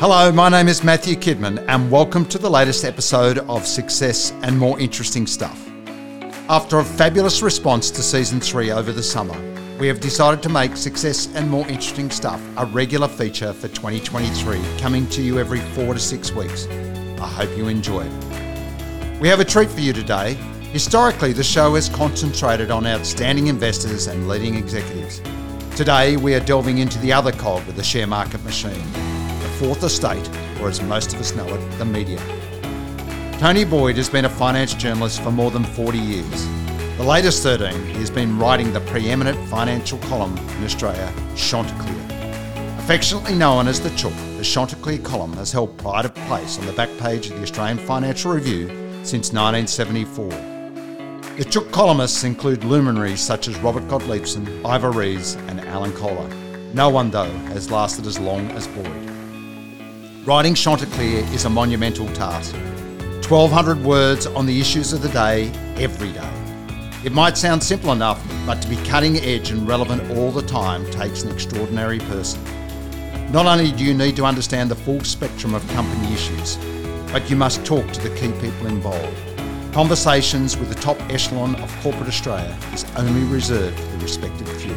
Hello, 0.00 0.32
my 0.32 0.48
name 0.48 0.66
is 0.66 0.82
Matthew 0.82 1.14
Kidman, 1.14 1.62
and 1.68 1.90
welcome 1.90 2.24
to 2.24 2.38
the 2.38 2.48
latest 2.48 2.86
episode 2.86 3.36
of 3.40 3.66
Success 3.66 4.32
and 4.40 4.58
More 4.58 4.80
Interesting 4.80 5.26
Stuff. 5.26 5.70
After 6.48 6.78
a 6.78 6.84
fabulous 6.86 7.42
response 7.42 7.90
to 7.90 8.02
season 8.02 8.40
three 8.40 8.70
over 8.70 8.92
the 8.92 9.02
summer, 9.02 9.38
we 9.78 9.86
have 9.88 10.00
decided 10.00 10.42
to 10.44 10.48
make 10.48 10.74
Success 10.74 11.28
and 11.34 11.50
More 11.50 11.68
Interesting 11.68 12.08
Stuff 12.10 12.40
a 12.56 12.64
regular 12.64 13.08
feature 13.08 13.52
for 13.52 13.68
2023, 13.68 14.58
coming 14.78 15.06
to 15.08 15.20
you 15.20 15.38
every 15.38 15.60
four 15.74 15.92
to 15.92 16.00
six 16.00 16.32
weeks. 16.32 16.66
I 17.20 17.28
hope 17.28 17.54
you 17.54 17.68
enjoy 17.68 18.06
it. 18.06 19.20
We 19.20 19.28
have 19.28 19.40
a 19.40 19.44
treat 19.44 19.68
for 19.68 19.80
you 19.80 19.92
today. 19.92 20.32
Historically, 20.72 21.34
the 21.34 21.44
show 21.44 21.74
has 21.74 21.90
concentrated 21.90 22.70
on 22.70 22.86
outstanding 22.86 23.48
investors 23.48 24.06
and 24.06 24.28
leading 24.28 24.54
executives. 24.54 25.20
Today, 25.76 26.16
we 26.16 26.34
are 26.34 26.40
delving 26.40 26.78
into 26.78 26.98
the 27.00 27.12
other 27.12 27.32
cog 27.32 27.68
of 27.68 27.76
the 27.76 27.84
share 27.84 28.06
market 28.06 28.42
machine 28.44 29.09
fourth 29.60 29.82
estate, 29.82 30.26
or 30.58 30.70
as 30.70 30.80
most 30.80 31.12
of 31.12 31.20
us 31.20 31.34
know 31.36 31.46
it, 31.46 31.78
the 31.78 31.84
media. 31.84 32.18
Tony 33.38 33.62
Boyd 33.62 33.98
has 33.98 34.08
been 34.08 34.24
a 34.24 34.28
finance 34.30 34.72
journalist 34.72 35.22
for 35.22 35.30
more 35.30 35.50
than 35.50 35.64
40 35.64 35.98
years. 35.98 36.46
The 36.96 37.04
latest 37.04 37.42
13, 37.42 37.70
he 37.88 37.98
has 37.98 38.10
been 38.10 38.38
writing 38.38 38.72
the 38.72 38.80
preeminent 38.80 39.38
financial 39.50 39.98
column 39.98 40.34
in 40.38 40.64
Australia, 40.64 41.12
Chanticleer. 41.36 41.94
Affectionately 42.78 43.34
known 43.34 43.68
as 43.68 43.82
the 43.82 43.90
Chook, 43.90 44.14
the 44.38 44.44
Chanticleer 44.44 44.96
column 45.00 45.34
has 45.34 45.52
held 45.52 45.76
pride 45.76 46.06
of 46.06 46.14
place 46.14 46.58
on 46.58 46.64
the 46.64 46.72
back 46.72 46.88
page 46.96 47.28
of 47.28 47.36
the 47.36 47.42
Australian 47.42 47.76
Financial 47.76 48.32
Review 48.32 48.68
since 49.04 49.30
1974. 49.30 50.30
The 51.36 51.44
Chook 51.44 51.70
columnists 51.70 52.24
include 52.24 52.64
luminaries 52.64 53.20
such 53.20 53.46
as 53.46 53.58
Robert 53.58 53.86
Gottliebsen, 53.88 54.64
Ivor 54.64 54.90
Ries, 54.90 55.34
and 55.34 55.60
Alan 55.60 55.92
Kohler. 55.92 56.30
No 56.72 56.88
one, 56.88 57.10
though, 57.10 57.30
has 57.52 57.70
lasted 57.70 58.06
as 58.06 58.18
long 58.18 58.50
as 58.52 58.66
Boyd. 58.66 59.09
Writing 60.26 60.54
Chanticleer 60.54 61.24
is 61.32 61.46
a 61.46 61.50
monumental 61.50 62.06
task. 62.12 62.54
1,200 63.26 63.82
words 63.82 64.26
on 64.26 64.44
the 64.44 64.60
issues 64.60 64.92
of 64.92 65.00
the 65.00 65.08
day, 65.08 65.48
every 65.78 66.12
day. 66.12 66.30
It 67.02 67.12
might 67.12 67.38
sound 67.38 67.62
simple 67.62 67.90
enough, 67.90 68.22
but 68.44 68.60
to 68.60 68.68
be 68.68 68.76
cutting 68.84 69.16
edge 69.16 69.50
and 69.50 69.66
relevant 69.66 70.10
all 70.18 70.30
the 70.30 70.42
time 70.42 70.84
takes 70.90 71.22
an 71.22 71.32
extraordinary 71.32 72.00
person. 72.00 72.38
Not 73.32 73.46
only 73.46 73.72
do 73.72 73.82
you 73.82 73.94
need 73.94 74.14
to 74.16 74.26
understand 74.26 74.70
the 74.70 74.74
full 74.74 75.00
spectrum 75.00 75.54
of 75.54 75.66
company 75.68 76.12
issues, 76.12 76.58
but 77.10 77.30
you 77.30 77.36
must 77.36 77.64
talk 77.64 77.90
to 77.90 78.00
the 78.06 78.14
key 78.14 78.30
people 78.46 78.66
involved. 78.66 79.16
Conversations 79.72 80.54
with 80.54 80.68
the 80.68 80.80
top 80.82 81.00
echelon 81.08 81.54
of 81.62 81.74
corporate 81.80 82.08
Australia 82.08 82.54
is 82.74 82.84
only 82.96 83.22
reserved 83.32 83.80
for 83.80 83.96
the 83.96 84.02
respected 84.02 84.48
few. 84.48 84.74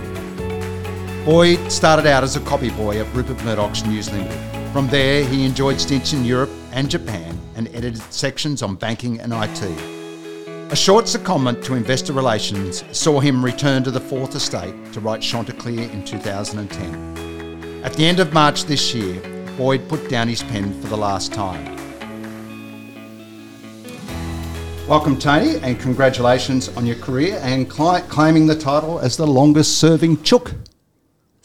Boyd 1.26 1.70
started 1.70 2.06
out 2.06 2.24
as 2.24 2.38
a 2.38 2.42
copy 2.42 2.70
boy 2.70 3.02
at 3.02 3.14
Rupert 3.14 3.44
Murdoch's 3.44 3.86
News 3.86 4.10
Limited 4.10 4.53
from 4.74 4.88
there, 4.88 5.24
he 5.24 5.46
enjoyed 5.46 5.80
stints 5.80 6.14
in 6.14 6.26
Europe 6.26 6.50
and 6.72 6.90
Japan 6.90 7.40
and 7.56 7.68
edited 7.76 8.02
sections 8.12 8.64
on 8.64 8.74
banking 8.74 9.20
and 9.20 9.32
IT. 9.32 9.62
A 10.72 10.76
short 10.76 11.06
secondment 11.06 11.64
to 11.66 11.76
investor 11.76 12.12
relations 12.12 12.84
saw 12.92 13.20
him 13.20 13.46
return 13.46 13.84
to 13.84 13.92
the 13.92 14.00
Fourth 14.00 14.34
Estate 14.34 14.74
to 14.94 15.00
write 15.00 15.22
Chanticleer 15.22 15.88
in 15.92 16.04
2010. 16.04 17.84
At 17.84 17.94
the 17.94 18.04
end 18.04 18.20
of 18.20 18.34
March 18.34 18.64
this 18.64 18.96
year, 18.96 19.22
Boyd 19.58 19.88
put 19.88 20.10
down 20.10 20.28
his 20.28 20.42
pen 20.42 20.74
for 20.82 20.88
the 20.88 20.98
last 20.98 21.32
time. 21.32 21.78
Welcome, 24.88 25.20
Tony, 25.20 25.60
and 25.60 25.80
congratulations 25.80 26.70
on 26.70 26.88
your 26.88 26.96
career 26.96 27.40
and 27.44 27.72
cl- 27.72 28.02
claiming 28.10 28.48
the 28.48 28.56
title 28.56 28.98
as 28.98 29.18
the 29.18 29.28
longest 29.28 29.78
serving 29.78 30.24
chook. 30.24 30.52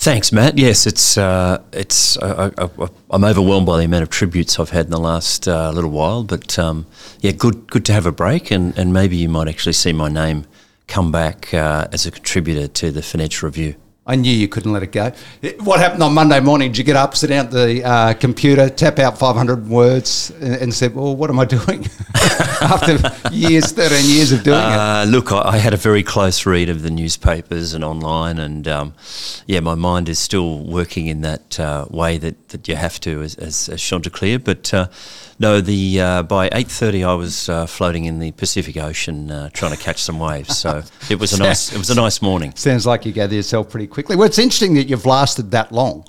Thanks, 0.01 0.31
Matt. 0.31 0.57
Yes, 0.57 0.87
it's 0.87 1.19
uh, 1.19 1.61
it's 1.73 2.17
uh, 2.19 2.53
I, 2.57 3.17
am 3.17 3.25
overwhelmed 3.25 3.67
by 3.67 3.79
the 3.79 3.85
amount 3.85 4.05
of 4.05 4.11
tributes 4.11 4.61
I've 4.61 4.71
had 4.71 4.87
in 4.87 4.93
the 4.93 5.01
last 5.01 5.49
uh, 5.49 5.73
little 5.73 5.91
while, 5.91 6.23
but 6.23 6.57
um, 6.57 6.87
yeah, 7.21 7.33
good 7.33 7.69
good 7.69 7.85
to 7.87 7.93
have 7.93 8.07
a 8.07 8.13
break, 8.13 8.53
and, 8.53 8.79
and 8.79 8.93
maybe 8.93 9.17
you 9.17 9.29
might 9.29 9.49
actually 9.49 9.73
see 9.73 9.93
my 9.93 10.09
name 10.09 10.47
come 10.87 11.11
back 11.11 11.53
uh, 11.53 11.89
as 11.93 12.07
a 12.07 12.13
contributor 12.13 12.69
to 12.69 12.93
the 12.93 13.03
Financial 13.03 13.49
Review. 13.49 13.75
I 14.09 14.17
knew 14.17 14.33
you 14.33 14.49
couldn't 14.49 14.73
let 14.73 14.83
it 14.83 14.91
go. 14.91 15.13
What 15.61 15.81
happened 15.81 16.03
on 16.03 16.15
Monday 16.15 16.41
morning? 16.41 16.71
Did 16.71 16.79
you 16.79 16.85
get 16.85 16.97
up, 16.97 17.15
sit 17.15 17.27
down 17.27 17.45
at 17.45 17.53
the 17.53 17.85
uh, 17.85 18.15
computer, 18.15 18.71
tap 18.71 18.99
out 18.99 19.19
500 19.19 19.69
words, 19.69 20.33
and, 20.41 20.55
and 20.55 20.75
said, 20.75 20.95
"Well, 20.95 21.15
what 21.15 21.29
am 21.29 21.39
I 21.39 21.45
doing?" 21.45 21.87
After 22.63 22.93
years, 23.31 23.71
13 23.71 24.09
years 24.09 24.33
of 24.33 24.43
doing 24.43 24.57
uh, 24.57 25.05
it. 25.07 25.11
Look, 25.11 25.31
I, 25.31 25.43
I, 25.43 25.57
had 25.59 25.75
a 25.75 25.77
very 25.77 26.03
close 26.03 26.47
read 26.47 26.71
of 26.71 26.83
the 26.83 26.91
newspapers 26.91 27.75
and 27.75 27.85
online, 27.85 28.39
and 28.39 28.67
um, 28.67 28.95
yeah, 29.47 29.61
my 29.61 29.75
mind 29.75 30.09
is 30.09 30.19
still 30.19 30.65
working 30.65 31.07
in 31.07 31.21
that 31.21 31.61
uh, 31.61 31.85
way 31.91 32.17
that, 32.17 32.49
that 32.49 32.67
you 32.67 32.77
have 32.77 32.99
to 33.01 33.21
as, 33.21 33.35
as, 33.35 33.69
as 33.69 33.81
Chanticleer, 33.83 34.39
but 34.39 34.73
uh, 34.73 34.89
no, 35.39 35.61
the 35.61 36.01
uh, 36.01 36.23
by 36.25 36.49
eight 36.53 36.69
thirty, 36.69 37.05
I 37.05 37.15
was 37.15 37.49
uh, 37.49 37.67
floating 37.67 38.07
in 38.07 38.19
the 38.19 38.33
Pacific 38.33 38.77
Ocean 38.77 39.31
uh, 39.31 39.51
trying 39.53 39.71
to 39.73 39.79
catch 39.79 40.03
some 40.03 40.19
waves. 40.19 40.59
So 40.59 40.83
it 41.09 41.19
was 41.19 41.33
a 41.33 41.39
nice 41.43 41.73
it 41.73 41.79
was 41.79 41.91
a 41.91 41.95
nice 41.95 42.21
morning. 42.21 42.53
Sounds 42.57 42.87
like 42.87 43.07
you 43.07 43.13
gather 43.13 43.35
yourself 43.35 43.71
pretty 43.71 43.87
quickly. 43.87 44.17
Well, 44.17 44.27
it's 44.27 44.39
interesting 44.39 44.75
that 44.75 44.89
you've 44.89 45.07
lasted 45.07 45.53
that 45.53 45.71
long, 45.71 46.05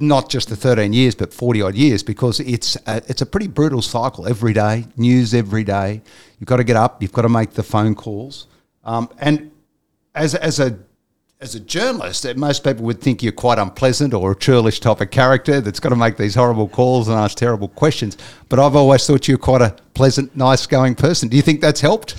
not 0.00 0.28
just 0.28 0.50
the 0.50 0.56
thirteen 0.56 0.92
years, 0.92 1.14
but 1.14 1.32
forty 1.32 1.62
odd 1.62 1.74
years, 1.74 2.02
because 2.02 2.40
it's 2.40 2.76
a, 2.86 3.02
it's 3.08 3.22
a 3.22 3.26
pretty 3.26 3.48
brutal 3.48 3.80
cycle. 3.80 4.26
Every 4.26 4.52
day, 4.52 4.84
news 4.96 5.32
every 5.32 5.64
day. 5.64 6.02
You've 6.38 6.48
got 6.48 6.58
to 6.58 6.64
get 6.64 6.76
up. 6.76 7.00
You've 7.00 7.12
got 7.12 7.22
to 7.22 7.30
make 7.30 7.52
the 7.52 7.62
phone 7.62 7.94
calls, 7.94 8.46
um, 8.84 9.08
and 9.18 9.50
as 10.14 10.34
as 10.34 10.60
a 10.60 10.78
as 11.44 11.54
a 11.54 11.60
journalist, 11.60 12.26
most 12.36 12.64
people 12.64 12.86
would 12.86 13.02
think 13.02 13.22
you're 13.22 13.30
quite 13.30 13.58
unpleasant 13.58 14.14
or 14.14 14.32
a 14.32 14.34
churlish 14.34 14.80
type 14.80 15.02
of 15.02 15.10
character 15.10 15.60
that's 15.60 15.78
got 15.78 15.90
to 15.90 15.96
make 15.96 16.16
these 16.16 16.34
horrible 16.34 16.66
calls 16.66 17.06
and 17.06 17.18
ask 17.18 17.36
terrible 17.36 17.68
questions. 17.68 18.16
But 18.48 18.58
I've 18.58 18.74
always 18.74 19.06
thought 19.06 19.28
you're 19.28 19.36
quite 19.36 19.60
a 19.60 19.76
pleasant, 19.92 20.34
nice 20.34 20.66
going 20.66 20.94
person. 20.94 21.28
Do 21.28 21.36
you 21.36 21.42
think 21.42 21.60
that's 21.60 21.82
helped? 21.82 22.16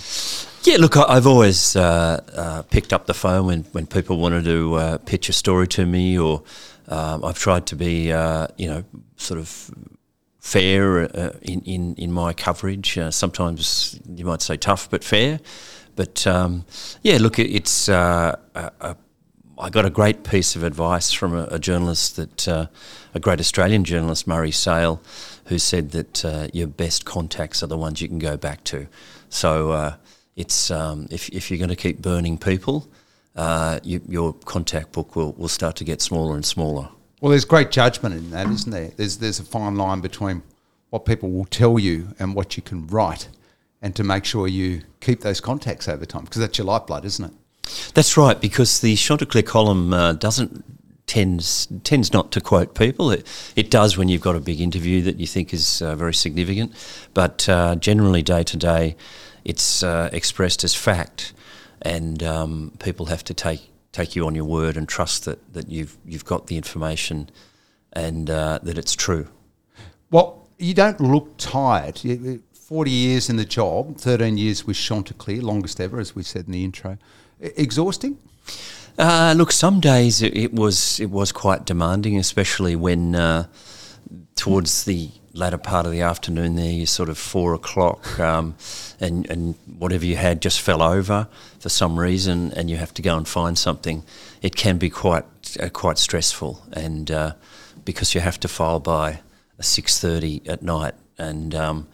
Yeah, 0.63 0.77
look, 0.77 0.95
I've 0.95 1.25
always 1.25 1.75
uh, 1.75 2.21
uh, 2.35 2.61
picked 2.69 2.93
up 2.93 3.07
the 3.07 3.15
phone 3.15 3.47
when, 3.47 3.63
when 3.71 3.87
people 3.87 4.17
wanted 4.19 4.45
to 4.45 4.75
uh, 4.75 4.97
pitch 4.99 5.27
a 5.27 5.33
story 5.33 5.67
to 5.69 5.87
me, 5.87 6.19
or 6.19 6.43
um, 6.87 7.25
I've 7.25 7.39
tried 7.39 7.65
to 7.67 7.75
be, 7.75 8.13
uh, 8.13 8.47
you 8.57 8.67
know, 8.67 8.83
sort 9.17 9.39
of 9.39 9.71
fair 10.39 10.99
uh, 10.99 11.31
in, 11.41 11.61
in, 11.61 11.95
in 11.95 12.11
my 12.11 12.31
coverage. 12.33 12.95
Uh, 12.95 13.09
sometimes 13.09 13.99
you 14.07 14.23
might 14.23 14.43
say 14.43 14.55
tough, 14.55 14.87
but 14.87 15.03
fair. 15.03 15.39
But 15.95 16.27
um, 16.27 16.65
yeah, 17.01 17.17
look, 17.19 17.39
it's 17.39 17.87
a, 17.87 18.37
a 18.53 18.95
I 19.57 19.69
got 19.69 19.85
a 19.85 19.89
great 19.89 20.23
piece 20.23 20.55
of 20.55 20.63
advice 20.63 21.11
from 21.11 21.33
a, 21.33 21.45
a 21.45 21.59
journalist 21.59 22.17
that 22.17 22.47
uh, 22.47 22.67
a 23.13 23.19
great 23.19 23.39
Australian 23.39 23.85
journalist, 23.85 24.27
Murray 24.27 24.51
Sayle, 24.51 25.01
who 25.45 25.59
said 25.59 25.91
that 25.91 26.25
uh, 26.25 26.47
your 26.51 26.67
best 26.67 27.05
contacts 27.05 27.63
are 27.63 27.67
the 27.67 27.77
ones 27.77 28.01
you 28.01 28.09
can 28.09 28.19
go 28.19 28.35
back 28.35 28.63
to. 28.65 28.87
So 29.29 29.71
uh, 29.71 29.95
it's 30.35 30.71
um, 30.71 31.07
if 31.09 31.29
if 31.29 31.49
you're 31.49 31.57
going 31.57 31.69
to 31.69 31.75
keep 31.75 32.01
burning 32.01 32.37
people, 32.37 32.87
uh, 33.35 33.79
you, 33.83 34.01
your 34.07 34.33
contact 34.33 34.91
book 34.91 35.15
will, 35.15 35.31
will 35.33 35.47
start 35.47 35.77
to 35.77 35.83
get 35.85 36.01
smaller 36.01 36.35
and 36.35 36.45
smaller. 36.45 36.89
Well, 37.21 37.29
there's 37.29 37.45
great 37.45 37.71
judgment 37.71 38.13
in 38.15 38.31
that, 38.31 38.47
isn't 38.47 38.71
there? 38.71 38.91
There's 38.97 39.17
there's 39.17 39.39
a 39.39 39.45
fine 39.45 39.75
line 39.75 40.01
between 40.01 40.43
what 40.89 41.05
people 41.05 41.31
will 41.31 41.45
tell 41.45 41.79
you 41.79 42.09
and 42.19 42.35
what 42.35 42.57
you 42.57 42.63
can 42.63 42.87
write, 42.87 43.29
and 43.81 43.95
to 43.95 44.03
make 44.03 44.25
sure 44.25 44.47
you 44.47 44.81
keep 44.99 45.21
those 45.21 45.39
contacts 45.39 45.87
over 45.87 46.05
time 46.05 46.25
because 46.25 46.41
that's 46.41 46.57
your 46.57 46.65
lifeblood, 46.65 47.05
isn't 47.05 47.25
it? 47.25 47.31
That's 47.93 48.17
right, 48.17 48.39
because 48.39 48.81
the 48.81 48.95
Chanticleer 48.95 49.43
column 49.43 49.93
uh, 49.93 50.13
doesn't 50.13 50.63
tends 51.07 51.67
tends 51.83 52.11
not 52.13 52.31
to 52.31 52.41
quote 52.41 52.75
people. 52.75 53.11
It, 53.11 53.27
it 53.55 53.69
does 53.69 53.97
when 53.97 54.09
you've 54.09 54.21
got 54.21 54.35
a 54.35 54.39
big 54.39 54.59
interview 54.59 55.01
that 55.03 55.19
you 55.19 55.27
think 55.27 55.53
is 55.53 55.81
uh, 55.81 55.95
very 55.95 56.13
significant, 56.13 56.73
but 57.13 57.47
uh, 57.47 57.75
generally 57.75 58.21
day 58.21 58.43
to 58.43 58.57
day, 58.57 58.95
it's 59.43 59.83
uh, 59.83 60.09
expressed 60.11 60.63
as 60.63 60.73
fact, 60.75 61.33
and 61.81 62.23
um, 62.23 62.73
people 62.79 63.07
have 63.07 63.23
to 63.25 63.33
take 63.33 63.69
take 63.91 64.15
you 64.15 64.25
on 64.25 64.35
your 64.35 64.45
word 64.45 64.75
and 64.75 64.89
trust 64.89 65.25
that, 65.25 65.53
that 65.53 65.69
you've 65.69 65.97
you've 66.05 66.25
got 66.25 66.47
the 66.47 66.57
information 66.57 67.29
and 67.93 68.29
uh, 68.29 68.59
that 68.61 68.77
it's 68.77 68.93
true. 68.93 69.27
Well, 70.11 70.49
you 70.57 70.73
don't 70.73 70.99
look 70.99 71.37
tired. 71.37 72.01
40 72.53 72.89
years 72.89 73.29
in 73.29 73.37
the 73.37 73.45
job, 73.45 73.97
13 73.97 74.37
years 74.37 74.65
with 74.65 74.75
Chanticleer, 74.75 75.41
longest 75.41 75.79
ever, 75.79 75.99
as 75.99 76.15
we 76.15 76.23
said 76.23 76.47
in 76.47 76.51
the 76.51 76.63
intro 76.63 76.97
exhausting? 77.39 78.17
Uh, 78.97 79.33
look, 79.37 79.51
some 79.51 79.79
days 79.79 80.21
it, 80.21 80.35
it, 80.35 80.53
was 80.53 80.99
it 80.99 81.09
was 81.09 81.31
quite 81.31 81.65
demanding, 81.65 82.17
especially 82.17 82.75
when 82.75 83.15
uh, 83.15 83.45
towards 84.35 84.85
the 84.85 85.09
latter 85.33 85.57
part 85.57 85.85
of 85.85 85.91
the 85.91 86.01
afternoon 86.01 86.55
there, 86.55 86.71
you 86.71 86.85
sort 86.85 87.09
of 87.09 87.17
four 87.17 87.53
o'clock, 87.53 88.19
um, 88.19 88.55
and 88.99 89.29
and 89.29 89.55
whatever 89.77 90.05
you 90.05 90.15
had 90.15 90.41
just 90.41 90.61
fell 90.61 90.81
over 90.81 91.27
for 91.59 91.69
some 91.69 91.99
reason, 91.99 92.53
and 92.53 92.69
you 92.69 92.77
have 92.77 92.93
to 92.93 93.01
go 93.01 93.17
and 93.17 93.27
find 93.27 93.57
something. 93.57 94.03
It 94.41 94.55
can 94.55 94.77
be 94.77 94.89
quite 94.89 95.25
uh, 95.59 95.69
quite 95.69 95.97
stressful, 95.97 96.63
and 96.71 97.11
uh, 97.11 97.33
because 97.83 98.15
you 98.15 98.21
have 98.21 98.39
to 98.39 98.47
file 98.47 98.79
by 98.79 99.19
six 99.59 99.99
thirty 99.99 100.41
at 100.47 100.63
night, 100.63 100.93
and 101.17 101.53
um, 101.53 101.87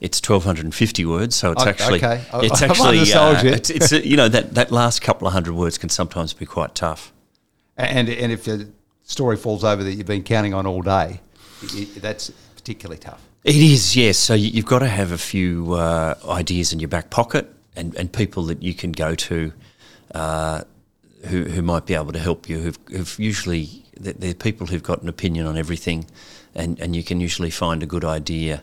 it's 0.00 0.18
1250 0.18 1.04
words, 1.04 1.36
so 1.36 1.52
it's 1.52 1.66
actually 1.66 1.98
okay. 1.98 2.24
it's 2.34 2.62
actually 2.62 3.12
uh, 3.12 3.42
it's, 3.44 3.70
it's 3.70 3.92
you 3.92 4.16
know 4.16 4.28
that 4.28 4.54
that 4.54 4.72
last 4.72 5.02
couple 5.02 5.26
of 5.26 5.32
hundred 5.32 5.54
words 5.54 5.76
can 5.78 5.88
sometimes 5.88 6.32
be 6.32 6.46
quite 6.46 6.74
tough. 6.74 7.12
And 7.76 8.08
and 8.08 8.32
if 8.32 8.44
the 8.44 8.70
story 9.02 9.36
falls 9.36 9.64
over 9.64 9.84
that 9.84 9.92
you've 9.92 10.06
been 10.06 10.22
counting 10.22 10.54
on 10.54 10.66
all 10.66 10.82
day, 10.82 11.20
that's 11.96 12.30
particularly 12.56 12.98
tough. 12.98 13.20
It 13.44 13.56
is, 13.56 13.96
yes. 13.96 14.18
So 14.18 14.34
you've 14.34 14.66
got 14.66 14.80
to 14.80 14.88
have 14.88 15.12
a 15.12 15.18
few 15.18 15.72
uh, 15.72 16.14
ideas 16.28 16.72
in 16.72 16.78
your 16.78 16.88
back 16.88 17.08
pocket 17.10 17.50
and, 17.74 17.94
and 17.96 18.12
people 18.12 18.44
that 18.44 18.62
you 18.62 18.74
can 18.74 18.92
go 18.92 19.14
to 19.14 19.52
uh, 20.14 20.62
who, 21.26 21.44
who 21.44 21.62
might 21.62 21.86
be 21.86 21.94
able 21.94 22.12
to 22.12 22.18
help 22.18 22.48
you, 22.50 22.58
who've, 22.58 22.78
who've 22.88 23.18
usually, 23.18 23.84
they're 23.98 24.34
people 24.34 24.66
who've 24.66 24.82
got 24.82 25.00
an 25.02 25.08
opinion 25.08 25.46
on 25.46 25.56
everything 25.56 26.04
and, 26.54 26.78
and 26.80 26.94
you 26.94 27.02
can 27.02 27.18
usually 27.18 27.50
find 27.50 27.82
a 27.82 27.86
good 27.86 28.04
idea 28.04 28.62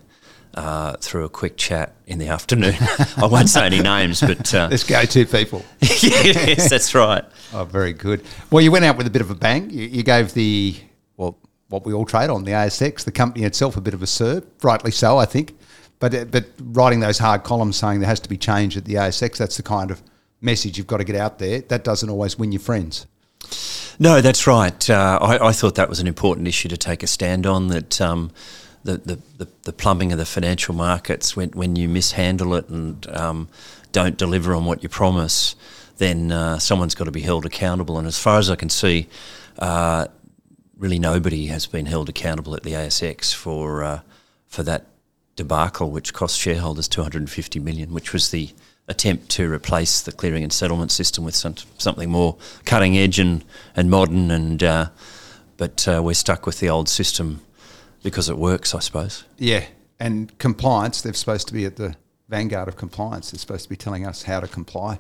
uh, 0.58 0.98
through 0.98 1.24
a 1.24 1.30
quick 1.30 1.56
chat 1.56 1.96
in 2.08 2.18
the 2.18 2.28
afternoon. 2.30 2.76
I 3.18 3.28
won't 3.28 3.48
say 3.48 3.66
any 3.66 3.80
names, 3.80 4.22
but 4.22 4.54
uh, 4.54 4.68
let's 4.72 4.84
go 4.84 5.04
to 5.04 5.26
people. 5.26 5.64
yes, 5.82 6.70
that's 6.70 6.96
right. 6.96 7.24
Oh, 7.54 7.64
very 7.64 7.94
good. 7.94 8.24
Well, 8.50 8.62
you 8.62 8.72
went 8.72 8.84
out 8.84 8.98
with 8.98 9.06
a 9.06 9.12
bit 9.12 9.22
of 9.22 9.30
a 9.30 9.36
bang. 9.36 9.70
You, 9.70 9.86
you, 9.86 10.04
gave 10.04 10.34
the 10.34 10.76
well, 11.16 11.38
what 11.70 11.86
we 11.86 11.94
all 11.94 12.06
trade 12.06 12.32
on, 12.32 12.44
the 12.44 12.54
ASX, 12.54 13.06
the 13.06 13.12
company 13.12 13.46
itself, 13.46 13.78
a 13.78 13.82
bit 13.82 13.94
of 13.94 14.02
a 14.02 14.08
serve. 14.08 14.46
Rightly 14.64 14.90
so, 14.90 15.20
I 15.20 15.26
think. 15.26 15.56
But 16.00 16.16
uh, 16.16 16.26
but 16.26 16.46
writing 16.60 17.02
those 17.02 17.20
hard 17.20 17.44
columns 17.44 17.78
saying 17.78 18.00
there 18.00 18.10
has 18.10 18.20
to 18.22 18.30
be 18.30 18.38
change 18.38 18.76
at 18.78 18.86
the 18.86 18.96
ASX, 18.96 19.38
that's 19.38 19.58
the 19.58 19.64
kind 19.64 19.92
of 19.92 20.02
message 20.42 20.78
you've 20.78 20.88
got 20.88 20.98
to 20.98 21.04
get 21.04 21.16
out 21.16 21.38
there. 21.38 21.62
That 21.62 21.84
doesn't 21.84 22.10
always 22.10 22.38
win 22.38 22.52
your 22.52 22.62
friends. 22.62 23.06
No, 24.00 24.22
that's 24.22 24.48
right. 24.48 24.90
Uh, 24.90 25.20
I, 25.22 25.48
I, 25.48 25.52
thought 25.52 25.76
that 25.76 25.90
was 25.90 26.00
an 26.00 26.08
important 26.08 26.48
issue 26.48 26.70
to 26.70 26.78
take 26.78 27.02
a 27.02 27.08
stand 27.08 27.48
on. 27.48 27.68
That 27.68 28.00
um, 28.00 28.32
the, 28.88 28.98
the, 28.98 29.20
the, 29.38 29.52
the, 29.64 29.74
plumbing 29.74 30.14
of 30.14 30.18
the 30.18 30.26
financial 30.26 30.74
markets, 30.74 31.36
when, 31.36 31.50
when 31.50 31.76
you 31.76 31.90
mishandle 31.90 32.56
it 32.56 32.70
and 32.70 33.06
um, 33.10 33.50
don't 33.92 34.18
deliver 34.18 34.56
on 34.56 34.64
what 34.64 34.82
you 34.82 34.88
promise, 34.88 35.56
then 35.98 36.32
uh, 36.32 36.58
someone's 36.58 36.96
got 36.96 37.04
to 37.04 37.12
be 37.12 37.22
held 37.22 37.46
accountable. 37.46 37.98
And 37.98 38.08
as 38.08 38.18
far 38.18 38.40
as 38.40 38.50
I 38.50 38.56
can 38.56 38.70
see, 38.70 39.08
uh, 39.60 40.08
really 40.78 41.00
nobody 41.00 41.48
has 41.48 41.68
been 41.68 41.86
held 41.86 42.08
accountable 42.08 42.56
at 42.56 42.64
the 42.64 42.72
ASX 42.72 43.34
for 43.34 43.84
uh, 43.84 44.00
for 44.48 44.64
that 44.64 44.86
debacle, 45.36 45.92
which 45.92 46.14
cost 46.14 46.40
shareholders 46.40 46.88
250 46.88 47.60
million, 47.60 47.94
which 47.94 48.14
was 48.14 48.32
the 48.32 48.52
attempt 48.88 49.28
to 49.30 49.52
replace 49.52 50.02
the 50.02 50.14
clearing 50.14 50.44
and 50.44 50.54
settlement 50.54 50.92
system 50.92 51.26
with 51.26 51.36
some, 51.36 51.56
something 51.78 52.10
more 52.10 52.38
cutting 52.64 52.98
edge 52.98 53.20
and, 53.20 53.44
and 53.76 53.92
modern. 53.92 54.32
And 54.32 54.64
uh, 54.64 54.90
but 55.58 55.86
uh, 55.88 56.02
we're 56.02 56.14
stuck 56.14 56.46
with 56.46 56.62
the 56.62 56.70
old 56.70 56.88
system 56.88 57.42
because 58.04 58.30
it 58.30 58.38
works, 58.38 58.74
I 58.74 58.80
suppose. 58.80 59.24
Yeah, 59.38 59.66
and 60.00 60.38
compliance, 60.38 61.02
they're 61.02 61.14
supposed 61.14 61.48
to 61.48 61.54
be 61.54 61.66
at 61.66 61.76
the 61.76 61.96
vanguard 62.30 62.68
of 62.68 62.76
compliance. 62.76 63.32
They're 63.32 63.40
supposed 63.40 63.64
to 63.64 63.70
be 63.70 63.76
telling 63.76 64.06
us 64.06 64.24
how 64.24 64.40
to 64.40 64.48
comply 64.48 65.00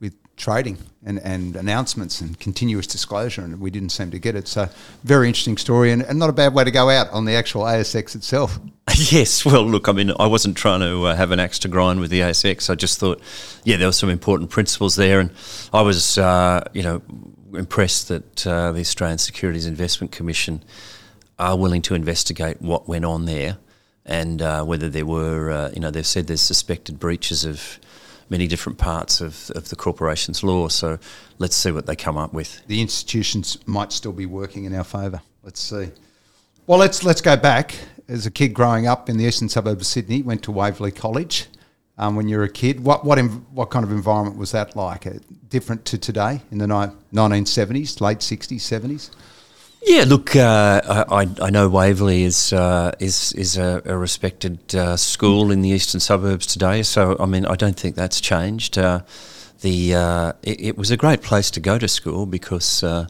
with 0.00 0.16
trading 0.36 0.78
and, 1.04 1.18
and 1.20 1.56
announcements 1.56 2.20
and 2.20 2.38
continuous 2.38 2.86
disclosure, 2.86 3.42
and 3.42 3.60
we 3.60 3.70
didn't 3.70 3.90
seem 3.90 4.10
to 4.10 4.18
get 4.18 4.34
it. 4.34 4.48
So, 4.48 4.68
very 5.04 5.28
interesting 5.28 5.56
story, 5.56 5.92
and, 5.92 6.02
and 6.02 6.18
not 6.18 6.30
a 6.30 6.32
bad 6.32 6.54
way 6.54 6.64
to 6.64 6.70
go 6.70 6.90
out 6.90 7.10
on 7.10 7.24
the 7.24 7.34
actual 7.34 7.62
ASX 7.62 8.14
itself. 8.14 8.58
Yes, 8.96 9.44
well, 9.44 9.64
look, 9.64 9.88
I 9.88 9.92
mean, 9.92 10.12
I 10.20 10.28
wasn't 10.28 10.56
trying 10.56 10.78
to 10.78 11.06
uh, 11.06 11.16
have 11.16 11.32
an 11.32 11.40
axe 11.40 11.58
to 11.60 11.68
grind 11.68 11.98
with 11.98 12.10
the 12.10 12.20
ASX. 12.20 12.70
I 12.70 12.76
just 12.76 13.00
thought, 13.00 13.20
yeah, 13.64 13.76
there 13.76 13.88
were 13.88 13.92
some 13.92 14.08
important 14.08 14.50
principles 14.50 14.94
there, 14.94 15.18
and 15.18 15.30
I 15.72 15.82
was, 15.82 16.16
uh, 16.16 16.62
you 16.72 16.84
know, 16.84 17.02
impressed 17.54 18.06
that 18.08 18.46
uh, 18.46 18.70
the 18.70 18.80
Australian 18.80 19.18
Securities 19.18 19.66
Investment 19.66 20.12
Commission 20.12 20.62
are 21.38 21.56
willing 21.56 21.82
to 21.82 21.94
investigate 21.94 22.60
what 22.62 22.88
went 22.88 23.04
on 23.04 23.24
there 23.24 23.58
and 24.06 24.42
uh, 24.42 24.64
whether 24.64 24.88
there 24.88 25.06
were, 25.06 25.50
uh, 25.50 25.70
you 25.74 25.80
know, 25.80 25.90
they've 25.90 26.06
said 26.06 26.26
there's 26.26 26.40
suspected 26.40 27.00
breaches 27.00 27.44
of 27.44 27.78
many 28.30 28.46
different 28.46 28.78
parts 28.78 29.20
of, 29.20 29.50
of 29.54 29.68
the 29.68 29.76
corporation's 29.76 30.42
law. 30.42 30.68
So 30.68 30.98
let's 31.38 31.56
see 31.56 31.70
what 31.70 31.86
they 31.86 31.96
come 31.96 32.16
up 32.16 32.32
with. 32.32 32.66
The 32.66 32.80
institutions 32.80 33.58
might 33.66 33.92
still 33.92 34.12
be 34.12 34.26
working 34.26 34.64
in 34.64 34.74
our 34.74 34.84
favour. 34.84 35.22
Let's 35.42 35.60
see. 35.60 35.90
Well, 36.66 36.78
let's 36.78 37.04
let's 37.04 37.20
go 37.20 37.36
back. 37.36 37.74
As 38.08 38.26
a 38.26 38.30
kid 38.30 38.54
growing 38.54 38.86
up 38.86 39.08
in 39.08 39.16
the 39.18 39.24
eastern 39.24 39.48
suburb 39.48 39.80
of 39.80 39.86
Sydney, 39.86 40.22
went 40.22 40.42
to 40.44 40.52
Waverley 40.52 40.92
College. 40.92 41.46
Um, 41.96 42.16
when 42.16 42.26
you 42.26 42.38
were 42.38 42.44
a 42.44 42.48
kid, 42.48 42.80
what 42.80 43.04
what 43.04 43.18
what 43.52 43.70
kind 43.70 43.84
of 43.84 43.92
environment 43.92 44.38
was 44.38 44.52
that 44.52 44.74
like? 44.74 45.06
Uh, 45.06 45.14
different 45.48 45.84
to 45.86 45.98
today 45.98 46.40
in 46.50 46.58
the 46.58 46.66
ni- 46.66 47.20
1970s, 47.20 48.00
late 48.00 48.18
60s, 48.18 48.56
70s? 48.56 49.10
Yeah, 49.86 50.04
look, 50.06 50.34
uh, 50.34 51.04
I, 51.10 51.28
I 51.42 51.50
know 51.50 51.68
Waverley 51.68 52.22
is 52.22 52.54
uh, 52.54 52.92
is 53.00 53.34
is 53.34 53.58
a, 53.58 53.82
a 53.84 53.98
respected 53.98 54.74
uh, 54.74 54.96
school 54.96 55.50
in 55.50 55.60
the 55.60 55.68
eastern 55.68 56.00
suburbs 56.00 56.46
today. 56.46 56.82
So 56.82 57.16
I 57.20 57.26
mean, 57.26 57.44
I 57.44 57.54
don't 57.54 57.78
think 57.78 57.94
that's 57.94 58.18
changed. 58.18 58.78
Uh, 58.78 59.00
the 59.60 59.94
uh, 59.94 60.32
it, 60.42 60.60
it, 60.60 60.78
was 60.78 60.90
a 60.90 60.96
great 60.96 61.20
place 61.20 61.50
to 61.50 61.60
go 61.60 61.78
to 61.78 61.86
school 61.86 62.24
because 62.24 62.82
uh, 62.82 63.08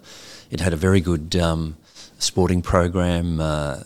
it 0.50 0.58
had 0.58 0.72
a 0.72 0.76
very 0.76 1.00
good 1.00 1.36
um, 1.36 1.76
sporting 2.18 2.60
program, 2.60 3.38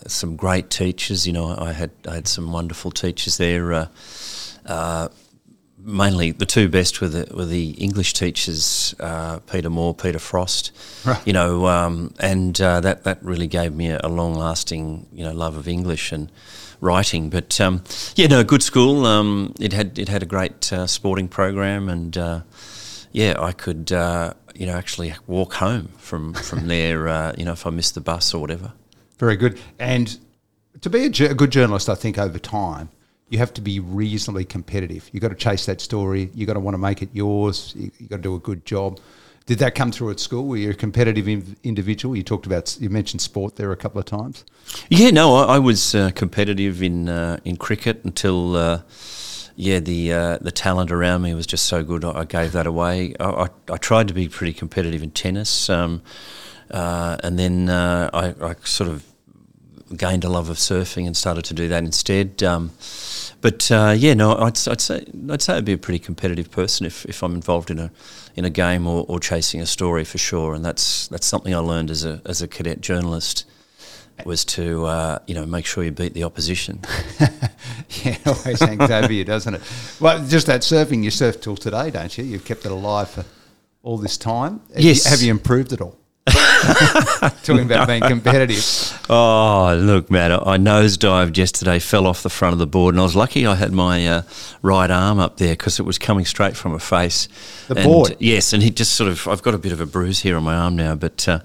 some 0.07 0.35
great 0.35 0.71
teachers. 0.71 1.27
You 1.27 1.33
know, 1.33 1.55
I 1.59 1.73
had 1.73 1.91
I 2.07 2.15
had 2.15 2.27
some 2.27 2.51
wonderful 2.51 2.89
teachers 2.89 3.37
there 3.37 3.87
mainly 5.89 6.31
the 6.31 6.45
two 6.45 6.69
best 6.69 7.01
were 7.01 7.09
the, 7.09 7.33
were 7.35 7.45
the 7.45 7.71
English 7.71 8.13
teachers, 8.13 8.93
uh, 8.99 9.39
Peter 9.39 9.69
Moore, 9.69 9.93
Peter 9.93 10.19
Frost, 10.19 10.71
right. 11.05 11.25
you 11.25 11.33
know, 11.33 11.67
um, 11.67 12.13
and 12.19 12.59
uh, 12.61 12.79
that 12.81 13.03
that 13.03 13.23
really 13.23 13.47
gave 13.47 13.73
me 13.73 13.89
a, 13.89 13.99
a, 14.03 14.09
long 14.09 14.35
lasting 14.35 15.07
you 15.11 15.23
know 15.23 15.33
love 15.33 15.57
of 15.57 15.67
English 15.67 16.11
and 16.11 16.31
writing. 16.79 17.29
But 17.29 17.59
um, 17.59 17.83
yeah, 18.15 18.27
no, 18.27 18.43
good 18.43 18.63
school. 18.63 19.05
Um, 19.05 19.53
it 19.59 19.73
had 19.73 19.97
it 19.97 20.09
had 20.09 20.23
a 20.23 20.27
great 20.27 20.71
uh, 20.71 20.87
sporting 20.87 21.27
program, 21.27 21.89
and 21.89 22.17
uh, 22.17 22.41
yeah, 23.11 23.35
I 23.39 23.51
could 23.51 23.91
uh, 23.91 24.33
you 24.55 24.65
know 24.65 24.75
actually 24.75 25.13
walk 25.27 25.53
home 25.53 25.89
from 25.97 26.33
from 26.33 26.67
there. 26.75 27.07
Uh, 27.07 27.33
you 27.37 27.45
know, 27.45 27.53
if 27.53 27.65
I 27.65 27.71
missed 27.71 27.95
the 27.95 28.01
bus 28.01 28.33
or 28.33 28.39
whatever. 28.39 28.73
Very 29.17 29.35
good, 29.35 29.59
and 29.79 30.17
to 30.79 30.89
be 30.89 31.05
a, 31.05 31.31
a 31.31 31.33
good 31.33 31.51
journalist, 31.51 31.89
I 31.89 31.95
think 31.95 32.17
over 32.17 32.39
time 32.39 32.89
you 33.29 33.37
have 33.37 33.53
to 33.53 33.61
be 33.61 33.79
reasonably 33.79 34.45
competitive. 34.45 35.09
You've 35.13 35.21
got 35.21 35.29
to 35.29 35.35
chase 35.35 35.65
that 35.67 35.81
story. 35.81 36.31
You've 36.33 36.47
got 36.47 36.53
to 36.53 36.59
want 36.59 36.73
to 36.73 36.79
make 36.79 37.01
it 37.01 37.09
yours. 37.13 37.73
You've 37.77 38.09
got 38.09 38.17
to 38.17 38.21
do 38.21 38.35
a 38.35 38.39
good 38.39 38.65
job. 38.65 38.99
Did 39.45 39.59
that 39.59 39.73
come 39.73 39.91
through 39.91 40.11
at 40.11 40.19
school? 40.19 40.45
Were 40.45 40.57
you 40.57 40.69
a 40.69 40.73
competitive 40.75 41.27
individual? 41.63 42.15
You 42.15 42.21
talked 42.21 42.45
about, 42.45 42.77
you 42.79 42.89
mentioned 42.89 43.21
sport 43.21 43.55
there 43.55 43.71
a 43.71 43.75
couple 43.75 43.99
of 43.99 44.05
times. 44.05 44.45
Yeah, 44.89 45.09
no, 45.09 45.35
I, 45.35 45.55
I 45.55 45.59
was 45.59 45.95
uh, 45.95 46.11
competitive 46.13 46.83
in 46.83 47.09
uh, 47.09 47.39
in 47.43 47.57
cricket 47.57 48.01
until, 48.03 48.55
uh, 48.55 48.81
yeah, 49.55 49.79
the 49.79 50.13
uh, 50.13 50.37
the 50.39 50.51
talent 50.51 50.91
around 50.91 51.23
me 51.23 51.33
was 51.33 51.47
just 51.47 51.65
so 51.65 51.83
good. 51.83 52.05
I, 52.05 52.25
gave 52.25 52.51
that 52.51 52.67
away. 52.67 53.15
I, 53.19 53.47
I, 53.71 53.77
tried 53.77 54.07
to 54.09 54.13
be 54.13 54.29
pretty 54.29 54.53
competitive 54.53 55.01
in 55.01 55.09
tennis, 55.09 55.67
um, 55.67 56.03
uh, 56.69 57.17
and 57.23 57.39
then 57.39 57.69
uh, 57.69 58.11
I, 58.13 58.49
I 58.51 58.55
sort 58.63 58.91
of 58.91 59.03
gained 59.97 60.23
a 60.23 60.29
love 60.29 60.49
of 60.49 60.57
surfing 60.57 61.07
and 61.07 61.17
started 61.17 61.43
to 61.45 61.53
do 61.55 61.67
that 61.69 61.83
instead. 61.83 62.43
Um, 62.43 62.69
but 63.41 63.71
uh, 63.71 63.93
yeah, 63.97 64.13
no, 64.13 64.35
I'd, 64.35 64.57
I'd, 64.67 64.81
say 64.81 65.05
I'd 65.29 65.41
say 65.41 65.55
I'd 65.55 65.65
be 65.65 65.73
a 65.73 65.77
pretty 65.77 65.99
competitive 65.99 66.51
person 66.51 66.85
if, 66.85 67.05
if 67.05 67.23
I'm 67.23 67.33
involved 67.33 67.71
in 67.71 67.79
a 67.79 67.91
in 68.35 68.45
a 68.45 68.49
game 68.49 68.87
or, 68.87 69.05
or 69.07 69.19
chasing 69.19 69.61
a 69.61 69.65
story 69.65 70.03
for 70.03 70.17
sure. 70.17 70.53
And 70.53 70.63
that's 70.63 71.07
that's 71.07 71.25
something 71.25 71.53
I 71.53 71.59
learned 71.59 71.91
as 71.91 72.05
a 72.05 72.21
as 72.25 72.41
a 72.41 72.47
cadet 72.47 72.81
journalist 72.81 73.45
was 74.25 74.43
to 74.43 74.85
uh, 74.85 75.19
you 75.27 75.35
know 75.35 75.45
make 75.45 75.65
sure 75.65 75.83
you 75.83 75.91
beat 75.91 76.13
the 76.13 76.23
opposition. 76.23 76.81
yeah, 78.03 78.17
always 78.25 78.59
hangs 78.59 78.89
over 78.89 79.11
you, 79.11 79.25
doesn't 79.25 79.55
it? 79.55 79.61
Well, 79.99 80.25
just 80.27 80.47
that 80.47 80.61
surfing, 80.61 81.03
you 81.03 81.11
surf 81.11 81.41
till 81.41 81.55
today, 81.55 81.91
don't 81.91 82.17
you? 82.17 82.23
You've 82.23 82.45
kept 82.45 82.65
it 82.65 82.71
alive 82.71 83.09
for 83.09 83.25
all 83.83 83.97
this 83.97 84.17
time. 84.17 84.61
Yes. 84.75 85.05
Have 85.05 85.21
you 85.21 85.31
improved 85.31 85.73
at 85.73 85.81
all? 85.81 85.98
Talking 87.43 87.65
about 87.65 87.87
being 87.87 88.01
competitive. 88.01 88.99
Oh, 89.09 89.75
look, 89.79 90.11
Matt, 90.11 90.31
I 90.31 90.57
nosedived 90.57 91.37
yesterday, 91.37 91.79
fell 91.79 92.05
off 92.05 92.23
the 92.23 92.29
front 92.29 92.53
of 92.53 92.59
the 92.59 92.67
board, 92.67 92.95
and 92.95 92.99
I 92.99 93.03
was 93.03 93.15
lucky 93.15 93.45
I 93.45 93.55
had 93.55 93.71
my 93.71 94.07
uh, 94.07 94.21
right 94.61 94.89
arm 94.89 95.19
up 95.19 95.37
there 95.37 95.53
because 95.53 95.79
it 95.79 95.83
was 95.83 95.97
coming 95.97 96.25
straight 96.25 96.55
from 96.55 96.73
a 96.73 96.79
face. 96.79 97.27
The 97.67 97.75
and, 97.75 97.83
board? 97.83 98.15
Yes, 98.19 98.53
and 98.53 98.61
he 98.61 98.69
just 98.69 98.93
sort 98.93 99.09
of, 99.09 99.27
I've 99.27 99.41
got 99.41 99.53
a 99.53 99.57
bit 99.57 99.71
of 99.71 99.81
a 99.81 99.85
bruise 99.85 100.19
here 100.19 100.37
on 100.37 100.43
my 100.43 100.55
arm 100.55 100.75
now, 100.75 100.95
but 100.95 101.27
uh, 101.27 101.39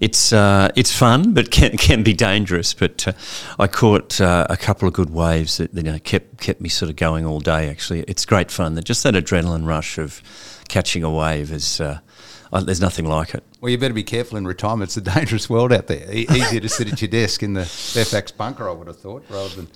it's 0.00 0.32
uh, 0.32 0.70
it's 0.74 0.92
fun, 0.96 1.34
but 1.34 1.50
can, 1.50 1.76
can 1.76 2.02
be 2.02 2.12
dangerous. 2.12 2.74
But 2.74 3.06
uh, 3.08 3.12
I 3.58 3.66
caught 3.66 4.20
uh, 4.20 4.46
a 4.50 4.56
couple 4.56 4.88
of 4.88 4.94
good 4.94 5.10
waves 5.10 5.58
that 5.58 5.74
you 5.74 5.82
know, 5.82 5.98
kept, 5.98 6.40
kept 6.40 6.60
me 6.60 6.68
sort 6.68 6.90
of 6.90 6.96
going 6.96 7.26
all 7.26 7.40
day, 7.40 7.68
actually. 7.68 8.00
It's 8.08 8.24
great 8.24 8.50
fun. 8.50 8.80
Just 8.82 9.02
that 9.04 9.14
adrenaline 9.14 9.66
rush 9.66 9.98
of 9.98 10.22
catching 10.68 11.04
a 11.04 11.10
wave 11.10 11.52
is 11.52 11.80
uh, 11.80 12.00
uh, 12.54 12.60
there's 12.60 12.80
nothing 12.80 13.04
like 13.04 13.34
it. 13.34 13.42
Well, 13.60 13.70
you 13.70 13.76
better 13.76 13.92
be 13.92 14.04
careful 14.04 14.38
in 14.38 14.46
retirement. 14.46 14.88
It's 14.88 14.96
a 14.96 15.00
dangerous 15.00 15.50
world 15.50 15.72
out 15.72 15.88
there. 15.88 16.10
E- 16.10 16.26
easier 16.30 16.60
to 16.60 16.68
sit 16.68 16.90
at 16.90 17.02
your 17.02 17.08
desk 17.08 17.42
in 17.42 17.52
the 17.52 17.64
Fairfax 17.64 18.30
bunker, 18.30 18.68
I 18.68 18.72
would 18.72 18.86
have 18.86 18.98
thought, 18.98 19.24
rather 19.28 19.54
than 19.56 19.68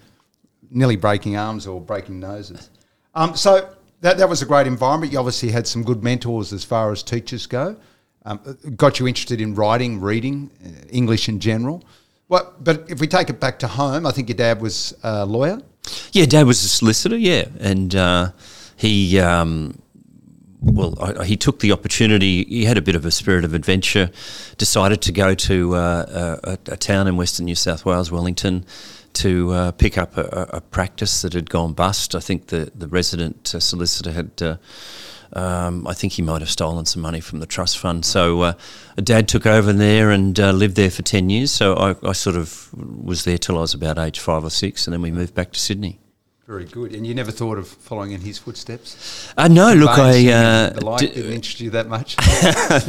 nearly 0.71 0.97
breaking 0.97 1.37
arms 1.37 1.67
or 1.67 1.81
breaking 1.81 2.21
noses. 2.21 2.71
Um, 3.15 3.35
so 3.35 3.75
that, 4.01 4.19
that 4.19 4.29
was 4.29 4.43
a 4.43 4.47
great 4.47 4.69
environment. 4.69 5.13
You 5.13 5.19
obviously 5.19 5.51
had 5.51 5.67
some 5.67 5.83
good 5.83 6.05
mentors 6.05 6.53
as 6.53 6.65
far 6.65 6.93
as 6.93 7.03
teachers 7.03 7.47
go. 7.47 7.77
Um, 8.25 8.41
got 8.77 9.01
you 9.01 9.09
interested 9.09 9.41
in 9.41 9.55
writing, 9.55 10.01
reading, 10.01 10.51
uh, 10.65 10.87
English 10.91 11.29
in 11.29 11.41
general. 11.41 11.83
Well, 12.29 12.55
but 12.61 12.89
if 12.89 13.01
we 13.01 13.09
take 13.09 13.29
it 13.29 13.41
back 13.41 13.59
to 13.61 13.67
home, 13.69 14.07
I 14.07 14.13
think 14.13 14.29
your 14.29 14.37
dad 14.37 14.61
was 14.61 14.95
a 15.03 15.27
lawyer. 15.27 15.61
Yeah, 16.13 16.27
dad 16.27 16.47
was 16.47 16.63
a 16.63 16.69
solicitor. 16.69 17.17
Yeah, 17.17 17.49
and 17.59 17.95
uh, 17.95 18.33
he 18.77 19.19
um, 19.19 19.81
well, 20.61 20.97
I, 21.01 21.25
he 21.25 21.37
took 21.37 21.61
the 21.61 21.73
opportunity. 21.73 22.45
He 22.45 22.65
had 22.65 22.77
a 22.77 22.83
bit 22.83 22.97
of 22.97 23.05
a 23.05 23.11
spirit 23.11 23.45
of 23.45 23.55
adventure. 23.55 24.11
Decided 24.57 25.03
to 25.03 25.13
go 25.13 25.35
to 25.35 25.75
uh, 25.75 26.37
a, 26.45 26.73
a, 26.73 26.77
town 26.77 27.07
in 27.07 27.17
Western 27.17 27.47
New 27.47 27.55
South 27.55 27.85
Wales, 27.85 28.11
Wellington, 28.11 28.65
to 29.15 29.53
uh, 29.53 29.71
pick 29.73 29.97
up 29.97 30.17
a, 30.17 30.49
a, 30.53 30.61
practice 30.61 31.23
that 31.23 31.33
had 31.33 31.49
gone 31.49 31.73
bust. 31.73 32.15
I 32.15 32.21
think 32.21 32.49
the 32.49 32.73
the 32.75 32.89
resident 32.89 33.55
uh, 33.55 33.61
solicitor 33.61 34.13
had. 34.13 34.43
Uh, 34.43 34.57
um, 35.31 35.87
I 35.87 35.93
think 35.93 36.15
he 36.15 36.23
might 36.23 36.41
have 36.41 36.49
stolen 36.49 36.87
some 36.87 37.03
money 37.03 37.21
from 37.21 37.41
the 37.41 37.47
trust 37.47 37.79
fund. 37.79 38.07
So, 38.07 38.41
uh, 38.41 38.53
dad 38.97 39.29
took 39.29 39.45
over 39.45 39.75
there 39.75 40.11
and 40.11 40.41
uh, 40.41 40.53
lived 40.53 40.77
there 40.77 40.91
for 40.91 41.03
10 41.03 41.29
years. 41.29 41.51
So, 41.51 41.75
I, 41.75 41.97
I, 42.03 42.13
sort 42.13 42.35
of 42.35 42.71
was 42.73 43.25
there 43.25 43.37
till 43.37 43.59
I 43.59 43.61
was 43.61 43.75
about 43.75 43.99
age 43.99 44.19
five 44.21 44.43
or 44.43 44.49
six, 44.49 44.87
and 44.87 44.95
then 44.95 45.03
we 45.03 45.11
moved 45.11 45.35
back 45.35 45.53
to 45.53 45.61
Sydney. 45.61 46.01
Very 46.49 46.65
good. 46.65 46.95
And 46.95 47.07
you 47.07 47.15
never 47.15 47.31
thought 47.31 47.59
of 47.59 47.69
following 47.69 48.13
in 48.13 48.23
his 48.23 48.39
footsteps? 48.39 49.31
Uh, 49.37 49.49
no, 49.49 49.75
look, 49.75 49.99
I. 49.99 50.33
Uh, 50.33 50.71
the 50.71 50.83
like 50.83 51.01
d- 51.01 51.09
didn't 51.09 51.33
interest 51.33 51.61
you 51.61 51.69
that 51.73 51.89
much? 51.89 52.17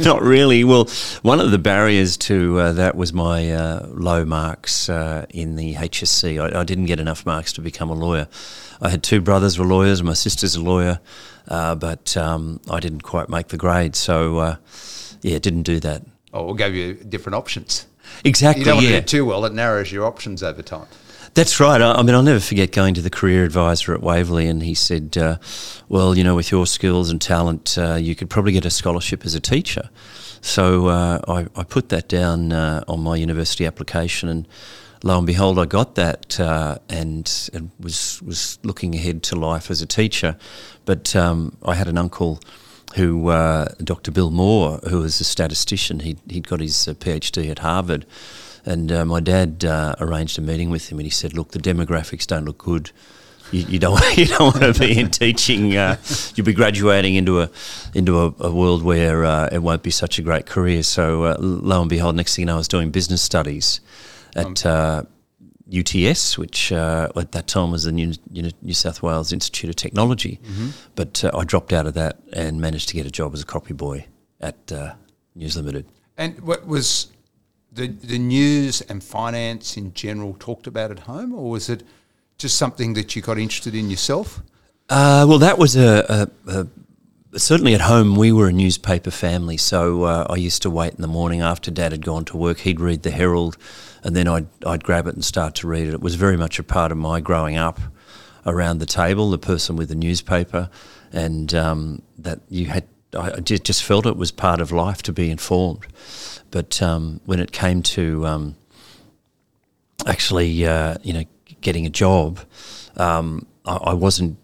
not 0.00 0.22
really. 0.22 0.64
Well, 0.64 0.88
one 1.20 1.40
of 1.40 1.50
the 1.50 1.58
barriers 1.58 2.16
to 2.16 2.58
uh, 2.58 2.72
that 2.72 2.94
was 2.94 3.12
my 3.12 3.52
uh, 3.52 3.86
low 3.90 4.24
marks 4.24 4.88
uh, 4.88 5.26
in 5.28 5.56
the 5.56 5.74
HSC. 5.74 6.40
I, 6.40 6.60
I, 6.60 6.64
didn't 6.64 6.86
get 6.86 7.00
enough 7.00 7.26
marks 7.26 7.52
to 7.52 7.60
become 7.60 7.90
a 7.90 7.94
lawyer. 7.94 8.28
I 8.80 8.88
had 8.88 9.02
two 9.02 9.20
brothers 9.20 9.58
were 9.58 9.66
lawyers, 9.66 10.02
my 10.02 10.14
sister's 10.14 10.54
a 10.54 10.62
lawyer, 10.62 10.98
uh, 11.48 11.74
but 11.74 12.16
um, 12.16 12.62
I 12.70 12.80
didn't 12.80 13.02
quite 13.02 13.28
make 13.28 13.48
the 13.48 13.58
grade. 13.58 13.94
So, 13.94 14.56
yeah, 15.20 15.38
didn't 15.38 15.64
do 15.64 15.80
that. 15.80 16.06
Oh, 16.32 16.46
we'll 16.46 16.54
give 16.54 16.74
you 16.74 16.94
different 16.94 17.34
options. 17.34 17.86
Exactly. 18.24 18.60
You 18.60 18.64
don't 18.64 18.82
yeah. 18.82 18.92
want 18.92 18.94
to 18.94 19.00
do 19.02 19.18
too 19.18 19.26
well, 19.26 19.44
it 19.44 19.52
narrows 19.52 19.92
your 19.92 20.06
options 20.06 20.42
over 20.42 20.62
time. 20.62 20.86
That's 21.34 21.60
right. 21.60 21.80
I, 21.80 21.92
I, 21.92 22.02
mean, 22.02 22.14
I'll 22.14 22.24
never 22.24 22.40
forget 22.40 22.72
going 22.72 22.94
to 22.94 23.02
the 23.02 23.10
career 23.10 23.44
advisor 23.44 23.94
at 23.94 24.02
Waverley, 24.02 24.48
and 24.48 24.62
he 24.62 24.74
said, 24.74 25.16
uh, 25.16 25.36
"Well, 25.88 26.16
you 26.16 26.24
know, 26.24 26.34
with 26.34 26.50
your 26.50 26.66
skills 26.66 27.08
and 27.08 27.20
talent, 27.20 27.78
uh, 27.78 27.94
you 27.94 28.16
could 28.16 28.28
probably 28.28 28.52
get 28.52 28.64
a 28.64 28.70
scholarship 28.70 29.24
as 29.24 29.34
a 29.34 29.40
teacher." 29.40 29.90
So 30.40 30.88
uh, 30.88 31.20
I, 31.28 31.46
I, 31.54 31.64
put 31.64 31.90
that 31.90 32.08
down 32.08 32.52
uh, 32.52 32.82
on 32.88 33.00
my 33.00 33.14
university 33.14 33.64
application, 33.64 34.28
and 34.28 34.48
lo 35.04 35.18
and 35.18 35.26
behold, 35.26 35.58
I 35.58 35.66
got 35.66 35.94
that, 35.94 36.40
uh, 36.40 36.78
and, 36.88 37.50
and 37.52 37.70
was 37.78 38.20
was 38.22 38.58
looking 38.64 38.96
ahead 38.96 39.22
to 39.24 39.36
life 39.36 39.70
as 39.70 39.82
a 39.82 39.86
teacher. 39.86 40.36
But 40.84 41.14
um, 41.14 41.56
I 41.64 41.74
had 41.74 41.86
an 41.86 41.98
uncle 41.98 42.40
who, 42.96 43.28
uh, 43.28 43.66
Dr. 43.84 44.10
Bill 44.10 44.30
Moore, 44.30 44.80
who 44.88 45.02
was 45.02 45.20
a 45.20 45.24
statistician. 45.24 46.00
he'd, 46.00 46.18
he'd 46.28 46.48
got 46.48 46.58
his 46.58 46.74
PhD 46.74 47.48
at 47.48 47.60
Harvard 47.60 48.04
and 48.64 48.92
uh, 48.92 49.04
my 49.04 49.20
dad 49.20 49.64
uh, 49.64 49.94
arranged 50.00 50.38
a 50.38 50.42
meeting 50.42 50.70
with 50.70 50.90
him, 50.90 50.98
and 50.98 51.06
he 51.06 51.10
said, 51.10 51.34
"Look, 51.34 51.52
the 51.52 51.58
demographics 51.58 52.26
don't 52.26 52.44
look 52.44 52.58
good. 52.58 52.90
You, 53.52 53.62
you 53.62 53.78
don't 53.78 54.00
you 54.16 54.26
don't 54.26 54.54
want 54.54 54.74
to 54.74 54.80
be 54.80 54.98
in 54.98 55.10
teaching. 55.10 55.76
Uh, 55.76 55.96
you'll 56.34 56.46
be 56.46 56.52
graduating 56.52 57.14
into 57.14 57.40
a 57.40 57.50
into 57.94 58.20
a, 58.20 58.34
a 58.40 58.52
world 58.52 58.82
where 58.82 59.24
uh, 59.24 59.48
it 59.50 59.62
won't 59.62 59.82
be 59.82 59.90
such 59.90 60.18
a 60.18 60.22
great 60.22 60.46
career." 60.46 60.82
So 60.82 61.24
uh, 61.24 61.36
lo 61.38 61.80
and 61.80 61.90
behold, 61.90 62.16
next 62.16 62.36
thing 62.36 62.42
you 62.42 62.46
know, 62.46 62.54
I 62.54 62.58
was 62.58 62.68
doing 62.68 62.90
business 62.90 63.22
studies 63.22 63.80
at. 64.34 64.64
UTS, 65.72 66.36
uh, 66.36 66.40
which 66.40 66.72
at 66.72 67.30
that 67.30 67.46
time 67.46 67.70
was 67.70 67.84
the 67.84 67.92
New, 67.92 68.12
New, 68.28 68.74
South 68.74 69.04
Wales 69.04 69.32
Institute 69.32 69.70
of 69.70 69.76
Technology, 69.76 70.40
mm-hmm. 70.42 70.70
but 70.96 71.22
I 71.32 71.44
dropped 71.44 71.72
out 71.72 71.86
of 71.86 71.94
that 71.94 72.18
and 72.32 72.60
managed 72.60 72.88
to 72.88 72.94
get 72.94 73.06
a 73.06 73.10
job 73.12 73.34
as 73.34 73.42
a 73.42 73.46
copy 73.46 73.72
boy 73.72 74.04
at 74.40 74.72
News 75.36 75.56
Limited. 75.56 75.86
And 76.16 76.40
what 76.40 76.66
was 76.66 77.12
the 77.80 77.88
the 78.06 78.18
news 78.18 78.80
and 78.82 79.02
finance 79.02 79.76
in 79.76 79.92
general 79.94 80.36
talked 80.38 80.66
about 80.66 80.90
at 80.90 81.00
home, 81.00 81.32
or 81.32 81.50
was 81.50 81.68
it 81.68 81.82
just 82.38 82.56
something 82.56 82.94
that 82.94 83.16
you 83.16 83.22
got 83.22 83.38
interested 83.38 83.74
in 83.74 83.90
yourself? 83.90 84.42
Uh, 84.88 85.24
well, 85.28 85.38
that 85.38 85.56
was 85.56 85.76
a, 85.76 86.28
a, 86.46 86.66
a, 87.32 87.38
certainly 87.38 87.74
at 87.74 87.80
home. 87.82 88.16
We 88.16 88.32
were 88.32 88.48
a 88.48 88.52
newspaper 88.52 89.10
family, 89.10 89.56
so 89.56 90.02
uh, 90.02 90.26
I 90.28 90.36
used 90.36 90.62
to 90.62 90.70
wait 90.70 90.94
in 90.94 91.00
the 91.00 91.08
morning 91.08 91.40
after 91.42 91.70
Dad 91.70 91.92
had 91.92 92.04
gone 92.04 92.24
to 92.26 92.36
work. 92.36 92.58
He'd 92.58 92.80
read 92.80 93.02
the 93.02 93.10
Herald, 93.10 93.56
and 94.02 94.14
then 94.14 94.28
I'd 94.28 94.48
I'd 94.66 94.84
grab 94.84 95.06
it 95.06 95.14
and 95.14 95.24
start 95.24 95.54
to 95.56 95.68
read 95.68 95.86
it. 95.88 95.94
It 95.94 96.00
was 96.00 96.16
very 96.16 96.36
much 96.36 96.58
a 96.58 96.62
part 96.62 96.92
of 96.92 96.98
my 96.98 97.20
growing 97.20 97.56
up 97.56 97.80
around 98.46 98.78
the 98.78 98.86
table, 98.86 99.30
the 99.30 99.38
person 99.38 99.76
with 99.76 99.88
the 99.88 99.94
newspaper, 99.94 100.70
and 101.12 101.54
um, 101.54 102.02
that 102.18 102.40
you 102.48 102.66
had. 102.66 102.84
I 103.16 103.40
just 103.40 103.82
felt 103.82 104.06
it 104.06 104.16
was 104.16 104.30
part 104.30 104.60
of 104.60 104.70
life 104.72 105.02
to 105.02 105.12
be 105.12 105.30
informed. 105.30 105.86
But 106.50 106.80
um, 106.82 107.20
when 107.26 107.40
it 107.40 107.52
came 107.52 107.82
to 107.82 108.26
um, 108.26 108.56
actually, 110.06 110.64
uh, 110.64 110.96
you 111.02 111.12
know, 111.12 111.24
getting 111.60 111.86
a 111.86 111.90
job, 111.90 112.40
um, 112.96 113.46
I, 113.64 113.76
I, 113.76 113.94
wasn't 113.94 114.36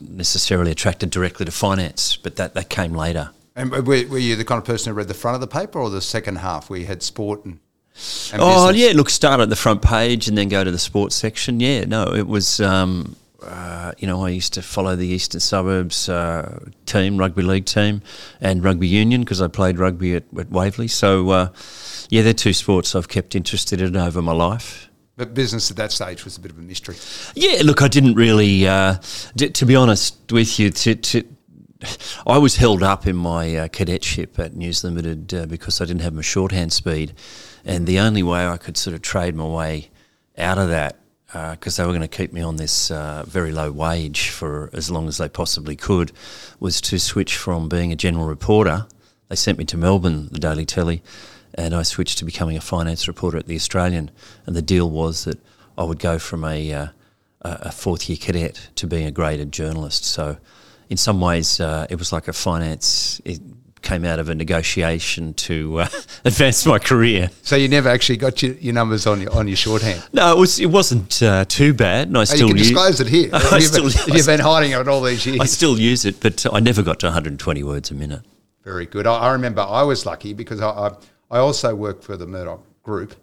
necessarily 0.00 0.70
attracted 0.70 1.10
directly 1.10 1.46
to 1.46 1.52
finance, 1.52 2.16
but 2.16 2.36
that, 2.36 2.54
that 2.54 2.70
came 2.70 2.94
later. 2.94 3.30
And 3.56 3.70
were, 3.70 3.80
were, 3.80 4.18
you 4.18 4.36
the 4.36 4.44
kind 4.44 4.58
of 4.58 4.64
person 4.64 4.90
who 4.90 4.96
read 4.96 5.08
the 5.08 5.14
front 5.14 5.34
of 5.34 5.40
the 5.40 5.46
paper 5.46 5.78
or 5.78 5.90
the 5.90 6.00
second 6.00 6.36
half 6.36 6.70
where 6.70 6.78
you 6.78 6.86
had 6.86 7.02
sport 7.02 7.44
and, 7.44 7.58
and 8.32 8.40
oh 8.40 8.68
business? 8.68 8.88
yeah, 8.88 8.96
look, 8.96 9.10
start 9.10 9.40
at 9.40 9.50
the 9.50 9.56
front 9.56 9.82
page 9.82 10.28
and 10.28 10.38
then 10.38 10.48
go 10.48 10.64
to 10.64 10.70
the 10.70 10.78
sports 10.78 11.16
section. 11.16 11.60
Yeah, 11.60 11.84
no, 11.84 12.14
it 12.14 12.26
was 12.26 12.60
um, 12.60 13.16
uh, 13.42 13.92
you 13.98 14.06
know, 14.06 14.24
I 14.24 14.30
used 14.30 14.52
to 14.54 14.62
follow 14.62 14.96
the 14.96 15.06
Eastern 15.06 15.40
Suburbs 15.40 16.08
uh, 16.08 16.60
team, 16.86 17.16
rugby 17.16 17.42
league 17.42 17.66
team, 17.66 18.02
and 18.40 18.62
rugby 18.62 18.88
union 18.88 19.22
because 19.22 19.40
I 19.40 19.48
played 19.48 19.78
rugby 19.78 20.14
at, 20.14 20.24
at 20.38 20.50
Waverley. 20.50 20.88
So, 20.88 21.30
uh, 21.30 21.48
yeah, 22.08 22.22
they're 22.22 22.32
two 22.32 22.52
sports 22.52 22.94
I've 22.94 23.08
kept 23.08 23.34
interested 23.34 23.80
in 23.80 23.96
over 23.96 24.22
my 24.22 24.32
life. 24.32 24.88
But 25.16 25.34
business 25.34 25.70
at 25.70 25.76
that 25.76 25.92
stage 25.92 26.24
was 26.24 26.36
a 26.38 26.40
bit 26.40 26.50
of 26.50 26.58
a 26.58 26.62
mystery. 26.62 26.96
Yeah, 27.34 27.60
look, 27.62 27.82
I 27.82 27.88
didn't 27.88 28.14
really, 28.14 28.66
uh, 28.66 28.96
d- 29.36 29.50
to 29.50 29.66
be 29.66 29.76
honest 29.76 30.16
with 30.32 30.58
you, 30.58 30.70
to, 30.70 30.94
to, 30.94 31.24
I 32.26 32.38
was 32.38 32.56
held 32.56 32.82
up 32.82 33.06
in 33.06 33.16
my 33.16 33.56
uh, 33.56 33.68
cadetship 33.68 34.38
at 34.38 34.54
News 34.54 34.82
Limited 34.82 35.34
uh, 35.34 35.46
because 35.46 35.80
I 35.80 35.84
didn't 35.84 36.02
have 36.02 36.14
my 36.14 36.22
shorthand 36.22 36.72
speed, 36.72 37.14
and 37.64 37.86
the 37.86 37.98
only 37.98 38.22
way 38.22 38.46
I 38.46 38.56
could 38.56 38.76
sort 38.76 38.94
of 38.94 39.02
trade 39.02 39.34
my 39.34 39.44
way 39.46 39.90
out 40.38 40.56
of 40.56 40.68
that 40.68 40.99
because 41.32 41.78
uh, 41.78 41.82
they 41.82 41.86
were 41.86 41.92
going 41.92 42.08
to 42.08 42.16
keep 42.16 42.32
me 42.32 42.40
on 42.40 42.56
this 42.56 42.90
uh, 42.90 43.24
very 43.26 43.52
low 43.52 43.70
wage 43.70 44.30
for 44.30 44.68
as 44.72 44.90
long 44.90 45.06
as 45.06 45.18
they 45.18 45.28
possibly 45.28 45.76
could, 45.76 46.10
was 46.58 46.80
to 46.80 46.98
switch 46.98 47.36
from 47.36 47.68
being 47.68 47.92
a 47.92 47.96
general 47.96 48.26
reporter. 48.26 48.86
They 49.28 49.36
sent 49.36 49.58
me 49.58 49.64
to 49.66 49.76
Melbourne, 49.76 50.28
the 50.32 50.40
Daily 50.40 50.66
Telly, 50.66 51.02
and 51.54 51.72
I 51.74 51.82
switched 51.82 52.18
to 52.18 52.24
becoming 52.24 52.56
a 52.56 52.60
finance 52.60 53.06
reporter 53.06 53.38
at 53.38 53.46
the 53.46 53.54
Australian. 53.54 54.10
And 54.44 54.56
the 54.56 54.62
deal 54.62 54.90
was 54.90 55.24
that 55.24 55.38
I 55.78 55.84
would 55.84 56.00
go 56.00 56.18
from 56.18 56.44
a, 56.44 56.72
uh, 56.72 56.88
a 57.42 57.70
fourth 57.70 58.08
year 58.08 58.18
cadet 58.20 58.68
to 58.76 58.86
being 58.88 59.06
a 59.06 59.12
graded 59.12 59.52
journalist. 59.52 60.04
So, 60.04 60.36
in 60.88 60.96
some 60.96 61.20
ways, 61.20 61.60
uh, 61.60 61.86
it 61.88 61.96
was 61.96 62.12
like 62.12 62.26
a 62.26 62.32
finance 62.32 63.20
came 63.82 64.04
out 64.04 64.18
of 64.18 64.28
a 64.28 64.34
negotiation 64.34 65.34
to 65.34 65.80
uh, 65.80 65.88
advance 66.24 66.66
my 66.66 66.78
career. 66.78 67.30
So 67.42 67.56
you 67.56 67.68
never 67.68 67.88
actually 67.88 68.18
got 68.18 68.42
your, 68.42 68.54
your 68.54 68.74
numbers 68.74 69.06
on 69.06 69.20
your 69.20 69.32
on 69.34 69.48
your 69.48 69.56
shorthand. 69.56 70.02
No, 70.12 70.32
it 70.32 70.38
was 70.38 70.60
it 70.60 70.66
wasn't 70.66 71.22
uh, 71.22 71.44
too 71.46 71.74
bad, 71.74 72.08
and 72.08 72.18
I 72.18 72.24
still 72.24 72.46
oh, 72.46 72.48
you 72.48 72.54
can 72.54 72.62
disclose 72.62 73.00
it 73.00 73.08
here. 73.08 73.30
I 73.32 73.56
you've, 73.56 73.64
still, 73.64 73.88
been, 73.88 74.16
you've 74.16 74.26
been 74.26 74.40
hiding 74.40 74.72
it 74.72 74.88
all 74.88 75.00
these 75.02 75.24
years. 75.26 75.40
I 75.40 75.46
still 75.46 75.78
use 75.78 76.04
it, 76.04 76.20
but 76.20 76.46
I 76.52 76.60
never 76.60 76.82
got 76.82 77.00
to 77.00 77.06
120 77.06 77.62
words 77.62 77.90
a 77.90 77.94
minute. 77.94 78.22
Very 78.64 78.86
good. 78.86 79.06
I, 79.06 79.14
I 79.14 79.32
remember 79.32 79.62
I 79.62 79.82
was 79.82 80.06
lucky 80.06 80.34
because 80.34 80.60
I, 80.60 80.68
I, 80.68 80.90
I 81.30 81.38
also 81.38 81.74
worked 81.74 82.04
for 82.04 82.16
the 82.16 82.26
Murdoch 82.26 82.62
Group, 82.82 83.14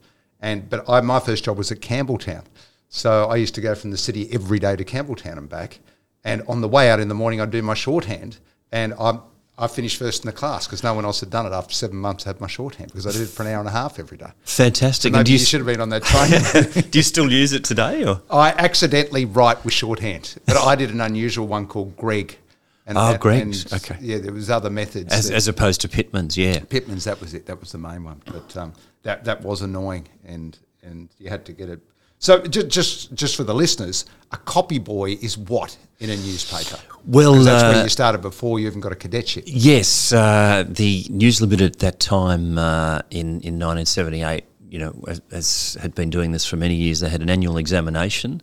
and 0.42 0.70
but 0.70 0.90
I, 0.90 1.02
my 1.02 1.20
first 1.20 1.44
job 1.46 1.58
was 1.58 1.72
at 1.72 1.80
Campbelltown, 1.80 2.44
so 2.90 3.26
I 3.26 3.36
used 3.36 3.56
to 3.56 3.62
go 3.62 3.76
from 3.76 3.92
the 3.92 3.98
city 3.98 4.30
every 4.32 4.60
day 4.60 4.76
to 4.76 4.84
Campbelltown 4.84 5.38
and 5.38 5.50
back. 5.50 5.80
And 6.24 6.44
on 6.50 6.60
the 6.60 6.68
way 6.68 6.90
out 6.90 7.00
in 7.00 7.08
the 7.08 7.14
morning, 7.14 7.40
I'd 7.40 7.52
do 7.52 7.62
my 7.62 7.74
shorthand, 7.74 8.38
and 8.72 8.94
I'm 9.00 9.22
I 9.60 9.68
finished 9.68 9.98
first 9.98 10.24
in 10.24 10.28
the 10.28 10.34
class 10.34 10.68
because 10.68 10.84
no 10.84 10.94
one 10.94 11.04
else 11.04 11.20
had 11.20 11.32
done 11.32 11.48
it 11.48 11.52
after 11.52 11.74
seven 11.74 11.98
months. 11.98 12.28
I 12.28 12.30
had 12.30 12.40
my 12.40 12.48
shorthand 12.48 12.92
because 12.92 13.08
I 13.08 13.12
did 13.12 13.22
it 13.22 13.30
for 13.30 13.42
an 13.42 13.50
hour 13.50 13.60
and 13.60 13.68
a 13.68 13.72
half 13.72 13.98
every 13.98 14.18
day. 14.18 14.30
Fantastic. 14.44 15.12
So 15.12 15.18
maybe 15.18 15.32
you, 15.32 15.38
you, 15.38 15.46
should 15.46 15.62
have 15.62 15.68
been 15.68 15.82
on 15.82 15.90
that 15.90 16.04
train. 16.04 16.84
do 16.92 17.00
you 17.00 17.04
still 17.04 17.32
use 17.32 17.54
it 17.54 17.64
today? 17.64 18.06
Or? 18.06 18.22
I 18.30 18.52
accidentally 18.52 19.26
write 19.26 19.66
with 19.66 19.74
shorthand, 19.74 20.36
but 20.46 20.58
I 20.58 20.76
did 20.76 20.92
an 20.92 21.02
unusual 21.02 21.48
one 21.48 21.66
called 21.66 21.98
Gregg. 21.98 22.38
And, 22.86 22.98
oh, 22.98 23.18
Gregg's. 23.18 23.74
okay. 23.74 23.98
Yeah, 24.00 24.20
there 24.20 24.32
was 24.32 24.50
other 24.50 24.70
methods. 24.70 25.12
As, 25.12 25.30
as 25.30 25.48
opposed 25.48 25.82
to 25.82 25.90
Pitman's, 25.90 26.38
yeah. 26.38 26.60
Pitman's, 26.60 27.04
that 27.04 27.20
was 27.20 27.34
it. 27.34 27.48
That 27.48 27.60
was 27.60 27.72
the 27.72 27.80
main 27.80 28.04
one. 28.04 28.22
But 28.26 28.56
um, 28.56 28.74
that, 29.04 29.26
that 29.26 29.42
was 29.42 29.62
annoying 29.62 30.08
and, 30.24 30.58
and 30.84 31.10
you 31.20 31.30
had 31.30 31.46
to 31.46 31.52
get 31.52 31.68
it 31.68 31.82
so 32.20 32.42
just, 32.42 32.68
just 32.70 33.14
just 33.14 33.36
for 33.36 33.44
the 33.44 33.54
listeners, 33.54 34.06
a 34.32 34.38
copy 34.38 34.80
boy 34.80 35.12
is 35.22 35.38
what 35.38 35.78
in 36.00 36.10
a 36.10 36.16
newspaper? 36.16 36.80
Well, 37.06 37.34
that's 37.36 37.64
uh, 37.64 37.70
where 37.70 37.84
you 37.84 37.90
started 37.90 38.22
before 38.22 38.60
you 38.60 38.68
even 38.68 38.82
got 38.82 38.92
a 38.92 38.96
cadetship. 38.96 39.44
Yes, 39.46 40.12
uh, 40.12 40.66
the 40.68 41.06
News 41.10 41.42
Limited 41.42 41.74
at 41.74 41.80
that 41.80 42.00
time 42.00 42.58
uh, 42.58 43.02
in 43.12 43.42
in 43.42 43.60
1978, 43.60 44.46
you 44.70 44.80
know, 44.80 45.04
as, 45.08 45.22
as, 45.32 45.78
had 45.80 45.94
been 45.94 46.10
doing 46.10 46.32
this 46.32 46.46
for 46.46 46.58
many 46.58 46.74
years, 46.74 47.02
they 47.02 47.10
had 47.10 47.22
an 47.22 47.30
annual 47.30 47.58
examination, 47.58 48.42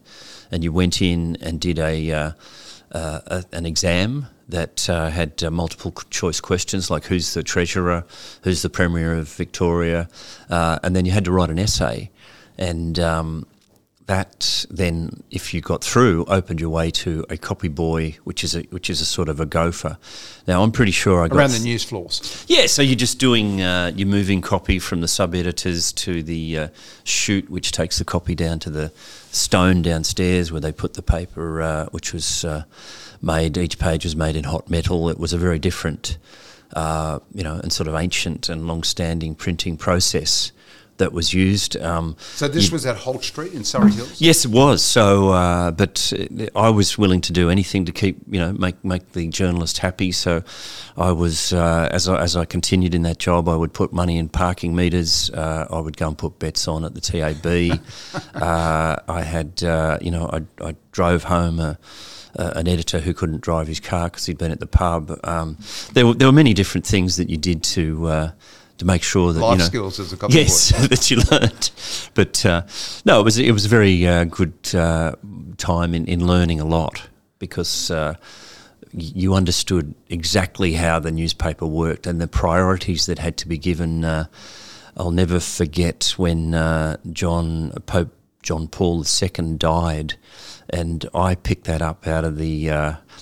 and 0.53 0.63
you 0.63 0.73
went 0.73 1.03
in 1.03 1.37
and 1.41 1.61
did 1.61 1.79
a, 1.79 2.13
uh, 2.13 2.33
uh, 2.93 3.21
a 3.27 3.45
an 3.53 3.67
exam 3.67 4.27
that 4.49 4.89
uh, 4.89 5.09
had 5.11 5.43
multiple 5.51 5.91
choice 6.11 6.41
questions 6.41 6.91
like 6.91 7.05
who's 7.05 7.35
the 7.35 7.43
treasurer, 7.43 8.05
who's 8.43 8.63
the 8.63 8.71
premier 8.71 9.15
of 9.15 9.29
Victoria, 9.29 10.09
and 10.49 10.95
then 10.95 11.05
you 11.05 11.13
had 11.13 11.25
to 11.25 11.33
write 11.33 11.51
an 11.51 11.59
essay, 11.59 12.11
and 12.57 12.99
um, 13.01 13.47
that 14.07 14.67
then, 14.69 15.23
if 15.31 15.55
you 15.55 15.63
got 15.63 15.83
through, 15.83 16.27
opened 16.27 16.61
your 16.61 16.69
way 16.69 16.91
to 16.91 17.25
a 17.31 17.39
copy 17.39 17.69
boy, 17.69 18.17
which 18.25 18.45
is 18.45 18.55
a 18.55 18.61
which 18.65 18.91
is 18.91 19.01
a 19.01 19.07
sort 19.07 19.31
of 19.31 19.41
a 19.41 19.47
gopher. 19.47 19.97
Now, 20.47 20.63
I'm 20.63 20.73
pretty 20.73 20.93
sure 20.93 21.25
I 21.25 21.29
got 21.29 21.39
around 21.39 21.53
the 21.53 21.59
news 21.61 21.85
floors. 21.85 22.45
Yeah, 22.47 22.67
so 22.67 22.83
you're 22.83 22.97
just 22.97 23.19
doing 23.19 23.63
uh, 23.63 23.93
you're 23.95 24.09
moving 24.09 24.43
copy 24.43 24.79
from 24.79 25.01
the 25.01 25.09
sub 25.09 25.35
editors 25.35 25.91
to 25.93 26.23
the 26.23 26.59
uh, 26.59 26.69
chute, 27.05 27.49
which 27.49 27.73
takes 27.73 27.99
the 27.99 28.05
copy 28.05 28.35
down 28.35 28.59
to 28.61 28.71
the 28.71 28.93
stone 29.31 29.81
downstairs 29.81 30.53
where 30.53 30.61
they 30.61 30.73
put 30.73 30.95
the 30.95 31.03
paper, 31.03 31.63
uh, 31.63 31.87
which 31.87 32.13
was 32.13 32.45
uh, 32.45 32.65
made. 33.23 33.57
Each 33.57 33.79
page 33.79 34.05
was 34.05 34.15
made 34.15 34.37
in 34.37 34.45
hot 34.45 34.69
metal. 34.69 35.09
It 35.09 35.19
was 35.19 35.33
a 35.33 35.39
very 35.39 35.59
different, 35.59 36.19
uh, 36.75 37.21
you 37.33 37.43
know, 37.43 37.55
and 37.55 37.73
sort 37.73 37.89
of 37.89 37.95
ancient 37.95 38.51
and 38.51 38.67
long-standing 38.67 39.35
printing 39.35 39.79
process 39.79 40.53
that 40.99 41.13
was 41.13 41.35
used. 41.35 41.77
Um, 41.77 42.17
so 42.35 42.49
this 42.49 42.71
was 42.71 42.87
at 42.87 42.97
Holt 42.97 43.25
Street 43.25 43.53
in 43.53 43.65
Surrey 43.65 43.93
Hills. 43.93 44.21
Yes, 44.21 44.45
it 44.45 44.51
was. 44.51 44.83
So, 44.83 45.31
uh, 45.31 45.71
but 45.71 46.13
I 46.55 46.71
was 46.71 46.97
willing 46.99 47.21
to 47.23 47.33
do 47.33 47.51
anything 47.51 47.85
to 47.87 47.93
keep 47.93 48.19
you 48.29 48.39
know 48.39 48.53
make 48.53 48.83
make 48.85 49.13
the 49.13 49.29
journalist 49.29 49.79
happy. 49.79 50.13
So, 50.13 50.43
I 50.97 51.13
was 51.13 51.53
uh, 51.53 51.89
as 51.91 52.09
I, 52.09 52.21
as 52.21 52.37
I 52.37 52.45
continued 52.45 52.95
in 52.95 53.03
that 53.03 53.19
job, 53.19 53.49
I 53.49 53.57
would 53.57 53.73
put 53.73 53.93
money 53.93 54.19
in 54.19 54.29
parking 54.29 54.75
meters. 54.75 55.31
Uh, 55.31 55.67
I 55.71 55.81
would 55.81 55.97
go 55.97 56.09
and 56.09 56.19
put 56.19 56.39
bets 56.39 56.69
on 56.69 56.85
at 56.85 56.95
the 56.95 57.01
TAB. 57.01 57.81
Uh, 58.35 58.97
I 59.09 59.23
had 59.23 59.63
uh, 59.63 59.99
you 60.01 60.11
know 60.11 60.29
I, 60.33 60.43
I 60.65 60.75
drove 60.93 61.25
home 61.25 61.61
a 61.61 61.79
uh, 62.39 62.53
an 62.57 62.69
editor 62.69 63.01
who 63.01 63.15
couldn't 63.15 63.41
drive 63.41 63.67
his 63.69 63.81
car 63.81 64.09
because 64.09 64.27
he'd 64.27 64.39
been 64.39 64.51
at 64.51 64.61
the 64.61 64.67
pub. 64.67 65.19
Um, 65.25 65.59
there, 65.93 66.07
were, 66.07 66.15
there 66.15 66.29
were 66.29 66.33
many 66.33 66.55
different 66.55 66.87
things 66.87 67.17
that 67.17 67.31
you 67.31 67.37
did 67.37 67.63
to 67.65 68.07
uh, 68.07 68.31
to 68.85 68.93
make 68.93 69.03
sure 69.03 69.33
that 69.33 69.41
life 69.41 69.53
you 69.53 69.59
know, 69.59 69.65
skills 69.65 70.01
as 70.01 70.13
a 70.13 70.17
copy 70.17 70.35
yes 70.35 70.71
that 70.89 71.11
you 71.11 71.19
learned. 71.31 71.71
But 72.15 72.45
uh, 72.47 72.63
no, 73.05 73.21
it 73.21 73.25
was 73.25 73.39
it 73.39 73.53
was 73.53 73.65
a 73.65 73.69
very 73.69 74.07
uh, 74.07 74.25
good 74.25 74.55
uh, 74.75 75.15
time 75.57 75.95
in, 75.95 76.07
in 76.07 76.27
learning 76.27 76.61
a 76.61 76.65
lot 76.65 77.09
because 77.39 77.91
uh, 77.91 78.15
you 78.93 79.35
understood 79.35 79.95
exactly 80.09 80.75
how 80.75 80.99
the 81.01 81.11
newspaper 81.11 81.67
worked 81.67 82.07
and 82.07 82.21
the 82.21 82.29
priorities 82.29 83.07
that 83.07 83.19
had 83.19 83.37
to 83.39 83.49
be 83.49 83.59
given. 83.59 84.05
Uh, 84.05 84.27
I'll 84.97 85.11
never 85.11 85.41
forget 85.41 86.15
when 86.17 86.55
uh, 86.55 86.99
John 87.13 87.73
Pope 87.87 88.15
John 88.43 88.69
Paul 88.69 89.05
II 89.05 89.57
died, 89.57 90.15
and 90.69 91.09
I 91.15 91.35
picked 91.35 91.65
that 91.65 91.83
up 91.83 92.07
out 92.07 92.25
of 92.25 92.37
the 92.37 92.67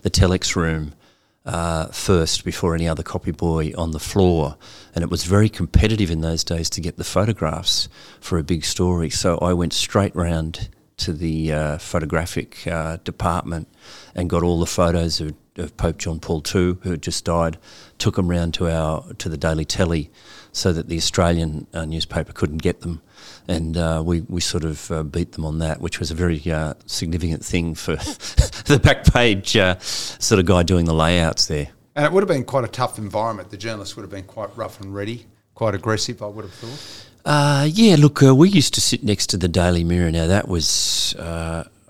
the 0.02 0.10
telex 0.10 0.56
room 0.56 0.94
uh, 1.44 1.86
first 1.86 2.44
before 2.44 2.74
any 2.74 2.88
other 2.88 3.02
copy 3.02 3.32
boy 3.32 3.72
on 3.76 3.90
the 3.90 3.98
floor. 3.98 4.56
And 4.94 5.02
it 5.02 5.10
was 5.10 5.24
very 5.24 5.48
competitive 5.48 6.10
in 6.10 6.20
those 6.20 6.44
days 6.44 6.70
to 6.70 6.80
get 6.80 6.96
the 6.96 7.04
photographs 7.04 7.88
for 8.20 8.38
a 8.38 8.44
big 8.44 8.64
story. 8.64 9.10
So 9.10 9.38
I 9.38 9.52
went 9.52 9.72
straight 9.72 10.14
round 10.14 10.68
to 10.98 11.12
the 11.12 11.52
uh, 11.52 11.78
photographic 11.78 12.66
uh, 12.66 12.98
department 12.98 13.68
and 14.14 14.30
got 14.30 14.42
all 14.42 14.60
the 14.60 14.66
photos 14.66 15.20
of, 15.20 15.34
of, 15.56 15.76
Pope 15.76 15.98
John 15.98 16.20
Paul 16.20 16.42
II, 16.46 16.76
who 16.82 16.90
had 16.90 17.02
just 17.02 17.24
died, 17.24 17.58
took 17.98 18.16
them 18.16 18.28
round 18.28 18.54
to 18.54 18.68
our 18.68 19.12
to 19.14 19.28
the 19.28 19.36
Daily 19.36 19.64
Telly 19.64 20.10
so 20.52 20.72
that 20.72 20.88
the 20.88 20.96
Australian 20.96 21.66
uh, 21.72 21.84
newspaper 21.84 22.32
couldn't 22.32 22.58
get 22.62 22.82
them 22.82 23.02
and 23.48 23.76
uh, 23.76 24.02
we 24.04 24.20
we 24.22 24.40
sort 24.40 24.64
of 24.64 24.90
uh, 24.90 25.02
beat 25.02 25.32
them 25.32 25.44
on 25.44 25.58
that, 25.58 25.80
which 25.80 25.98
was 25.98 26.10
a 26.10 26.14
very 26.14 26.40
uh, 26.50 26.74
significant 26.86 27.44
thing 27.44 27.74
for 27.74 27.96
the 28.66 28.80
back 28.82 29.04
page 29.04 29.56
uh, 29.56 29.78
sort 29.80 30.38
of 30.38 30.46
guy 30.46 30.62
doing 30.62 30.84
the 30.84 30.94
layouts 30.94 31.46
there. 31.46 31.68
And 31.94 32.06
it 32.06 32.12
would 32.12 32.22
have 32.22 32.28
been 32.28 32.44
quite 32.44 32.64
a 32.64 32.68
tough 32.68 32.98
environment. 32.98 33.50
The 33.50 33.56
journalists 33.56 33.96
would 33.96 34.02
have 34.02 34.10
been 34.10 34.24
quite 34.24 34.56
rough 34.56 34.80
and 34.80 34.94
ready, 34.94 35.26
quite 35.54 35.74
aggressive. 35.74 36.22
I 36.22 36.26
would 36.26 36.44
have 36.44 36.54
thought. 36.54 37.08
Uh, 37.24 37.68
yeah, 37.70 37.96
look, 37.98 38.22
uh, 38.22 38.34
we 38.34 38.48
used 38.48 38.74
to 38.74 38.80
sit 38.80 39.04
next 39.04 39.28
to 39.28 39.36
the 39.36 39.48
Daily 39.48 39.84
Mirror. 39.84 40.12
Now 40.12 40.26
that 40.26 40.48
was. 40.48 41.14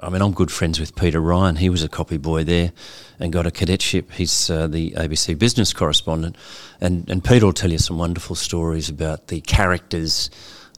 I 0.02 0.09
mean, 0.09 0.21
I'm 0.21 0.32
good 0.32 0.50
friends 0.50 0.80
with 0.80 0.97
Peter 0.97 1.21
Ryan. 1.21 1.56
He 1.56 1.71
was 1.71 1.85
a 1.85 1.88
copy 1.88 2.16
boy 2.16 2.42
there 2.42 2.73
and 3.21 3.32
got 3.32 3.47
a 3.47 3.52
cadetship. 3.52 4.11
He's 4.11 4.50
uh, 4.50 4.66
the 4.66 4.90
ABC 4.92 5.38
business 5.38 5.73
correspondent. 5.73 6.37
And, 6.80 7.09
and 7.09 7.23
Peter 7.23 7.47
will 7.47 7.52
tell 7.52 7.71
you 7.71 7.78
some 7.78 7.99
wonderful 7.99 8.35
stories 8.35 8.88
about 8.88 9.28
the 9.28 9.40
characters 9.42 10.28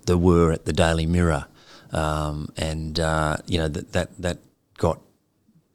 there 0.06 0.18
were 0.18 0.52
at 0.52 0.66
the 0.66 0.72
Daily 0.72 1.06
Mirror, 1.06 1.46
um, 1.92 2.50
and 2.56 3.00
uh, 3.00 3.38
you 3.46 3.58
know 3.58 3.68
that 3.68 3.92
that 3.92 4.10
that 4.20 4.38
got 4.76 5.00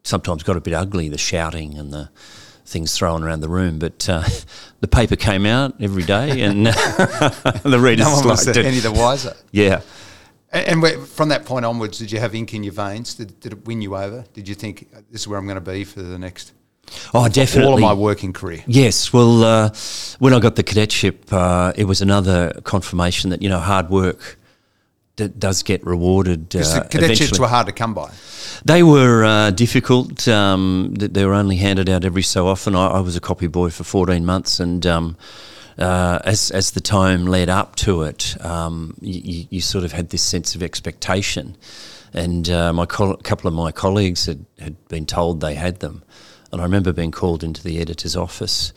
sometimes 0.03 0.43
got 0.43 0.57
a 0.57 0.61
bit 0.61 0.73
ugly, 0.73 1.09
the 1.09 1.17
shouting 1.17 1.77
and 1.77 1.91
the 1.91 2.09
things 2.65 2.95
thrown 2.95 3.23
around 3.23 3.41
the 3.41 3.49
room. 3.49 3.79
But 3.79 4.07
uh, 4.07 4.23
the 4.81 4.87
paper 4.87 5.15
came 5.15 5.45
out 5.45 5.81
every 5.81 6.03
day, 6.03 6.41
and 6.41 6.65
the 6.67 7.79
readers 7.81 8.05
no 8.05 8.13
one 8.13 8.27
liked 8.27 8.47
was 8.47 8.47
it. 8.47 8.57
any 8.65 8.79
the 8.79 8.91
wiser. 8.91 9.35
Yeah. 9.51 9.81
And, 10.51 10.83
and 10.83 11.07
from 11.07 11.29
that 11.29 11.45
point 11.45 11.65
onwards, 11.65 11.99
did 11.99 12.11
you 12.11 12.19
have 12.19 12.33
ink 12.35 12.53
in 12.53 12.63
your 12.63 12.73
veins? 12.73 13.15
Did, 13.15 13.39
did 13.39 13.53
it 13.53 13.65
win 13.65 13.81
you 13.81 13.95
over? 13.95 14.25
Did 14.33 14.47
you 14.47 14.55
think 14.55 14.91
this 15.11 15.21
is 15.21 15.27
where 15.27 15.37
I'm 15.37 15.45
going 15.45 15.55
to 15.55 15.71
be 15.71 15.83
for 15.83 16.01
the 16.01 16.17
next? 16.17 16.53
Oh, 17.13 17.27
definitely. 17.27 17.69
All 17.69 17.75
of 17.75 17.81
my 17.81 17.93
working 17.93 18.33
career. 18.33 18.63
Yes. 18.65 19.13
Well, 19.13 19.43
uh, 19.43 19.69
when 20.17 20.33
I 20.33 20.39
got 20.39 20.55
the 20.55 20.63
cadetship, 20.63 21.31
uh, 21.31 21.73
it 21.75 21.85
was 21.85 22.01
another 22.01 22.59
confirmation 22.63 23.29
that 23.29 23.41
you 23.41 23.49
know 23.49 23.59
hard 23.59 23.89
work 23.89 24.39
d- 25.15 25.27
does 25.27 25.61
get 25.61 25.85
rewarded. 25.85 26.49
Because 26.49 26.75
uh, 26.75 26.83
the 26.83 26.89
cadetships 26.89 27.03
eventually. 27.03 27.39
were 27.39 27.47
hard 27.47 27.67
to 27.67 27.73
come 27.73 27.93
by. 27.93 28.11
They 28.65 28.83
were 28.83 29.23
uh, 29.23 29.51
difficult. 29.51 30.27
Um, 30.27 30.95
they 30.95 31.25
were 31.25 31.35
only 31.35 31.57
handed 31.57 31.89
out 31.89 32.03
every 32.03 32.23
so 32.23 32.47
often. 32.47 32.75
I, 32.75 32.87
I 32.87 32.99
was 33.01 33.15
a 33.15 33.21
copy 33.21 33.47
boy 33.47 33.69
for 33.69 33.83
14 33.83 34.25
months, 34.25 34.59
and 34.59 34.85
um, 34.85 35.17
uh, 35.79 36.19
as 36.25 36.51
as 36.51 36.71
the 36.71 36.81
time 36.81 37.25
led 37.25 37.49
up 37.49 37.75
to 37.77 38.03
it, 38.03 38.35
um, 38.43 38.95
you, 39.01 39.47
you, 39.49 39.61
sort 39.61 39.85
of 39.85 39.93
had 39.93 40.09
this 40.09 40.21
sense 40.21 40.53
of 40.53 40.61
expectation. 40.61 41.55
And 42.13 42.49
uh, 42.49 42.73
my 42.73 42.85
co- 42.85 43.15
couple 43.17 43.47
of 43.47 43.53
my 43.53 43.71
colleagues 43.71 44.25
had, 44.25 44.45
had 44.59 44.87
been 44.89 45.05
told 45.05 45.41
they 45.41 45.55
had 45.55 45.79
them. 45.79 46.03
And 46.51 46.59
I 46.59 46.63
remember 46.63 46.91
being 46.91 47.11
called 47.11 47.43
into 47.43 47.63
the 47.63 47.79
editor's 47.79 48.15
office. 48.15 48.73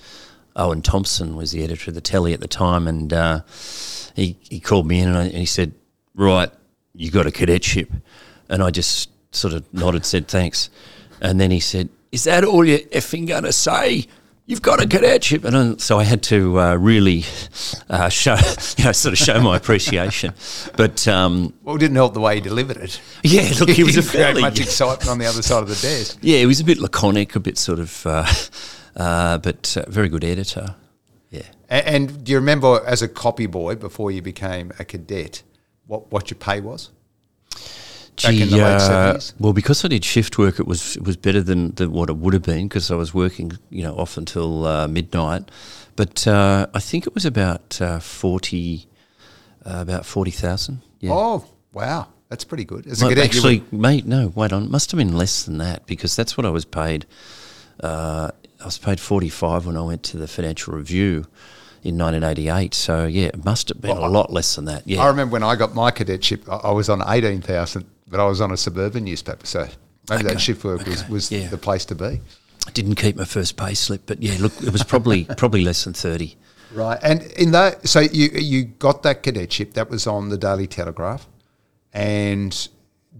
Owen 0.54 0.82
Thompson 0.82 1.34
was 1.34 1.50
the 1.52 1.64
editor 1.64 1.90
of 1.90 1.94
the 1.94 2.02
Telly 2.02 2.34
at 2.34 2.40
the 2.40 2.48
time, 2.48 2.86
and 2.86 3.12
uh, 3.12 3.40
he, 4.14 4.36
he 4.42 4.60
called 4.60 4.86
me 4.86 5.00
in 5.00 5.08
and, 5.08 5.16
I, 5.16 5.24
and 5.24 5.34
he 5.34 5.46
said, 5.46 5.72
Right, 6.14 6.50
you 6.94 7.10
got 7.10 7.26
a 7.26 7.30
cadetship. 7.30 7.90
And 8.48 8.62
I 8.62 8.70
just 8.70 9.10
sort 9.34 9.54
of 9.54 9.72
nodded, 9.72 10.04
said 10.04 10.28
thanks. 10.28 10.68
And 11.20 11.40
then 11.40 11.50
he 11.50 11.60
said, 11.60 11.88
Is 12.12 12.24
that 12.24 12.44
all 12.44 12.64
you're 12.64 12.80
effing 12.80 13.26
going 13.26 13.44
to 13.44 13.52
say? 13.52 14.06
You've 14.44 14.62
got 14.62 14.82
a 14.82 14.86
cadetship. 14.86 15.44
And 15.44 15.80
so 15.80 15.98
I 15.98 16.04
had 16.04 16.22
to 16.24 16.58
uh, 16.58 16.74
really 16.74 17.24
uh, 17.88 18.08
show, 18.08 18.34
you 18.76 18.84
know, 18.84 18.92
sort 18.92 19.12
of 19.12 19.18
show 19.18 19.40
my 19.40 19.56
appreciation. 19.56 20.34
But. 20.76 21.06
Um, 21.06 21.54
well, 21.62 21.76
it 21.76 21.78
didn't 21.78 21.96
help 21.96 22.14
the 22.14 22.20
way 22.20 22.36
he 22.36 22.40
delivered 22.40 22.78
it. 22.78 23.00
Yeah, 23.22 23.52
look, 23.60 23.70
he 23.70 23.84
was 23.84 23.96
a 23.96 24.02
fairly. 24.02 24.42
much 24.42 24.60
excitement 24.60 25.08
on 25.08 25.18
the 25.18 25.26
other 25.26 25.42
side 25.42 25.62
of 25.62 25.68
the 25.68 25.74
desk. 25.76 26.18
Yeah, 26.22 26.38
he 26.38 26.46
was 26.46 26.60
a 26.60 26.64
bit 26.64 26.78
laconic, 26.78 27.36
a 27.36 27.40
bit 27.40 27.58
sort 27.58 27.78
of. 27.78 28.06
Uh, 28.06 28.26
uh 28.96 29.38
but 29.38 29.76
uh, 29.76 29.88
very 29.88 30.08
good 30.08 30.24
editor. 30.24 30.74
Yeah. 31.30 31.42
And, 31.68 31.86
and 31.86 32.24
do 32.24 32.32
you 32.32 32.38
remember 32.38 32.82
as 32.86 33.02
a 33.02 33.08
copy 33.08 33.46
boy 33.46 33.76
before 33.76 34.10
you 34.10 34.22
became 34.22 34.72
a 34.78 34.84
cadet, 34.84 35.42
what, 35.86 36.10
what 36.10 36.30
your 36.30 36.38
pay 36.38 36.60
was? 36.60 36.90
Back 38.16 38.32
Gee, 38.34 38.42
in 38.42 38.50
the 38.50 38.56
late 38.56 38.80
uh, 38.80 39.14
70s? 39.14 39.34
well, 39.38 39.52
because 39.52 39.84
I 39.84 39.88
did 39.88 40.04
shift 40.04 40.38
work, 40.38 40.58
it 40.60 40.66
was 40.66 40.96
it 40.96 41.04
was 41.04 41.16
better 41.16 41.42
than, 41.42 41.72
than 41.74 41.92
what 41.92 42.08
it 42.10 42.16
would 42.16 42.34
have 42.34 42.42
been 42.42 42.68
because 42.68 42.90
I 42.90 42.94
was 42.96 43.14
working, 43.14 43.52
you 43.70 43.82
know, 43.82 43.94
off 43.96 44.16
until 44.16 44.66
uh, 44.66 44.88
midnight. 44.88 45.50
But 45.96 46.26
uh, 46.26 46.66
I 46.74 46.80
think 46.80 47.06
it 47.06 47.14
was 47.14 47.24
about 47.26 47.80
uh, 47.80 47.98
forty, 48.00 48.86
uh, 49.64 49.78
about 49.80 50.06
forty 50.06 50.30
thousand. 50.30 50.82
Yeah. 51.00 51.12
Oh, 51.12 51.44
wow. 51.72 52.08
That's 52.28 52.44
pretty 52.44 52.64
good. 52.64 52.86
As 52.86 53.02
a 53.02 53.06
Well, 53.06 53.18
actually, 53.18 53.58
would- 53.60 53.72
mate, 53.80 54.06
no, 54.06 54.32
wait 54.34 54.52
on. 54.54 54.64
It 54.64 54.70
must 54.70 54.90
have 54.90 54.98
been 54.98 55.16
less 55.18 55.42
than 55.42 55.58
that 55.58 55.84
because 55.86 56.16
that's 56.16 56.34
what 56.36 56.46
I 56.46 56.50
was 56.50 56.64
paid. 56.64 57.04
Uh, 57.80 58.30
I 58.60 58.64
was 58.64 58.78
paid 58.78 59.00
forty 59.00 59.28
five 59.28 59.66
when 59.66 59.76
I 59.76 59.82
went 59.82 60.02
to 60.04 60.16
the 60.16 60.26
Financial 60.28 60.72
Review 60.74 61.26
in 61.82 61.98
1988. 61.98 62.74
So 62.74 63.06
yeah, 63.06 63.26
it 63.26 63.44
must 63.44 63.68
have 63.68 63.80
been 63.80 63.96
Well, 63.96 64.06
a 64.06 64.08
lot 64.08 64.32
less 64.32 64.54
than 64.54 64.64
that. 64.66 64.86
Yeah. 64.86 65.02
I 65.02 65.08
remember 65.08 65.32
when 65.32 65.42
I 65.42 65.56
got 65.56 65.74
my 65.74 65.90
cadetship, 65.90 66.48
I 66.48 66.56
I 66.56 66.70
was 66.70 66.88
on 66.88 67.02
18,000, 67.06 67.84
but 68.12 68.20
I 68.20 68.24
was 68.26 68.40
on 68.40 68.52
a 68.52 68.56
suburban 68.56 69.04
newspaper. 69.04 69.44
So 69.46 69.60
maybe 70.08 70.22
Okay. 70.24 70.34
that 70.34 70.40
shift 70.40 70.62
work 70.62 70.86
was, 70.86 71.08
was 71.08 71.32
Yeah. 71.32 71.48
the 71.48 71.58
place 71.58 71.84
to 71.86 71.96
be. 71.96 72.20
I 72.66 72.70
didn't 72.70 72.94
keep 72.94 73.16
my 73.16 73.24
first 73.24 73.56
pay 73.56 73.74
slip, 73.74 74.02
but 74.06 74.22
yeah, 74.22 74.36
look, 74.38 74.52
it 74.62 74.70
was 74.72 74.84
probably 74.84 75.24
probably 75.36 75.64
less 75.64 75.82
than 75.82 75.94
30. 75.94 76.36
Right. 76.72 76.98
And 77.02 77.22
in 77.32 77.50
that, 77.52 77.88
so 77.88 78.00
you, 78.00 78.28
you 78.34 78.64
got 78.64 79.02
that 79.02 79.22
cadetship, 79.24 79.72
that 79.74 79.90
was 79.90 80.06
on 80.06 80.28
the 80.28 80.38
Daily 80.38 80.66
Telegraph. 80.66 81.26
And 81.92 82.68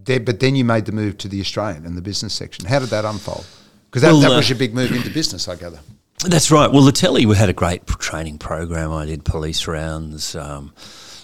there, 0.05 0.20
but 0.20 0.40
then 0.40 0.55
you 0.57 0.64
made 0.64 0.85
the 0.87 0.92
move 0.92 1.18
to 1.18 1.28
the 1.28 1.40
Australian 1.40 1.85
and 1.85 1.96
the 1.96 2.02
business 2.02 2.35
section. 2.35 2.64
How 2.66 2.78
did 2.78 2.88
that 2.90 3.05
unfold? 3.05 3.44
Because 3.90 4.02
that, 4.02 4.12
Well, 4.12 4.20
that 4.20 4.33
uh, 4.33 4.37
was 4.37 4.48
your 4.48 4.59
big 4.59 4.74
move 4.74 4.92
into 4.92 5.11
business, 5.11 5.48
I 5.48 5.57
gather. 5.57 5.81
That's 6.24 6.50
right. 6.50 6.70
Well, 6.70 6.83
the 6.83 6.92
telly 6.92 7.26
we 7.26 7.37
had 7.37 7.48
a 7.48 7.52
great 7.52 7.87
training 7.87 8.38
program. 8.38 8.92
I 8.92 9.07
did 9.07 9.24
police 9.24 9.66
rounds. 9.66 10.35
Um, 10.37 10.72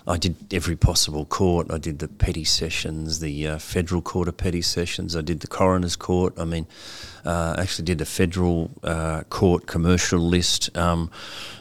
I 0.08 0.16
did 0.16 0.54
every 0.54 0.74
possible 0.74 1.26
court. 1.26 1.70
I 1.70 1.76
did 1.76 1.98
the 1.98 2.08
petty 2.08 2.44
sessions, 2.44 3.20
the 3.20 3.46
uh, 3.46 3.58
federal 3.58 4.00
court 4.00 4.26
of 4.26 4.38
petty 4.38 4.62
sessions. 4.62 5.14
I 5.14 5.20
did 5.20 5.40
the 5.40 5.46
coroner's 5.46 5.96
court. 5.96 6.32
I 6.38 6.44
mean, 6.44 6.66
uh, 7.26 7.56
actually 7.58 7.84
did 7.84 7.98
the 7.98 8.06
federal 8.06 8.70
uh, 8.82 9.24
court 9.24 9.66
commercial 9.66 10.18
list. 10.18 10.74
Um, 10.76 11.10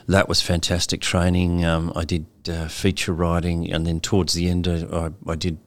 that 0.08 0.30
was 0.30 0.42
fantastic 0.42 1.02
training. 1.02 1.66
Um, 1.66 1.92
I 1.94 2.06
did 2.06 2.26
uh, 2.50 2.70
feature 2.70 3.12
writing, 3.12 3.70
and 3.70 3.86
then 3.86 4.00
towards 4.00 4.34
the 4.34 4.50
end, 4.50 4.66
I, 4.66 5.10
I, 5.30 5.36
did 5.36 5.58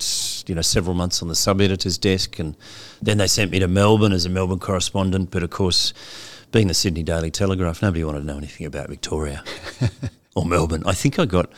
you 0.46 0.54
know 0.54 0.62
several 0.62 0.94
months 0.94 1.20
on 1.20 1.28
the 1.28 1.34
sub 1.34 1.60
editor's 1.60 1.98
desk, 1.98 2.38
and 2.38 2.56
then 3.02 3.18
they 3.18 3.26
sent 3.26 3.50
me 3.50 3.58
to 3.58 3.68
Melbourne 3.68 4.12
as 4.12 4.24
a 4.24 4.30
Melbourne 4.30 4.58
correspondent. 4.58 5.30
But 5.30 5.42
of 5.42 5.50
course, 5.50 5.92
being 6.50 6.68
the 6.68 6.74
Sydney 6.74 7.02
Daily 7.02 7.30
Telegraph, 7.30 7.82
nobody 7.82 8.04
wanted 8.04 8.20
to 8.20 8.26
know 8.26 8.38
anything 8.38 8.64
about 8.64 8.88
Victoria 8.88 9.44
or 10.34 10.46
Melbourne. 10.46 10.82
I 10.86 10.92
think 10.92 11.18
I 11.18 11.26
got 11.26 11.52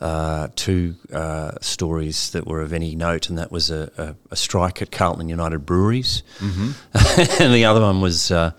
uh, 0.00 0.48
two 0.56 0.96
uh, 1.12 1.52
stories 1.60 2.30
that 2.30 2.46
were 2.46 2.60
of 2.60 2.72
any 2.72 2.94
note, 2.94 3.28
and 3.28 3.38
that 3.38 3.50
was 3.50 3.70
a, 3.70 3.90
a, 3.96 4.32
a 4.32 4.36
strike 4.36 4.82
at 4.82 4.90
Carlton 4.90 5.28
United 5.28 5.60
Breweries, 5.60 6.22
mm-hmm. 6.38 7.42
and 7.42 7.54
the 7.54 7.64
other 7.64 7.80
one 7.80 8.00
was 8.00 8.30
uh, 8.30 8.52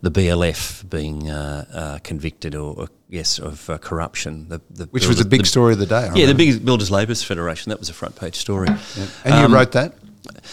the 0.00 0.10
BLF 0.10 0.88
being 0.88 1.30
uh, 1.30 1.64
uh, 1.72 1.98
convicted 2.02 2.54
or, 2.54 2.74
or, 2.74 2.88
yes 3.08 3.38
of 3.38 3.68
uh, 3.68 3.78
corruption. 3.78 4.48
The, 4.48 4.60
the 4.70 4.86
Which 4.86 5.06
was 5.06 5.20
a 5.20 5.24
big 5.24 5.42
the, 5.42 5.46
story 5.46 5.74
of 5.74 5.78
the 5.78 5.86
day. 5.86 5.96
I 5.96 6.00
yeah, 6.00 6.08
remember. 6.08 6.26
the 6.26 6.52
big 6.52 6.64
Builders 6.64 6.90
Labourers 6.90 7.22
Federation. 7.22 7.70
That 7.70 7.78
was 7.78 7.88
a 7.88 7.94
front 7.94 8.16
page 8.16 8.36
story. 8.36 8.68
Yeah. 8.68 9.06
And 9.24 9.34
um, 9.34 9.50
you 9.50 9.56
wrote 9.56 9.72
that. 9.72 9.94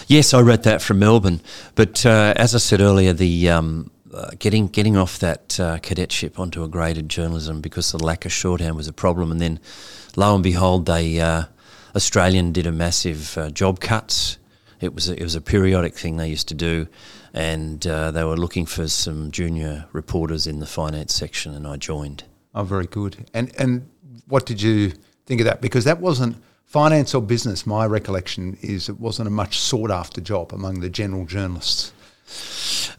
Yes, 0.07 0.33
I 0.33 0.41
wrote 0.41 0.63
that 0.63 0.81
from 0.81 0.99
Melbourne. 0.99 1.41
But 1.75 2.05
as 2.05 2.55
I 2.55 2.57
said 2.57 2.81
earlier, 2.81 3.13
the 3.13 3.49
um, 3.49 3.91
uh, 4.19 4.31
getting 4.37 4.67
getting 4.67 4.97
off 4.97 5.17
that 5.19 5.59
uh, 5.59 5.77
cadetship 5.79 6.39
onto 6.39 6.63
a 6.63 6.67
graded 6.67 7.07
journalism 7.07 7.61
because 7.61 7.91
the 7.91 8.03
lack 8.03 8.25
of 8.25 8.31
shorthand 8.31 8.75
was 8.75 8.87
a 8.87 8.93
problem, 8.93 9.31
and 9.31 9.39
then 9.39 9.59
lo 10.15 10.35
and 10.35 10.43
behold, 10.43 10.85
they 10.85 11.19
uh, 11.19 11.43
Australian 11.95 12.51
did 12.51 12.67
a 12.67 12.71
massive 12.71 13.37
uh, 13.37 13.49
job 13.49 13.79
cuts. 13.79 14.37
It 14.81 14.93
was 14.93 15.09
a, 15.09 15.19
it 15.19 15.23
was 15.23 15.35
a 15.35 15.41
periodic 15.41 15.95
thing 15.95 16.17
they 16.17 16.29
used 16.29 16.47
to 16.49 16.53
do, 16.53 16.87
and 17.33 17.85
uh, 17.87 18.11
they 18.11 18.23
were 18.23 18.37
looking 18.37 18.65
for 18.65 18.87
some 18.87 19.31
junior 19.31 19.85
reporters 19.93 20.47
in 20.47 20.59
the 20.59 20.65
finance 20.65 21.13
section, 21.13 21.53
and 21.53 21.65
I 21.65 21.77
joined. 21.77 22.23
Oh, 22.53 22.63
very 22.63 22.87
good. 22.87 23.25
And 23.33 23.51
and 23.57 23.89
what 24.27 24.45
did 24.45 24.61
you 24.61 24.91
think 25.25 25.39
of 25.41 25.45
that? 25.45 25.61
Because 25.61 25.85
that 25.85 26.01
wasn't 26.01 26.35
finance 26.65 27.15
or 27.15 27.21
business. 27.21 27.65
My 27.65 27.85
recollection 27.85 28.57
is 28.61 28.89
it 28.89 28.99
wasn't 28.99 29.27
a 29.27 29.31
much 29.31 29.59
sought 29.59 29.91
after 29.91 30.19
job 30.21 30.53
among 30.53 30.81
the 30.81 30.89
general 30.89 31.25
journalists. 31.25 31.93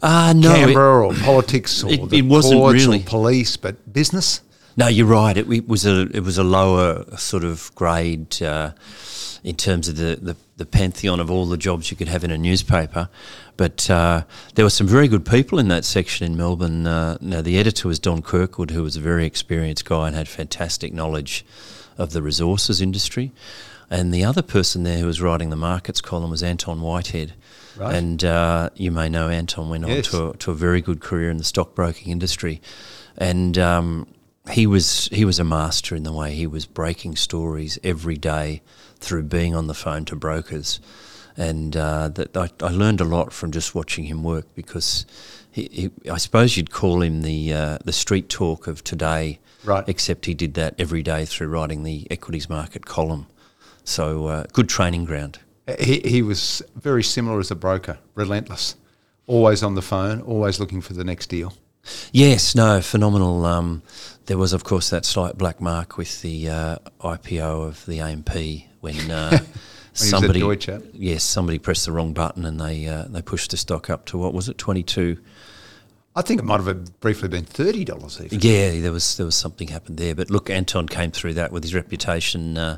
Uh, 0.01 0.33
no, 0.35 0.53
Canberra 0.53 1.05
it, 1.05 1.07
or 1.07 1.23
politics 1.23 1.83
or 1.83 1.91
it, 1.91 2.09
the 2.09 2.19
it 2.19 2.25
wasn't 2.25 2.61
really. 2.61 3.03
police, 3.03 3.57
but 3.57 3.91
business. 3.93 4.41
No, 4.77 4.87
you're 4.87 5.07
right. 5.07 5.35
It, 5.37 5.51
it, 5.51 5.67
was 5.67 5.85
a 5.85 6.09
it 6.13 6.23
was 6.23 6.37
a 6.37 6.43
lower 6.43 7.05
sort 7.17 7.43
of 7.43 7.73
grade 7.75 8.41
uh, 8.41 8.71
in 9.43 9.55
terms 9.55 9.87
of 9.87 9.97
the, 9.97 10.17
the, 10.21 10.35
the, 10.57 10.65
pantheon 10.65 11.19
of 11.19 11.29
all 11.29 11.45
the 11.45 11.57
jobs 11.57 11.91
you 11.91 11.97
could 11.97 12.07
have 12.07 12.23
in 12.23 12.31
a 12.31 12.37
newspaper. 12.37 13.09
But 13.57 13.89
uh, 13.89 14.23
there 14.55 14.65
were 14.65 14.69
some 14.69 14.87
very 14.87 15.07
good 15.07 15.25
people 15.25 15.59
in 15.59 15.67
that 15.67 15.83
section 15.83 16.25
in 16.25 16.37
Melbourne. 16.37 16.87
Uh, 16.87 17.17
now 17.21 17.41
the 17.41 17.57
editor 17.57 17.87
was 17.87 17.99
Don 17.99 18.21
Kirkwood, 18.21 18.71
who 18.71 18.83
was 18.83 18.95
a 18.95 19.01
very 19.01 19.25
experienced 19.25 19.85
guy 19.85 20.07
and 20.07 20.15
had 20.15 20.27
fantastic 20.27 20.93
knowledge 20.93 21.45
of 21.97 22.13
the 22.13 22.21
resources 22.21 22.81
industry. 22.81 23.31
And 23.89 24.13
the 24.13 24.23
other 24.23 24.41
person 24.41 24.83
there 24.83 24.99
who 24.99 25.05
was 25.05 25.21
writing 25.21 25.49
the 25.49 25.57
markets 25.57 25.99
column 26.01 26.31
was 26.31 26.41
Anton 26.41 26.81
Whitehead. 26.81 27.33
Right. 27.77 27.95
And 27.95 28.23
uh, 28.23 28.69
you 28.75 28.91
may 28.91 29.09
know 29.09 29.29
Anton 29.29 29.69
went 29.69 29.87
yes. 29.87 30.13
on 30.13 30.19
to 30.19 30.29
a, 30.29 30.37
to 30.37 30.51
a 30.51 30.55
very 30.55 30.81
good 30.81 30.99
career 30.99 31.29
in 31.29 31.37
the 31.37 31.43
stockbroking 31.43 32.11
industry. 32.11 32.61
And 33.17 33.57
um, 33.57 34.07
he 34.49 34.65
was 34.65 35.07
he 35.11 35.25
was 35.25 35.39
a 35.39 35.43
master 35.43 35.95
in 35.95 36.03
the 36.03 36.11
way 36.11 36.33
he 36.33 36.47
was 36.47 36.65
breaking 36.65 37.15
stories 37.15 37.77
every 37.83 38.17
day 38.17 38.61
through 38.97 39.23
being 39.23 39.55
on 39.55 39.67
the 39.67 39.73
phone 39.73 40.05
to 40.05 40.15
brokers, 40.15 40.79
and 41.37 41.75
uh, 41.77 42.09
that 42.09 42.35
I, 42.35 42.49
I, 42.61 42.69
learned 42.69 43.01
a 43.01 43.05
lot 43.05 43.31
from 43.33 43.51
just 43.51 43.75
watching 43.75 44.05
him 44.05 44.23
work 44.23 44.47
because 44.55 45.05
he, 45.51 45.69
he 45.71 46.09
I 46.09 46.17
suppose 46.17 46.57
you'd 46.57 46.71
call 46.71 47.01
him 47.01 47.21
the 47.21 47.53
uh, 47.53 47.77
the 47.85 47.93
street 47.93 48.29
talk 48.29 48.67
of 48.67 48.83
today, 48.83 49.39
right? 49.63 49.83
Except 49.87 50.25
he 50.25 50.33
did 50.33 50.55
that 50.55 50.75
every 50.79 51.03
day 51.03 51.25
through 51.25 51.47
writing 51.47 51.83
the 51.83 52.07
equities 52.09 52.49
market 52.49 52.85
column, 52.85 53.27
so 53.83 54.27
uh, 54.27 54.45
good 54.53 54.69
training 54.69 55.05
ground. 55.05 55.39
He 55.79 55.99
he 55.99 56.21
was 56.21 56.61
very 56.75 57.03
similar 57.03 57.39
as 57.39 57.51
a 57.51 57.55
broker, 57.55 57.97
relentless, 58.15 58.75
always 59.27 59.63
on 59.63 59.75
the 59.75 59.81
phone, 59.81 60.21
always 60.21 60.59
looking 60.59 60.81
for 60.81 60.93
the 60.93 61.03
next 61.03 61.27
deal. 61.27 61.53
Yes, 62.11 62.55
no, 62.55 62.81
phenomenal. 62.81 63.45
Um, 63.45 63.81
there 64.25 64.37
was, 64.37 64.53
of 64.53 64.63
course, 64.63 64.89
that 64.91 65.05
slight 65.05 65.37
black 65.37 65.59
mark 65.59 65.97
with 65.97 66.21
the 66.21 66.49
uh, 66.49 66.75
IPO 67.01 67.67
of 67.67 67.85
the 67.85 67.99
AMP 67.99 68.29
when, 68.81 69.11
uh, 69.11 69.29
when 69.39 69.41
somebody, 69.93 70.41
yes, 70.93 71.23
somebody 71.23 71.59
pressed 71.59 71.85
the 71.85 71.91
wrong 71.91 72.13
button 72.13 72.45
and 72.45 72.59
they 72.59 72.87
uh, 72.87 73.05
they 73.09 73.21
pushed 73.21 73.51
the 73.51 73.57
stock 73.57 73.89
up 73.89 74.05
to 74.07 74.17
what 74.17 74.33
was 74.33 74.47
it, 74.49 74.57
twenty 74.57 74.83
two. 74.83 75.17
I 76.15 76.21
think 76.21 76.39
it 76.39 76.43
might 76.43 76.61
have 76.61 76.99
briefly 76.99 77.29
been 77.29 77.45
thirty 77.45 77.83
dollars. 77.83 78.21
Yeah, 78.31 78.79
there 78.79 78.91
was 78.91 79.17
there 79.17 79.25
was 79.25 79.35
something 79.35 79.69
happened 79.69 79.97
there, 79.97 80.13
but 80.13 80.29
look, 80.29 80.49
Anton 80.49 80.87
came 80.87 81.11
through 81.11 81.33
that 81.35 81.51
with 81.51 81.63
his 81.63 81.73
reputation. 81.73 82.57
Uh, 82.57 82.77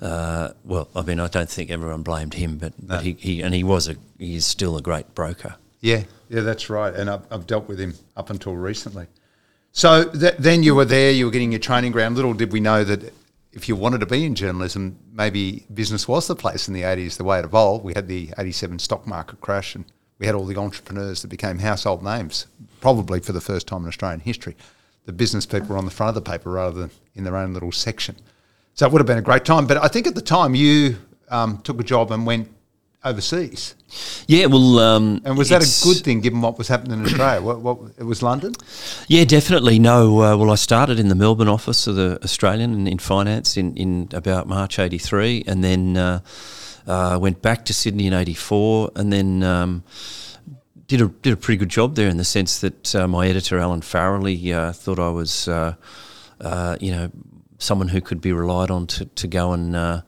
uh, 0.00 0.50
well, 0.64 0.88
I 0.94 1.02
mean, 1.02 1.20
I 1.20 1.28
don't 1.28 1.48
think 1.48 1.70
everyone 1.70 2.02
blamed 2.02 2.34
him, 2.34 2.58
but, 2.58 2.72
no. 2.80 2.96
but 2.96 3.04
he, 3.04 3.12
he, 3.12 3.42
and 3.42 3.54
he 3.54 3.64
was 3.64 3.88
a 3.88 3.96
he's 4.18 4.44
still 4.44 4.76
a 4.76 4.82
great 4.82 5.14
broker. 5.14 5.56
Yeah, 5.80 6.04
yeah, 6.28 6.40
that's 6.40 6.70
right. 6.70 6.94
And 6.94 7.10
I've, 7.10 7.22
I've 7.30 7.46
dealt 7.46 7.68
with 7.68 7.78
him 7.78 7.94
up 8.16 8.30
until 8.30 8.56
recently. 8.56 9.06
So 9.72 10.04
th- 10.04 10.36
then 10.38 10.62
you 10.62 10.74
were 10.74 10.84
there, 10.84 11.10
you 11.10 11.26
were 11.26 11.30
getting 11.30 11.52
your 11.52 11.58
training 11.58 11.92
ground. 11.92 12.16
Little 12.16 12.32
did 12.32 12.52
we 12.52 12.60
know 12.60 12.84
that 12.84 13.12
if 13.52 13.68
you 13.68 13.76
wanted 13.76 13.98
to 13.98 14.06
be 14.06 14.24
in 14.24 14.34
journalism, 14.34 14.98
maybe 15.12 15.64
business 15.72 16.08
was 16.08 16.26
the 16.26 16.36
place 16.36 16.68
in 16.68 16.74
the 16.74 16.82
80s, 16.82 17.16
the 17.16 17.24
way 17.24 17.38
it 17.38 17.44
evolved. 17.44 17.84
We 17.84 17.92
had 17.94 18.08
the 18.08 18.32
87 18.38 18.78
stock 18.80 19.06
market 19.06 19.40
crash 19.40 19.74
and 19.74 19.84
we 20.18 20.26
had 20.26 20.34
all 20.34 20.44
the 20.44 20.56
entrepreneurs 20.56 21.22
that 21.22 21.28
became 21.28 21.58
household 21.58 22.02
names, 22.02 22.46
probably 22.80 23.20
for 23.20 23.32
the 23.32 23.40
first 23.40 23.66
time 23.66 23.82
in 23.82 23.88
Australian 23.88 24.20
history. 24.20 24.56
The 25.06 25.12
business 25.12 25.44
people 25.44 25.68
were 25.68 25.78
on 25.78 25.84
the 25.84 25.90
front 25.90 26.16
of 26.16 26.24
the 26.24 26.30
paper 26.30 26.50
rather 26.50 26.80
than 26.80 26.90
in 27.14 27.24
their 27.24 27.36
own 27.36 27.52
little 27.52 27.72
section. 27.72 28.16
So 28.74 28.86
it 28.86 28.92
would 28.92 28.98
have 28.98 29.06
been 29.06 29.18
a 29.18 29.22
great 29.22 29.44
time. 29.44 29.66
But 29.66 29.78
I 29.78 29.88
think 29.88 30.06
at 30.06 30.14
the 30.14 30.22
time 30.22 30.54
you 30.54 30.96
um, 31.28 31.58
took 31.62 31.80
a 31.80 31.84
job 31.84 32.10
and 32.10 32.26
went 32.26 32.48
overseas. 33.04 33.74
Yeah, 34.26 34.46
well, 34.46 34.78
um, 34.78 35.20
and 35.24 35.38
was 35.38 35.50
that 35.50 35.62
a 35.62 35.84
good 35.84 36.02
thing 36.02 36.20
given 36.20 36.40
what 36.40 36.58
was 36.58 36.68
happening 36.68 36.98
in 36.98 37.04
Australia? 37.04 37.40
what, 37.40 37.60
what, 37.60 37.78
it 37.98 38.04
was 38.04 38.22
London. 38.22 38.54
Yeah, 39.06 39.24
definitely. 39.24 39.78
No, 39.78 40.20
uh, 40.20 40.36
well, 40.36 40.50
I 40.50 40.56
started 40.56 40.98
in 40.98 41.08
the 41.08 41.14
Melbourne 41.14 41.48
office 41.48 41.86
of 41.86 41.94
the 41.96 42.18
Australian 42.24 42.72
in, 42.72 42.86
in 42.88 42.98
finance 42.98 43.56
in, 43.56 43.76
in 43.76 44.08
about 44.12 44.48
March 44.48 44.78
'83, 44.78 45.44
and 45.46 45.62
then 45.62 45.96
uh, 45.96 46.20
uh, 46.86 47.18
went 47.20 47.42
back 47.42 47.64
to 47.66 47.74
Sydney 47.74 48.06
in 48.06 48.12
'84, 48.12 48.92
and 48.96 49.12
then. 49.12 49.42
Um, 49.42 49.84
did 50.86 51.00
a 51.00 51.08
did 51.08 51.32
a 51.32 51.36
pretty 51.38 51.56
good 51.56 51.70
job 51.70 51.94
there 51.94 52.10
in 52.10 52.18
the 52.18 52.24
sense 52.24 52.60
that 52.60 52.94
uh, 52.94 53.08
my 53.08 53.26
editor 53.26 53.58
Alan 53.58 53.80
Farrelly 53.80 54.52
uh, 54.52 54.70
thought 54.70 54.98
I 54.98 55.08
was, 55.08 55.48
uh, 55.48 55.76
you 56.78 56.92
know, 56.92 57.10
someone 57.64 57.88
who 57.88 58.00
could 58.00 58.20
be 58.20 58.32
relied 58.32 58.70
on 58.70 58.86
to, 58.86 59.04
to 59.06 59.26
go 59.26 59.52
and 59.52 60.06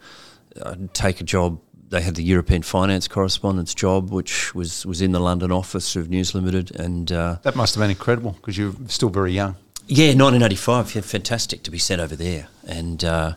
take 0.92 1.20
a 1.20 1.24
job 1.24 1.60
they 1.88 2.00
had 2.00 2.16
the 2.16 2.22
European 2.22 2.62
finance 2.62 3.06
correspondence 3.08 3.74
job, 3.74 4.10
which 4.10 4.54
was, 4.54 4.84
was 4.84 5.00
in 5.00 5.12
the 5.12 5.20
London 5.20 5.52
office 5.52 5.96
of 5.96 6.10
News 6.10 6.34
Limited, 6.34 6.74
and 6.78 7.10
uh, 7.12 7.36
that 7.42 7.56
must 7.56 7.74
have 7.74 7.82
been 7.82 7.90
incredible 7.90 8.32
because 8.32 8.58
you're 8.58 8.74
still 8.88 9.08
very 9.08 9.32
young. 9.32 9.56
Yeah, 9.88 10.08
1985, 10.08 10.94
yeah, 10.94 11.00
fantastic 11.02 11.62
to 11.62 11.70
be 11.70 11.78
sent 11.78 12.00
over 12.00 12.16
there, 12.16 12.48
and 12.66 13.04
uh, 13.04 13.34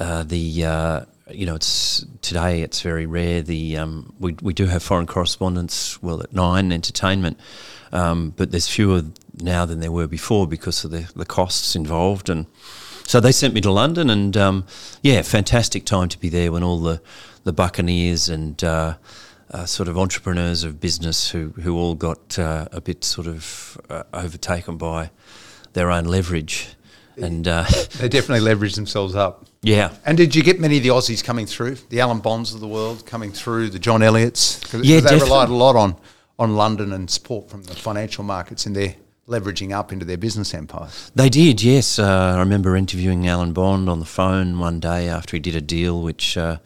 uh, 0.00 0.22
the 0.22 0.64
uh, 0.64 1.00
you 1.30 1.44
know 1.44 1.54
it's 1.54 2.04
today 2.22 2.62
it's 2.62 2.80
very 2.80 3.04
rare. 3.04 3.42
The 3.42 3.76
um, 3.76 4.14
we 4.18 4.36
we 4.40 4.54
do 4.54 4.66
have 4.66 4.82
foreign 4.82 5.06
correspondence 5.06 6.02
well 6.02 6.22
at 6.22 6.32
Nine 6.32 6.72
Entertainment, 6.72 7.38
um, 7.92 8.30
but 8.30 8.52
there's 8.52 8.68
fewer 8.68 9.02
now 9.38 9.66
than 9.66 9.80
there 9.80 9.92
were 9.92 10.06
before 10.06 10.46
because 10.46 10.82
of 10.82 10.92
the 10.92 11.10
the 11.14 11.26
costs 11.26 11.76
involved 11.76 12.30
and. 12.30 12.46
So 13.06 13.20
they 13.20 13.32
sent 13.32 13.54
me 13.54 13.60
to 13.62 13.70
London, 13.70 14.10
and 14.10 14.36
um, 14.36 14.66
yeah, 15.02 15.22
fantastic 15.22 15.84
time 15.84 16.08
to 16.08 16.18
be 16.18 16.28
there 16.28 16.50
when 16.50 16.62
all 16.62 16.80
the 16.80 17.00
the 17.46 17.52
Buccaneers 17.52 18.28
and 18.28 18.62
uh, 18.64 18.96
uh, 19.52 19.64
sort 19.64 19.88
of 19.88 19.96
entrepreneurs 19.96 20.64
of 20.64 20.80
business 20.80 21.30
who, 21.30 21.50
who 21.62 21.76
all 21.76 21.94
got 21.94 22.36
uh, 22.38 22.66
a 22.72 22.80
bit 22.80 23.04
sort 23.04 23.28
of 23.28 23.80
uh, 23.88 24.02
overtaken 24.12 24.76
by 24.76 25.10
their 25.72 25.90
own 25.90 26.04
leverage. 26.04 26.68
And 27.16 27.46
uh, 27.46 27.64
they 27.98 28.08
definitely 28.08 28.46
leveraged 28.52 28.74
themselves 28.74 29.14
up. 29.14 29.46
Yeah. 29.62 29.94
And 30.04 30.18
did 30.18 30.34
you 30.34 30.42
get 30.42 30.58
many 30.58 30.78
of 30.78 30.82
the 30.82 30.88
Aussies 30.88 31.22
coming 31.22 31.46
through, 31.46 31.76
the 31.88 32.00
Alan 32.00 32.18
Bonds 32.18 32.52
of 32.52 32.60
the 32.60 32.68
world 32.68 33.06
coming 33.06 33.30
through, 33.30 33.70
the 33.70 33.78
John 33.78 34.02
Elliots? 34.02 34.58
Cause, 34.64 34.82
yeah, 34.82 34.96
they 34.96 35.02
definitely. 35.02 35.28
relied 35.28 35.48
a 35.48 35.54
lot 35.54 35.76
on, 35.76 35.96
on 36.40 36.56
London 36.56 36.92
and 36.92 37.08
support 37.08 37.48
from 37.48 37.62
the 37.62 37.76
financial 37.76 38.24
markets 38.24 38.66
in 38.66 38.72
their 38.72 38.96
leveraging 39.28 39.72
up 39.72 39.92
into 39.92 40.04
their 40.04 40.16
business 40.16 40.54
empires. 40.54 41.10
They 41.14 41.28
did, 41.28 41.62
yes. 41.62 41.98
Uh, 41.98 42.34
I 42.36 42.38
remember 42.38 42.76
interviewing 42.76 43.26
Alan 43.26 43.52
Bond 43.52 43.88
on 43.88 43.98
the 43.98 44.06
phone 44.06 44.58
one 44.58 44.78
day 44.80 45.08
after 45.08 45.36
he 45.36 45.40
did 45.40 45.56
a 45.56 45.60
deal, 45.60 46.00
which 46.00 46.36
uh, 46.36 46.58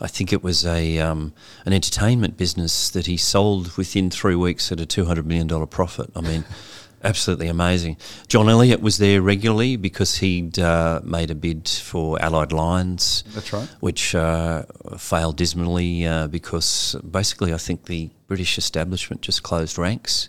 I 0.00 0.06
think 0.06 0.32
it 0.32 0.42
was 0.42 0.66
a 0.66 0.98
um, 0.98 1.32
an 1.64 1.72
entertainment 1.72 2.36
business 2.36 2.90
that 2.90 3.06
he 3.06 3.16
sold 3.16 3.76
within 3.76 4.10
three 4.10 4.34
weeks 4.34 4.70
at 4.70 4.80
a 4.80 4.86
two 4.86 5.06
hundred 5.06 5.26
million 5.26 5.46
dollar 5.46 5.66
profit. 5.66 6.10
I 6.14 6.20
mean, 6.20 6.44
absolutely 7.02 7.48
amazing. 7.48 7.96
John 8.28 8.50
Elliott 8.50 8.82
was 8.82 8.98
there 8.98 9.22
regularly 9.22 9.76
because 9.76 10.16
he'd 10.16 10.58
uh, 10.58 11.00
made 11.04 11.30
a 11.30 11.34
bid 11.34 11.68
for 11.68 12.20
Allied-Lyons. 12.20 13.24
That's 13.34 13.52
right. 13.52 13.68
Which 13.80 14.14
uh, 14.14 14.64
failed 14.98 15.38
dismally 15.38 16.06
uh, 16.06 16.28
because 16.28 16.96
basically 17.10 17.54
I 17.54 17.58
think 17.58 17.86
the 17.86 18.10
British 18.26 18.58
establishment 18.58 19.22
just 19.22 19.42
closed 19.42 19.78
ranks 19.78 20.28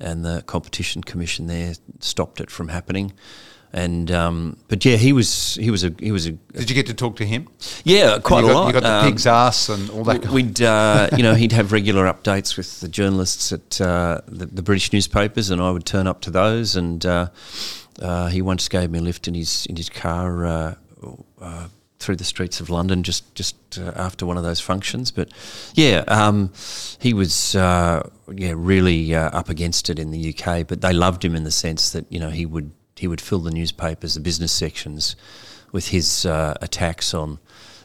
and 0.00 0.24
the 0.24 0.42
Competition 0.46 1.02
Commission 1.02 1.46
there 1.46 1.74
stopped 2.00 2.40
it 2.40 2.50
from 2.50 2.68
happening. 2.68 3.12
And 3.70 4.10
um, 4.10 4.56
but 4.68 4.82
yeah, 4.86 4.96
he 4.96 5.12
was 5.12 5.56
he 5.56 5.70
was 5.70 5.84
a 5.84 5.92
he 5.98 6.10
was 6.10 6.26
a. 6.26 6.32
Did 6.32 6.70
you 6.70 6.74
get 6.74 6.86
to 6.86 6.94
talk 6.94 7.16
to 7.16 7.26
him? 7.26 7.48
Yeah, 7.84 8.18
quite 8.18 8.40
you 8.40 8.46
a 8.46 8.52
got, 8.52 8.58
lot. 8.60 8.66
You 8.68 8.72
got 8.72 8.82
the 8.82 8.94
Um, 8.94 9.04
pig's 9.04 9.26
ass 9.26 9.68
and 9.68 9.90
all 9.90 10.04
that. 10.04 10.26
We'd, 10.28 10.62
uh, 10.62 11.10
you 11.14 11.22
know, 11.22 11.34
he'd 11.34 11.52
have 11.52 11.70
regular 11.70 12.06
updates 12.06 12.56
with 12.56 12.80
the 12.80 12.88
journalists 12.88 13.52
at 13.52 13.78
uh, 13.78 14.22
the, 14.26 14.46
the 14.46 14.62
British 14.62 14.90
newspapers, 14.90 15.50
and 15.50 15.60
I 15.60 15.70
would 15.70 15.84
turn 15.84 16.06
up 16.06 16.22
to 16.22 16.30
those. 16.30 16.76
And 16.76 17.04
uh, 17.04 17.28
uh, 18.00 18.28
he 18.28 18.40
once 18.40 18.68
gave 18.70 18.90
me 18.90 19.00
a 19.00 19.02
lift 19.02 19.28
in 19.28 19.34
his 19.34 19.66
in 19.66 19.76
his 19.76 19.90
car 19.90 20.46
uh, 20.46 20.74
uh, 21.38 21.68
through 21.98 22.16
the 22.16 22.24
streets 22.24 22.60
of 22.60 22.70
London, 22.70 23.02
just 23.02 23.34
just 23.34 23.56
uh, 23.78 23.92
after 23.96 24.24
one 24.26 24.36
of 24.36 24.44
those 24.44 24.60
functions. 24.60 25.10
But 25.10 25.30
yeah, 25.74 26.04
um, 26.08 26.52
he 26.98 27.12
was 27.12 27.54
uh, 27.54 28.08
yeah 28.32 28.54
really 28.56 29.14
uh, 29.14 29.30
up 29.30 29.48
against 29.48 29.90
it 29.90 29.98
in 29.98 30.10
the 30.10 30.34
UK. 30.34 30.66
But 30.66 30.80
they 30.80 30.92
loved 30.92 31.24
him 31.24 31.34
in 31.34 31.44
the 31.44 31.50
sense 31.50 31.90
that 31.92 32.10
you 32.10 32.20
know 32.20 32.30
he 32.30 32.46
would 32.46 32.72
he 32.96 33.06
would 33.08 33.20
fill 33.20 33.40
the 33.40 33.50
newspapers, 33.50 34.14
the 34.14 34.20
business 34.20 34.52
sections, 34.52 35.16
with 35.72 35.88
his 35.88 36.26
uh, 36.26 36.54
attacks 36.60 37.14
on 37.14 37.38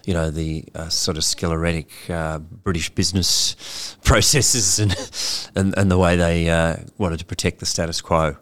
you 0.06 0.14
know, 0.14 0.30
the 0.30 0.66
uh, 0.76 0.90
sort 0.90 1.16
of 1.16 1.24
sclerotic 1.24 1.90
uh, 2.10 2.38
British 2.38 2.90
business 2.90 3.96
processes 4.04 4.78
and, 4.78 4.94
and, 5.56 5.74
and 5.78 5.90
the 5.90 5.98
way 5.98 6.18
they 6.18 6.78
wanted 6.98 7.20
to 7.20 7.26
protect 7.26 7.62
the 7.62 7.66
status 7.66 8.02
quo. 8.02 8.36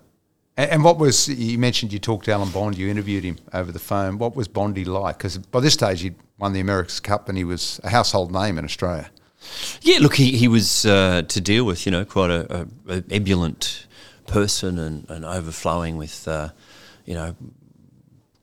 And, 0.57 0.83
what 0.83 0.97
was 0.97 1.29
you 1.29 1.57
mentioned? 1.57 1.93
You 1.93 1.99
talked 1.99 2.25
to 2.25 2.31
Alan 2.31 2.49
Bond. 2.51 2.77
You 2.77 2.89
interviewed 2.89 3.23
him 3.23 3.37
over 3.53 3.71
the 3.71 3.79
phone. 3.79 4.17
What 4.17 4.35
was 4.35 4.47
Bondy 4.47 4.85
like? 4.85 5.17
Because 5.17 5.37
by 5.37 5.59
this 5.59 5.73
stage 5.73 6.01
he'd 6.01 6.15
won 6.37 6.53
the 6.53 6.59
America's 6.59 6.99
Cup 6.99 7.29
and 7.29 7.37
he 7.37 7.43
was 7.43 7.79
a 7.83 7.89
household 7.89 8.31
name 8.31 8.57
in 8.57 8.65
Australia. 8.65 9.09
Yeah, 9.81 9.99
look, 9.99 10.15
he, 10.15 10.37
he 10.37 10.47
was 10.47 10.85
uh, 10.85 11.23
to 11.27 11.41
deal 11.41 11.65
with, 11.65 11.85
you 11.85 11.91
know, 11.91 12.05
quite 12.05 12.29
a, 12.29 12.67
a, 12.87 12.93
a 12.95 13.03
ebullient 13.09 13.87
person 14.27 14.77
and, 14.77 15.09
and 15.09 15.25
overflowing 15.25 15.97
with, 15.97 16.27
uh, 16.27 16.49
you 17.05 17.13
know, 17.13 17.35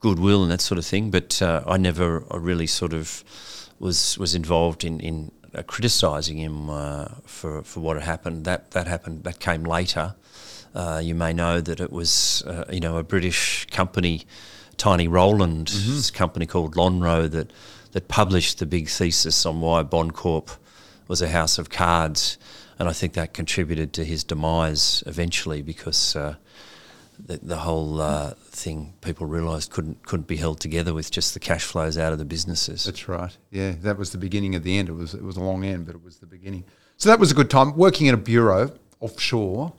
goodwill 0.01 0.42
and 0.42 0.51
that 0.51 0.61
sort 0.61 0.79
of 0.79 0.87
thing. 0.87 1.11
But 1.11 1.40
uh, 1.42 1.62
I 1.66 1.77
never 1.77 2.21
really 2.31 2.66
sort 2.66 2.92
of 2.92 3.25
was 3.79 4.18
was 4.18 4.35
involved 4.35 4.83
in 4.85 5.01
in 5.01 5.31
uh, 5.55 5.62
criticising 5.62 6.38
him 6.38 6.68
uh, 6.71 7.09
for 7.27 7.62
for 7.62 7.81
what 7.81 7.97
had 7.97 8.05
happened. 8.05 8.44
That 8.44 8.73
that 8.73 8.87
happened. 8.87 9.25
That 9.25 9.38
came 9.38 9.64
later. 9.64 10.14
Uh, 10.79 11.01
you 11.01 11.12
may 11.12 11.33
know 11.33 11.61
that 11.61 11.81
it 11.81 11.91
was 11.91 12.45
uh, 12.47 12.64
you 12.71 12.79
know 12.79 12.99
a 12.99 13.03
British 13.03 13.67
company, 13.67 14.25
Tiny 14.77 15.09
Rowland's 15.09 16.11
company 16.12 16.47
called 16.47 16.77
Lonrho 16.77 17.29
that 17.33 17.53
that 17.93 18.07
published 18.07 18.61
the 18.61 18.67
big 18.67 18.88
thesis 18.88 19.45
on 19.45 19.61
why 19.61 19.83
Bond 19.83 20.14
Corp 20.14 20.53
was 21.09 21.21
a 21.21 21.29
house 21.29 21.59
of 21.59 21.69
cards, 21.69 22.38
and 22.79 22.88
I 22.88 22.93
think 22.93 23.14
that 23.14 23.35
contributed 23.35 23.93
to 23.95 24.05
his 24.05 24.23
demise 24.23 25.03
eventually 25.05 25.62
because 25.62 26.14
uh, 26.14 26.37
the, 27.19 27.38
the 27.38 27.57
whole 27.57 28.01
uh, 28.01 28.35
thing 28.37 28.95
people 29.01 29.27
realised 29.27 29.73
couldn't 29.73 30.07
couldn't 30.07 30.29
be 30.29 30.37
held 30.37 30.61
together 30.61 30.95
with 30.95 31.11
just 31.11 31.35
the 31.35 31.41
cash 31.41 31.64
flows 31.64 31.99
out 31.99 32.12
of 32.12 32.21
the 32.21 32.25
businesses. 32.25 32.85
That's 32.85 33.09
right. 33.09 33.37
Yeah, 33.51 33.73
that 33.83 33.99
was 33.99 34.12
the 34.12 34.19
beginning 34.19 34.55
of 34.55 34.62
the 34.62 34.79
end. 34.79 34.88
It 34.88 34.93
was 34.93 35.12
it 35.12 35.25
was 35.25 35.37
a 35.37 35.43
long 35.43 35.64
end, 35.64 35.87
but 35.87 35.97
it 35.97 36.05
was 36.05 36.19
the 36.19 36.27
beginning. 36.27 36.62
So 36.99 37.09
that 37.09 37.19
was 37.19 37.33
a 37.33 37.35
good 37.35 37.51
time 37.51 37.77
working 37.77 38.07
in 38.07 38.14
a 38.14 38.19
bureau 38.19 38.71
offshore, 39.01 39.73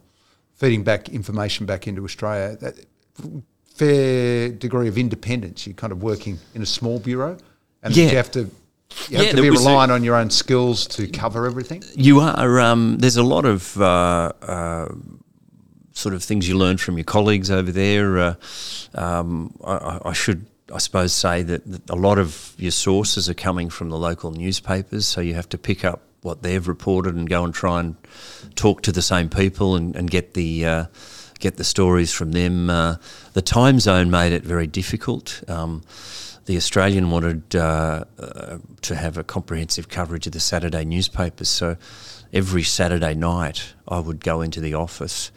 feeding 0.60 0.84
back 0.84 1.10
information 1.10 1.66
back 1.66 1.88
into 1.88 2.04
Australia. 2.04 2.56
That 2.58 2.76
fair 3.76 4.50
degree 4.50 4.88
of 4.88 4.98
independence. 4.98 5.66
You're 5.66 5.74
kind 5.76 5.92
of 5.94 6.04
working 6.04 6.38
in 6.54 6.62
a 6.62 6.66
small 6.66 7.00
bureau, 7.00 7.38
and 7.82 7.96
Yeah. 7.96 8.10
you 8.12 8.18
have 8.18 8.32
to. 8.32 8.40
You 8.42 8.50
Yeah, 9.10 9.20
have 9.24 9.36
to 9.36 9.42
be 9.44 9.50
was 9.52 9.66
a- 9.66 9.70
on 9.70 10.04
your 10.04 10.16
own 10.16 10.30
skills 10.32 10.88
to 10.88 11.08
cover 11.08 11.46
everything. 11.46 11.84
You 11.96 12.20
are. 12.22 12.60
Um, 12.60 12.98
there's 12.98 13.18
a 13.18 13.24
lot 13.24 13.46
of 13.46 13.80
uh, 13.80 14.32
uh, 14.42 14.88
sort 15.94 16.16
of 16.16 16.24
things 16.24 16.48
you 16.50 16.58
learn 16.58 16.78
from 16.78 16.98
your 16.98 17.04
colleagues 17.06 17.52
over 17.52 17.72
there. 17.72 18.18
Uh, 18.18 18.34
um, 18.96 19.54
I, 19.64 19.74
I- 19.74 20.00
I 20.10 20.14
should, 20.14 20.48
I 20.74 20.80
suppose, 20.80 21.14
say 21.14 21.44
that, 21.44 21.72
that 21.72 21.88
a 21.90 21.96
lot 21.96 22.18
of 22.18 22.54
your 22.58 22.72
sources 22.72 23.30
are 23.30 23.36
coming 23.36 23.70
from 23.70 23.90
the 23.90 23.98
local 23.98 24.32
newspapers, 24.32 25.06
so 25.06 25.22
you 25.22 25.36
have 25.36 25.48
to 25.50 25.58
pick 25.60 25.86
up 25.86 26.02
what 26.22 26.44
they've 26.44 26.68
reported 26.68 27.16
and 27.16 27.30
go 27.30 27.44
and 27.44 27.54
try 27.54 27.80
and 27.80 27.96
talk 28.56 28.82
to 28.84 28.92
the 28.92 29.02
same 29.02 29.30
people 29.30 29.76
and, 29.76 29.96
and 29.96 30.10
get 30.10 30.34
the. 30.34 30.66
Uh, 30.66 30.86
Get 31.42 31.56
the 31.56 31.64
stories 31.64 32.12
from 32.12 32.34
them. 32.34 32.70
Uh, 32.70 32.98
the 33.32 33.42
time 33.42 33.80
zone 33.80 34.12
made 34.12 34.34
it 34.34 34.44
very 34.44 34.68
difficult. 34.68 35.42
Um, 35.48 35.84
the 36.48 36.58
Australian 36.58 37.12
wanted 37.12 37.56
uh, 37.56 38.04
uh, 38.20 38.58
to 38.82 38.96
have 38.96 39.18
a 39.18 39.24
comprehensive 39.24 39.88
coverage 39.88 40.28
of 40.28 40.34
the 40.34 40.42
Saturday 40.42 40.84
newspapers. 40.84 41.48
So 41.48 41.78
every 42.34 42.64
Saturday 42.64 43.14
night, 43.14 43.74
I 43.88 44.00
would 44.02 44.22
go 44.22 44.42
into 44.42 44.60
the 44.60 44.74
office 44.74 45.32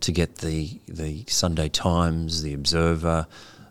to 0.00 0.12
get 0.12 0.36
the 0.36 0.78
the 0.86 1.24
Sunday 1.26 1.70
Times, 1.70 2.42
the 2.42 2.52
Observer, 2.52 3.26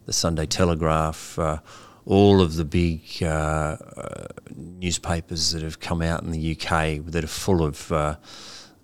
the 0.08 0.14
Sunday 0.14 0.48
Telegraph, 0.48 1.38
uh, 1.38 1.60
all 2.06 2.42
of 2.42 2.56
the 2.56 2.66
big 2.66 3.02
uh, 3.22 3.26
uh, 3.26 4.28
newspapers 4.56 5.52
that 5.52 5.64
have 5.64 5.80
come 5.80 6.02
out 6.02 6.24
in 6.24 6.32
the 6.32 6.52
UK 6.52 7.04
that 7.06 7.24
are 7.24 7.28
full 7.28 7.66
of 7.66 7.92
uh, 7.92 8.16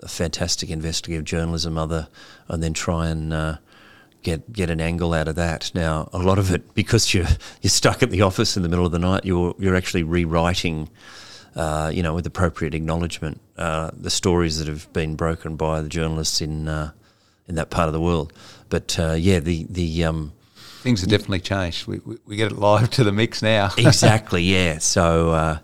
fantastic 0.07 0.69
investigative 0.69 1.23
journalism, 1.23 1.77
other, 1.77 2.07
and 2.47 2.63
then 2.63 2.73
try 2.73 3.10
and 3.10 3.31
uh, 3.31 3.57
get 4.23 4.51
get 4.51 4.69
an 4.71 4.81
angle 4.81 5.13
out 5.13 5.27
of 5.27 5.36
that. 5.36 5.71
Now, 5.75 6.10
a 6.13 6.17
lot 6.17 6.39
of 6.39 6.51
it 6.51 6.73
because 6.73 7.13
you're 7.13 7.27
you're 7.62 7.69
stuck 7.69 8.01
at 8.01 8.10
the 8.10 8.21
office 8.21 8.57
in 8.57 8.63
the 8.63 8.69
middle 8.69 8.86
of 8.86 8.91
the 8.91 8.99
night, 8.99 9.23
you're 9.23 9.53
you're 9.60 9.75
actually 9.75 10.03
rewriting, 10.03 10.89
uh, 11.55 11.91
you 11.93 12.01
know, 12.01 12.15
with 12.15 12.25
appropriate 12.25 12.73
acknowledgement, 12.73 13.39
uh, 13.57 13.91
the 13.93 14.10
stories 14.10 14.57
that 14.57 14.67
have 14.67 14.91
been 14.93 15.15
broken 15.15 15.57
by 15.57 15.81
the 15.81 15.89
journalists 15.89 16.41
in 16.41 16.67
in 17.47 17.55
that 17.55 17.69
part 17.69 17.88
of 17.88 17.93
the 17.93 18.01
world. 18.01 18.34
But 18.69 18.97
yeah, 18.97 19.39
the 19.39 19.67
the 19.69 20.05
um, 20.05 20.34
Things 20.81 21.01
have 21.01 21.09
definitely 21.09 21.41
changed. 21.41 21.85
We, 21.87 21.99
we, 21.99 22.17
we 22.25 22.35
get 22.35 22.51
it 22.51 22.57
live 22.57 22.89
to 22.91 23.03
the 23.03 23.11
mix 23.11 23.41
now. 23.41 23.69
exactly, 23.77 24.41
yeah. 24.41 24.79
So, 24.79 25.31
uh, 25.31 25.59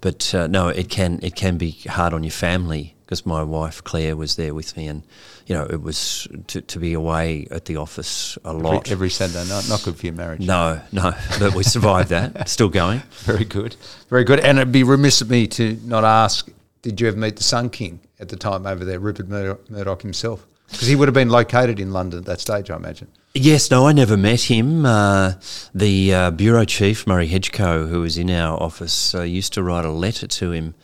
but 0.00 0.34
uh, 0.34 0.46
no, 0.46 0.68
it 0.68 0.88
can 0.88 1.20
it 1.22 1.36
can 1.36 1.58
be 1.58 1.70
hard 1.70 2.14
on 2.14 2.22
your 2.22 2.32
family 2.32 2.94
because 3.04 3.26
my 3.26 3.42
wife 3.42 3.84
Claire 3.84 4.16
was 4.16 4.36
there 4.36 4.54
with 4.54 4.74
me, 4.76 4.86
and 4.86 5.02
you 5.46 5.54
know 5.54 5.64
it 5.64 5.82
was 5.82 6.26
to, 6.46 6.62
to 6.62 6.78
be 6.78 6.94
away 6.94 7.46
at 7.50 7.66
the 7.66 7.76
office 7.76 8.38
a 8.44 8.52
lot. 8.54 8.90
every 8.90 9.10
Saturday 9.10 9.46
night. 9.46 9.68
Not 9.68 9.82
good 9.82 9.96
for 9.96 10.06
your 10.06 10.14
marriage. 10.14 10.40
no, 10.40 10.80
no, 10.90 11.12
but 11.38 11.54
we 11.54 11.62
survived 11.62 12.08
that. 12.08 12.48
Still 12.48 12.70
going. 12.70 13.00
Very 13.10 13.44
good. 13.44 13.76
Very 14.08 14.24
good. 14.24 14.40
And 14.40 14.58
it'd 14.58 14.72
be 14.72 14.84
remiss 14.84 15.20
of 15.20 15.28
me 15.28 15.46
to 15.48 15.78
not 15.84 16.04
ask 16.04 16.50
did 16.82 17.00
you 17.00 17.08
ever 17.08 17.16
meet 17.16 17.36
the 17.36 17.44
Sun 17.44 17.70
King 17.70 18.00
at 18.18 18.28
the 18.28 18.36
time 18.36 18.66
over 18.66 18.84
there, 18.84 18.98
Rupert 18.98 19.28
Murdoch 19.28 20.02
himself? 20.02 20.46
Because 20.72 20.88
he 20.88 20.96
would 20.96 21.06
have 21.06 21.14
been 21.14 21.28
located 21.28 21.78
in 21.78 21.92
London 21.92 22.20
at 22.20 22.24
that 22.26 22.40
stage, 22.40 22.70
I 22.70 22.76
imagine. 22.76 23.08
Yes, 23.34 23.70
no, 23.70 23.86
I 23.86 23.92
never 23.92 24.16
met 24.16 24.42
him. 24.42 24.84
Uh, 24.84 25.34
the 25.74 26.12
uh, 26.12 26.30
bureau 26.32 26.64
chief, 26.64 27.06
Murray 27.06 27.28
Hedgecoe, 27.28 27.86
who 27.86 28.00
was 28.00 28.18
in 28.18 28.30
our 28.30 28.60
office, 28.62 29.14
uh, 29.14 29.22
used 29.22 29.54
to 29.54 29.62
write 29.62 29.86
a 29.86 29.90
letter 29.90 30.26
to 30.26 30.52
him 30.52 30.74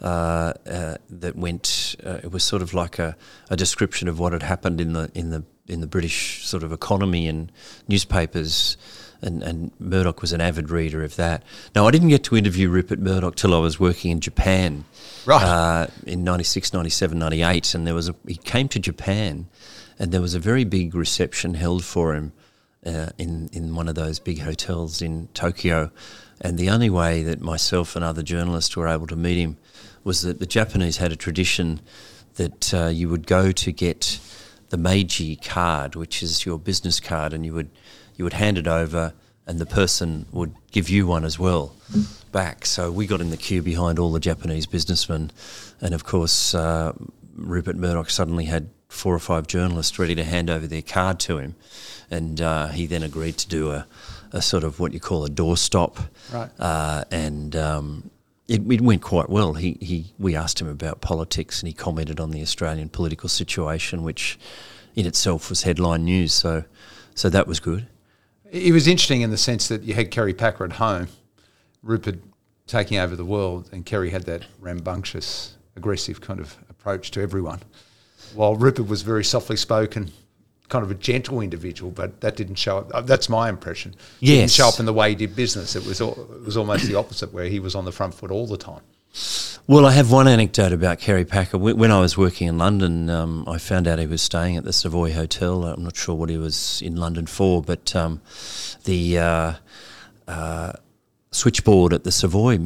uh, 0.00 0.54
uh, 0.66 0.96
that 1.10 1.36
went. 1.36 1.96
Uh, 2.04 2.20
it 2.22 2.32
was 2.32 2.42
sort 2.42 2.62
of 2.62 2.72
like 2.72 2.98
a, 2.98 3.16
a 3.50 3.56
description 3.56 4.08
of 4.08 4.18
what 4.18 4.32
had 4.32 4.42
happened 4.42 4.80
in 4.80 4.94
the 4.94 5.10
in 5.14 5.28
the 5.28 5.44
in 5.68 5.80
the 5.80 5.86
British 5.86 6.46
sort 6.46 6.62
of 6.62 6.72
economy 6.72 7.28
and 7.28 7.52
newspapers. 7.86 8.76
And, 9.22 9.42
and 9.42 9.70
Murdoch 9.78 10.22
was 10.22 10.32
an 10.32 10.40
avid 10.40 10.70
reader 10.70 11.04
of 11.04 11.16
that. 11.16 11.42
Now, 11.74 11.86
I 11.86 11.90
didn't 11.90 12.08
get 12.08 12.24
to 12.24 12.36
interview 12.38 12.70
Rupert 12.70 12.98
Murdoch 12.98 13.36
till 13.36 13.54
I 13.54 13.58
was 13.58 13.78
working 13.78 14.10
in 14.10 14.20
Japan 14.20 14.86
Right. 15.26 15.42
uh, 15.42 15.86
in 16.06 16.24
96, 16.24 16.72
97, 16.72 17.18
98. 17.18 17.74
And 17.74 17.86
there 17.86 17.94
was 17.94 18.08
a, 18.08 18.14
he 18.26 18.36
came 18.36 18.68
to 18.68 18.78
Japan 18.78 19.46
and 19.98 20.12
there 20.12 20.20
was 20.20 20.34
a 20.34 20.38
very 20.38 20.64
big 20.64 20.94
reception 20.94 21.54
held 21.54 21.84
for 21.84 22.14
him 22.14 22.32
uh, 22.86 23.10
in, 23.18 23.50
in 23.52 23.74
one 23.74 23.88
of 23.88 23.94
those 23.94 24.18
big 24.18 24.40
hotels 24.40 25.02
in 25.02 25.28
Tokyo. 25.34 25.90
And 26.40 26.58
the 26.58 26.70
only 26.70 26.88
way 26.88 27.22
that 27.22 27.40
myself 27.40 27.94
and 27.96 28.04
other 28.04 28.22
journalists 28.22 28.76
were 28.76 28.88
able 28.88 29.06
to 29.08 29.16
meet 29.16 29.38
him 29.38 29.58
was 30.02 30.22
that 30.22 30.38
the 30.38 30.46
Japanese 30.46 30.96
had 30.96 31.12
a 31.12 31.16
tradition 31.16 31.80
that 32.36 32.72
uh, 32.72 32.86
you 32.86 33.10
would 33.10 33.26
go 33.26 33.52
to 33.52 33.72
get 33.72 34.18
the 34.70 34.78
meishi 34.78 35.44
card, 35.44 35.96
which 35.96 36.22
is 36.22 36.46
your 36.46 36.58
business 36.58 37.00
card, 37.00 37.34
and 37.34 37.44
you 37.44 37.52
would 37.52 37.70
you 38.16 38.24
would 38.24 38.32
hand 38.32 38.56
it 38.56 38.66
over, 38.66 39.12
and 39.46 39.58
the 39.58 39.66
person 39.66 40.24
would 40.32 40.54
give 40.70 40.88
you 40.88 41.06
one 41.06 41.24
as 41.24 41.38
well 41.38 41.74
back. 42.32 42.66
So 42.66 42.90
we 42.90 43.06
got 43.06 43.20
in 43.20 43.30
the 43.30 43.36
queue 43.36 43.62
behind 43.62 43.98
all 43.98 44.12
the 44.12 44.20
Japanese 44.20 44.66
businessmen, 44.66 45.30
and 45.80 45.94
of 45.94 46.04
course 46.04 46.54
uh, 46.54 46.92
Rupert 47.36 47.76
Murdoch 47.76 48.10
suddenly 48.10 48.46
had 48.46 48.68
four 48.88 49.14
or 49.14 49.18
five 49.20 49.46
journalists 49.46 49.98
ready 49.98 50.14
to 50.16 50.24
hand 50.24 50.50
over 50.50 50.66
their 50.66 50.82
card 50.82 51.20
to 51.20 51.38
him, 51.38 51.54
and 52.10 52.40
uh, 52.40 52.68
he 52.68 52.86
then 52.86 53.02
agreed 53.02 53.36
to 53.38 53.48
do 53.48 53.70
a, 53.70 53.86
a 54.32 54.42
sort 54.42 54.64
of 54.64 54.80
what 54.80 54.92
you 54.92 55.00
call 55.00 55.24
a 55.24 55.30
doorstop, 55.30 55.98
Right. 56.32 56.50
uh, 56.58 57.04
and. 57.10 57.56
Um, 57.56 58.10
it, 58.48 58.62
it 58.68 58.80
went 58.80 59.00
quite 59.00 59.30
well. 59.30 59.54
He, 59.54 59.78
he, 59.80 60.12
we 60.18 60.34
asked 60.34 60.60
him 60.60 60.66
about 60.66 61.00
politics, 61.00 61.60
and 61.60 61.68
he 61.68 61.72
commented 61.72 62.18
on 62.18 62.32
the 62.32 62.42
Australian 62.42 62.88
political 62.88 63.28
situation, 63.28 64.02
which, 64.02 64.40
in 64.96 65.06
itself 65.06 65.50
was 65.50 65.62
headline 65.62 66.04
news. 66.04 66.32
So, 66.32 66.64
so 67.14 67.30
that 67.30 67.46
was 67.46 67.60
good. 67.60 67.86
It 68.50 68.72
was 68.72 68.88
interesting 68.88 69.20
in 69.20 69.30
the 69.30 69.36
sense 69.38 69.68
that 69.68 69.84
you 69.84 69.94
had 69.94 70.10
Kerry 70.10 70.34
Packer 70.34 70.64
at 70.64 70.72
home, 70.72 71.06
Rupert 71.82 72.18
taking 72.66 72.98
over 72.98 73.16
the 73.16 73.24
world, 73.24 73.68
and 73.72 73.84
Kerry 73.84 74.10
had 74.10 74.24
that 74.24 74.44
rambunctious, 74.60 75.56
aggressive 75.76 76.20
kind 76.20 76.40
of 76.40 76.56
approach 76.68 77.10
to 77.12 77.20
everyone, 77.20 77.60
while 78.34 78.54
Rupert 78.54 78.88
was 78.88 79.02
very 79.02 79.24
softly 79.24 79.56
spoken, 79.56 80.12
kind 80.68 80.84
of 80.84 80.90
a 80.90 80.94
gentle 80.94 81.40
individual, 81.40 81.90
but 81.90 82.20
that 82.20 82.36
didn't 82.36 82.54
show 82.54 82.78
up. 82.78 82.90
Uh, 82.94 83.00
that's 83.00 83.28
my 83.28 83.48
impression. 83.48 83.94
Yes. 84.20 84.38
Didn't 84.38 84.50
show 84.52 84.68
up 84.68 84.80
in 84.80 84.86
the 84.86 84.92
way 84.92 85.10
he 85.10 85.14
did 85.14 85.34
business. 85.34 85.74
It 85.74 85.84
was 85.84 86.00
it 86.00 86.44
was 86.44 86.56
almost 86.56 86.86
the 86.86 86.94
opposite, 86.94 87.32
where 87.32 87.46
he 87.46 87.60
was 87.60 87.74
on 87.74 87.84
the 87.84 87.92
front 87.92 88.14
foot 88.14 88.30
all 88.30 88.46
the 88.46 88.56
time. 88.56 88.82
Well, 89.66 89.86
I 89.86 89.92
have 89.92 90.10
one 90.10 90.28
anecdote 90.28 90.72
about 90.72 90.98
Kerry 91.00 91.24
Packer. 91.24 91.58
When 91.58 91.90
I 91.90 92.00
was 92.00 92.16
working 92.16 92.48
in 92.48 92.58
London, 92.58 93.10
um, 93.10 93.44
I 93.48 93.58
found 93.58 93.86
out 93.86 93.98
he 93.98 94.06
was 94.06 94.22
staying 94.22 94.56
at 94.56 94.64
the 94.64 94.72
Savoy 94.72 95.12
Hotel. 95.12 95.64
I'm 95.64 95.82
not 95.82 95.96
sure 95.96 96.14
what 96.14 96.28
he 96.28 96.36
was 96.36 96.80
in 96.82 96.96
London 96.96 97.26
for, 97.26 97.62
but 97.62 97.94
um, 97.94 98.20
the 98.84 99.18
uh, 99.18 99.54
uh, 100.26 100.72
switchboard 101.32 101.92
at 101.92 102.04
the 102.04 102.12
Savoy 102.12 102.58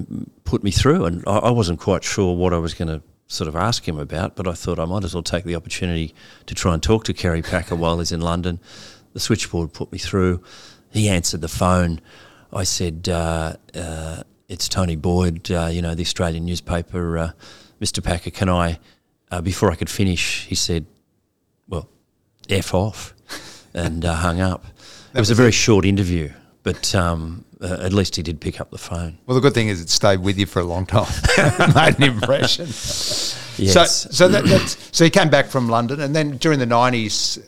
put 0.44 0.62
me 0.62 0.70
through, 0.70 1.04
and 1.04 1.24
I, 1.26 1.38
I 1.38 1.50
wasn't 1.50 1.80
quite 1.80 2.04
sure 2.04 2.34
what 2.36 2.52
I 2.52 2.58
was 2.58 2.74
going 2.74 2.88
to 2.88 3.02
sort 3.26 3.48
of 3.48 3.56
ask 3.56 3.86
him 3.86 3.98
about, 3.98 4.36
but 4.36 4.46
I 4.46 4.52
thought 4.52 4.78
I 4.78 4.84
might 4.84 5.04
as 5.04 5.14
well 5.14 5.22
take 5.22 5.44
the 5.44 5.56
opportunity 5.56 6.14
to 6.46 6.54
try 6.54 6.74
and 6.74 6.82
talk 6.82 7.04
to 7.04 7.14
Kerry 7.14 7.42
Packer 7.42 7.74
while 7.74 7.98
he's 7.98 8.12
in 8.12 8.20
London. 8.20 8.60
The 9.12 9.20
switchboard 9.20 9.72
put 9.72 9.92
me 9.92 9.98
through. 9.98 10.42
He 10.90 11.08
answered 11.08 11.40
the 11.40 11.48
phone. 11.48 12.00
I 12.52 12.64
said, 12.64 13.08
uh, 13.08 13.54
uh, 13.74 14.22
"It's 14.48 14.68
Tony 14.68 14.96
Boyd, 14.96 15.50
uh, 15.50 15.66
you 15.66 15.82
know, 15.82 15.94
the 15.94 16.02
Australian 16.02 16.44
newspaper, 16.44 17.18
uh, 17.18 17.30
Mr. 17.80 18.02
Packer. 18.02 18.30
Can 18.30 18.48
I?" 18.48 18.78
Uh, 19.30 19.40
before 19.40 19.70
I 19.70 19.74
could 19.74 19.90
finish, 19.90 20.46
he 20.46 20.54
said, 20.54 20.86
"Well, 21.68 21.88
f 22.48 22.74
off," 22.74 23.14
and 23.74 24.04
uh, 24.04 24.14
hung 24.14 24.40
up. 24.40 24.66
it 25.14 25.18
was, 25.18 25.30
a 25.30 25.34
very 25.34 25.50
short 25.50 25.84
interview, 25.84 26.32
but 26.62 26.94
um, 26.94 27.44
uh, 27.64 27.78
at 27.80 27.92
least 27.92 28.16
he 28.16 28.22
did 28.22 28.40
pick 28.40 28.60
up 28.60 28.70
the 28.70 28.78
phone. 28.78 29.18
Well, 29.26 29.34
the 29.34 29.40
good 29.40 29.54
thing 29.54 29.68
is 29.68 29.80
it 29.80 29.88
stayed 29.88 30.20
with 30.20 30.38
you 30.38 30.46
for 30.46 30.60
a 30.60 30.64
long 30.64 30.86
time, 30.86 31.10
made 31.74 31.96
an 31.96 32.02
impression. 32.02 32.66
Yes. 33.56 33.72
So, 33.72 33.84
so 33.84 34.28
that, 34.28 34.44
that's, 34.44 34.96
so 34.96 35.04
you 35.04 35.10
came 35.10 35.30
back 35.30 35.46
from 35.46 35.68
London, 35.68 36.00
and 36.00 36.14
then 36.14 36.36
during 36.38 36.58
the 36.58 36.66
nineties, 36.66 37.38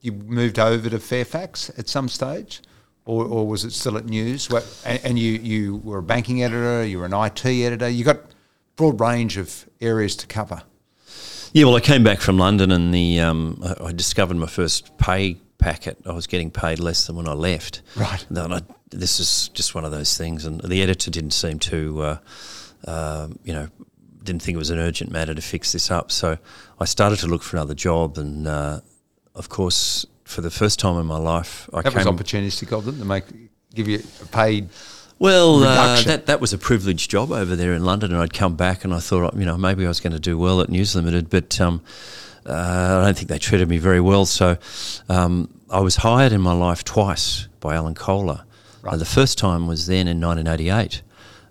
you 0.00 0.12
moved 0.12 0.58
over 0.58 0.90
to 0.90 0.98
Fairfax 0.98 1.70
at 1.78 1.88
some 1.88 2.08
stage, 2.08 2.60
or, 3.04 3.24
or 3.24 3.46
was 3.46 3.64
it 3.64 3.72
still 3.72 3.96
at 3.96 4.06
News? 4.06 4.48
And, 4.84 5.00
and 5.04 5.18
you 5.18 5.32
you 5.32 5.76
were 5.76 5.98
a 5.98 6.02
banking 6.02 6.42
editor, 6.42 6.84
you 6.84 6.98
were 6.98 7.06
an 7.06 7.14
IT 7.14 7.46
editor. 7.46 7.88
You 7.88 8.04
got 8.04 8.20
broad 8.76 9.00
range 9.00 9.36
of 9.36 9.66
areas 9.80 10.16
to 10.16 10.26
cover. 10.26 10.62
Yeah, 11.52 11.64
well, 11.64 11.76
I 11.76 11.80
came 11.80 12.04
back 12.04 12.20
from 12.20 12.38
London 12.38 12.70
and 12.70 12.94
the 12.94 13.20
um, 13.20 13.60
I, 13.64 13.86
I 13.86 13.92
discovered 13.92 14.36
my 14.36 14.46
first 14.46 14.96
pay 14.98 15.36
packet. 15.58 15.98
I 16.06 16.12
was 16.12 16.26
getting 16.26 16.50
paid 16.50 16.80
less 16.80 17.06
than 17.06 17.16
when 17.16 17.28
I 17.28 17.32
left. 17.32 17.82
Right. 17.96 18.24
And 18.28 18.36
then 18.36 18.52
I, 18.52 18.62
this 18.90 19.20
is 19.20 19.48
just 19.54 19.74
one 19.74 19.84
of 19.84 19.90
those 19.92 20.16
things, 20.16 20.44
and 20.44 20.60
the 20.62 20.82
editor 20.82 21.10
didn't 21.10 21.32
seem 21.32 21.58
to, 21.60 22.02
uh, 22.02 22.18
uh, 22.86 23.28
you 23.44 23.52
know, 23.52 23.68
didn't 24.22 24.42
think 24.42 24.54
it 24.56 24.58
was 24.58 24.70
an 24.70 24.78
urgent 24.78 25.10
matter 25.10 25.34
to 25.34 25.40
fix 25.42 25.72
this 25.72 25.90
up. 25.90 26.10
So 26.10 26.38
I 26.78 26.84
started 26.84 27.18
to 27.20 27.26
look 27.26 27.42
for 27.42 27.56
another 27.56 27.74
job, 27.74 28.18
and 28.18 28.46
uh, 28.46 28.80
of 29.34 29.48
course, 29.48 30.04
for 30.24 30.40
the 30.42 30.50
first 30.50 30.78
time 30.78 30.98
in 30.98 31.06
my 31.06 31.16
life, 31.18 31.68
I 31.72 31.82
That 31.82 31.92
came. 31.94 32.04
was 32.04 32.06
opportunistic 32.06 32.72
of 32.76 32.84
them 32.84 32.98
to 32.98 33.04
make 33.04 33.24
give 33.74 33.88
you 33.88 34.02
a 34.22 34.26
paid. 34.26 34.68
Well, 35.18 35.62
uh, 35.64 36.02
that 36.04 36.26
that 36.26 36.40
was 36.40 36.52
a 36.52 36.58
privileged 36.58 37.10
job 37.10 37.30
over 37.30 37.54
there 37.54 37.74
in 37.74 37.84
London, 37.84 38.12
and 38.12 38.22
I'd 38.22 38.32
come 38.32 38.56
back 38.56 38.84
and 38.84 38.94
I 38.94 39.00
thought, 39.00 39.34
you 39.34 39.44
know, 39.44 39.58
maybe 39.58 39.84
I 39.84 39.88
was 39.88 40.00
going 40.00 40.14
to 40.14 40.18
do 40.20 40.38
well 40.38 40.60
at 40.62 40.68
News 40.70 40.96
Limited, 40.96 41.28
but 41.28 41.60
um, 41.60 41.82
uh, 42.46 43.00
I 43.02 43.04
don't 43.04 43.16
think 43.16 43.28
they 43.28 43.38
treated 43.38 43.68
me 43.68 43.76
very 43.78 44.00
well. 44.00 44.24
So 44.24 44.56
um, 45.10 45.50
I 45.68 45.80
was 45.80 45.96
hired 45.96 46.32
in 46.32 46.40
my 46.40 46.54
life 46.54 46.84
twice 46.84 47.48
by 47.60 47.74
Alan 47.74 47.94
Kohler. 47.94 48.44
Right. 48.82 48.98
The 48.98 49.04
first 49.04 49.38
time 49.38 49.66
was 49.66 49.86
then 49.86 50.08
in 50.08 50.20
1988, 50.20 51.02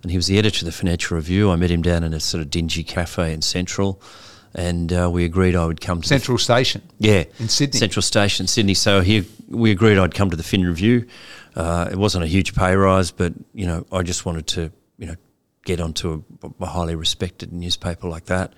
and 0.02 0.10
he 0.10 0.16
was 0.16 0.26
the 0.26 0.38
editor 0.38 0.64
of 0.64 0.66
the 0.66 0.76
Financial 0.76 1.16
Review. 1.16 1.50
I 1.50 1.56
met 1.56 1.70
him 1.70 1.82
down 1.82 2.02
in 2.04 2.12
a 2.14 2.20
sort 2.20 2.42
of 2.42 2.50
dingy 2.50 2.82
cafe 2.82 3.32
in 3.32 3.42
Central, 3.42 4.00
and 4.54 4.92
uh, 4.92 5.08
we 5.12 5.24
agreed 5.24 5.54
I 5.54 5.66
would 5.66 5.80
come 5.80 6.00
to 6.02 6.08
Central 6.08 6.38
Station. 6.38 6.82
yeah, 6.98 7.24
In 7.38 7.48
Sydney. 7.48 7.78
Central 7.78 8.02
Station, 8.02 8.46
Sydney. 8.46 8.74
So 8.74 9.00
he, 9.00 9.26
we 9.48 9.70
agreed 9.70 9.98
I'd 9.98 10.14
come 10.14 10.30
to 10.30 10.36
the 10.36 10.42
Fin 10.42 10.64
Review. 10.64 11.06
Uh, 11.54 11.88
it 11.90 11.96
wasn't 11.96 12.24
a 12.24 12.26
huge 12.26 12.54
pay 12.54 12.74
rise, 12.74 13.10
but 13.10 13.32
you 13.54 13.66
know, 13.66 13.86
I 13.92 14.02
just 14.02 14.24
wanted 14.26 14.46
to, 14.48 14.72
you 14.98 15.06
know, 15.06 15.14
get 15.64 15.80
onto 15.80 16.24
a, 16.42 16.50
a 16.60 16.66
highly 16.66 16.94
respected 16.94 17.52
newspaper 17.52 18.08
like 18.08 18.24
that. 18.26 18.54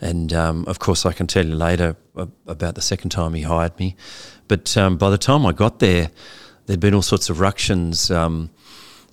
And 0.00 0.32
um, 0.32 0.64
of 0.68 0.78
course, 0.78 1.04
I 1.06 1.12
can 1.12 1.26
tell 1.26 1.44
you 1.46 1.54
later 1.54 1.96
about 2.46 2.74
the 2.74 2.82
second 2.82 3.10
time 3.10 3.34
he 3.34 3.42
hired 3.42 3.78
me. 3.78 3.96
But 4.46 4.76
um, 4.76 4.96
by 4.96 5.10
the 5.10 5.18
time 5.18 5.44
I 5.46 5.52
got 5.52 5.80
there, 5.80 6.10
there'd 6.66 6.80
been 6.80 6.94
all 6.94 7.02
sorts 7.02 7.30
of 7.30 7.40
ructions. 7.40 8.10
Um, 8.10 8.50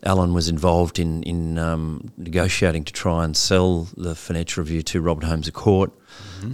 Alan 0.06 0.34
was 0.34 0.50
involved 0.50 1.00
in 1.00 1.24
in 1.24 1.58
um, 1.58 2.12
negotiating 2.18 2.84
to 2.86 2.94
try 2.94 3.24
and 3.24 3.38
sell 3.38 3.88
the 3.96 4.16
Financial 4.16 4.63
Review 4.63 4.82
to 4.84 5.02
Robert 5.02 5.26
Holmes 5.26 5.50
à 5.50 5.54
Court, 5.54 5.92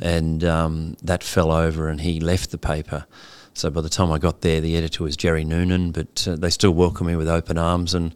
and 0.02 0.44
um, 0.44 0.96
that 1.02 1.24
fell 1.24 1.52
over, 1.52 1.90
and 1.90 2.02
he 2.02 2.20
left 2.20 2.52
the 2.52 2.58
paper. 2.58 3.06
So 3.54 3.70
by 3.70 3.82
the 3.82 3.90
time 3.90 4.12
I 4.12 4.20
got 4.20 4.42
there, 4.42 4.62
the 4.62 4.78
editor 4.78 5.04
was 5.04 5.18
Jerry 5.18 5.44
Noonan, 5.44 5.92
but 5.92 6.28
uh, 6.28 6.36
they 6.36 6.50
still 6.50 6.72
welcomed 6.72 7.10
me 7.10 7.16
with 7.16 7.28
open 7.28 7.58
arms, 7.58 7.94
and 7.94 8.16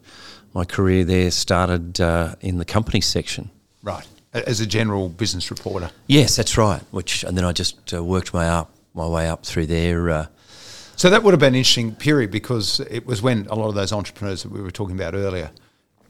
my 0.54 0.64
career 0.64 1.04
there 1.04 1.30
started 1.30 2.00
uh, 2.00 2.36
in 2.40 2.58
the 2.58 2.64
company 2.64 3.00
section. 3.00 3.50
Right. 3.82 4.06
As 4.32 4.60
a 4.60 4.66
general 4.66 5.08
business 5.08 5.50
reporter. 5.50 5.90
Yes, 6.06 6.36
that's 6.36 6.56
right. 6.56 6.82
Which 6.90 7.24
and 7.24 7.36
then 7.36 7.44
I 7.44 7.52
just 7.52 7.92
uh, 7.92 8.02
worked 8.02 8.32
my 8.32 8.48
up 8.48 8.70
my 8.94 9.06
way 9.06 9.28
up 9.28 9.44
through 9.44 9.66
there. 9.66 10.28
So 10.96 11.10
that 11.10 11.22
would 11.22 11.32
have 11.32 11.40
been 11.40 11.54
an 11.54 11.58
interesting 11.58 11.94
period 11.94 12.30
because 12.30 12.80
it 12.80 13.06
was 13.06 13.20
when 13.20 13.46
a 13.46 13.54
lot 13.54 13.68
of 13.68 13.74
those 13.74 13.92
entrepreneurs 13.92 14.42
that 14.42 14.50
we 14.50 14.60
were 14.60 14.70
talking 14.70 14.94
about 14.94 15.14
earlier 15.14 15.50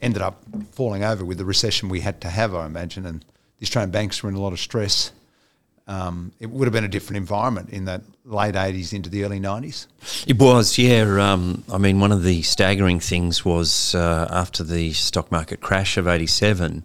ended 0.03 0.23
up 0.23 0.43
falling 0.73 1.03
over 1.03 1.25
with 1.25 1.39
the 1.39 1.45
recession 1.45 1.89
we 1.89 2.01
had 2.01 2.21
to 2.21 2.29
have, 2.29 2.55
I 2.55 2.67
imagine, 2.67 3.07
and 3.07 3.25
the 3.59 3.65
Australian 3.65 3.91
banks 3.91 4.23
were 4.23 4.29
in 4.29 4.37
a 4.37 4.41
lot 4.41 4.53
of 4.53 4.61
stress. 4.61 5.13
Um, 5.87 6.33
it 6.41 6.51
would 6.51 6.67
have 6.67 6.73
been 6.73 6.85
a 6.85 6.89
different 6.89 7.19
environment 7.19 7.71
in 7.71 7.87
that 7.87 8.03
late 8.25 8.55
80s 8.55 8.93
into 8.93 9.11
the 9.11 9.25
early 9.25 9.41
90s. 9.41 9.87
It 10.27 10.39
was, 10.39 10.79
yeah. 10.79 11.33
Um, 11.33 11.65
I 11.73 11.79
mean, 11.79 12.01
one 12.01 12.13
of 12.13 12.23
the 12.23 12.43
staggering 12.43 13.01
things 13.01 13.45
was 13.45 13.95
uh, 13.95 14.29
after 14.31 14.65
the 14.65 14.93
stock 14.93 15.31
market 15.31 15.61
crash 15.61 15.97
of 15.97 16.07
'87, 16.07 16.85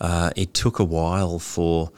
uh, 0.00 0.30
it 0.36 0.54
took 0.54 0.78
a 0.78 0.84
while 0.84 1.38
for 1.38 1.90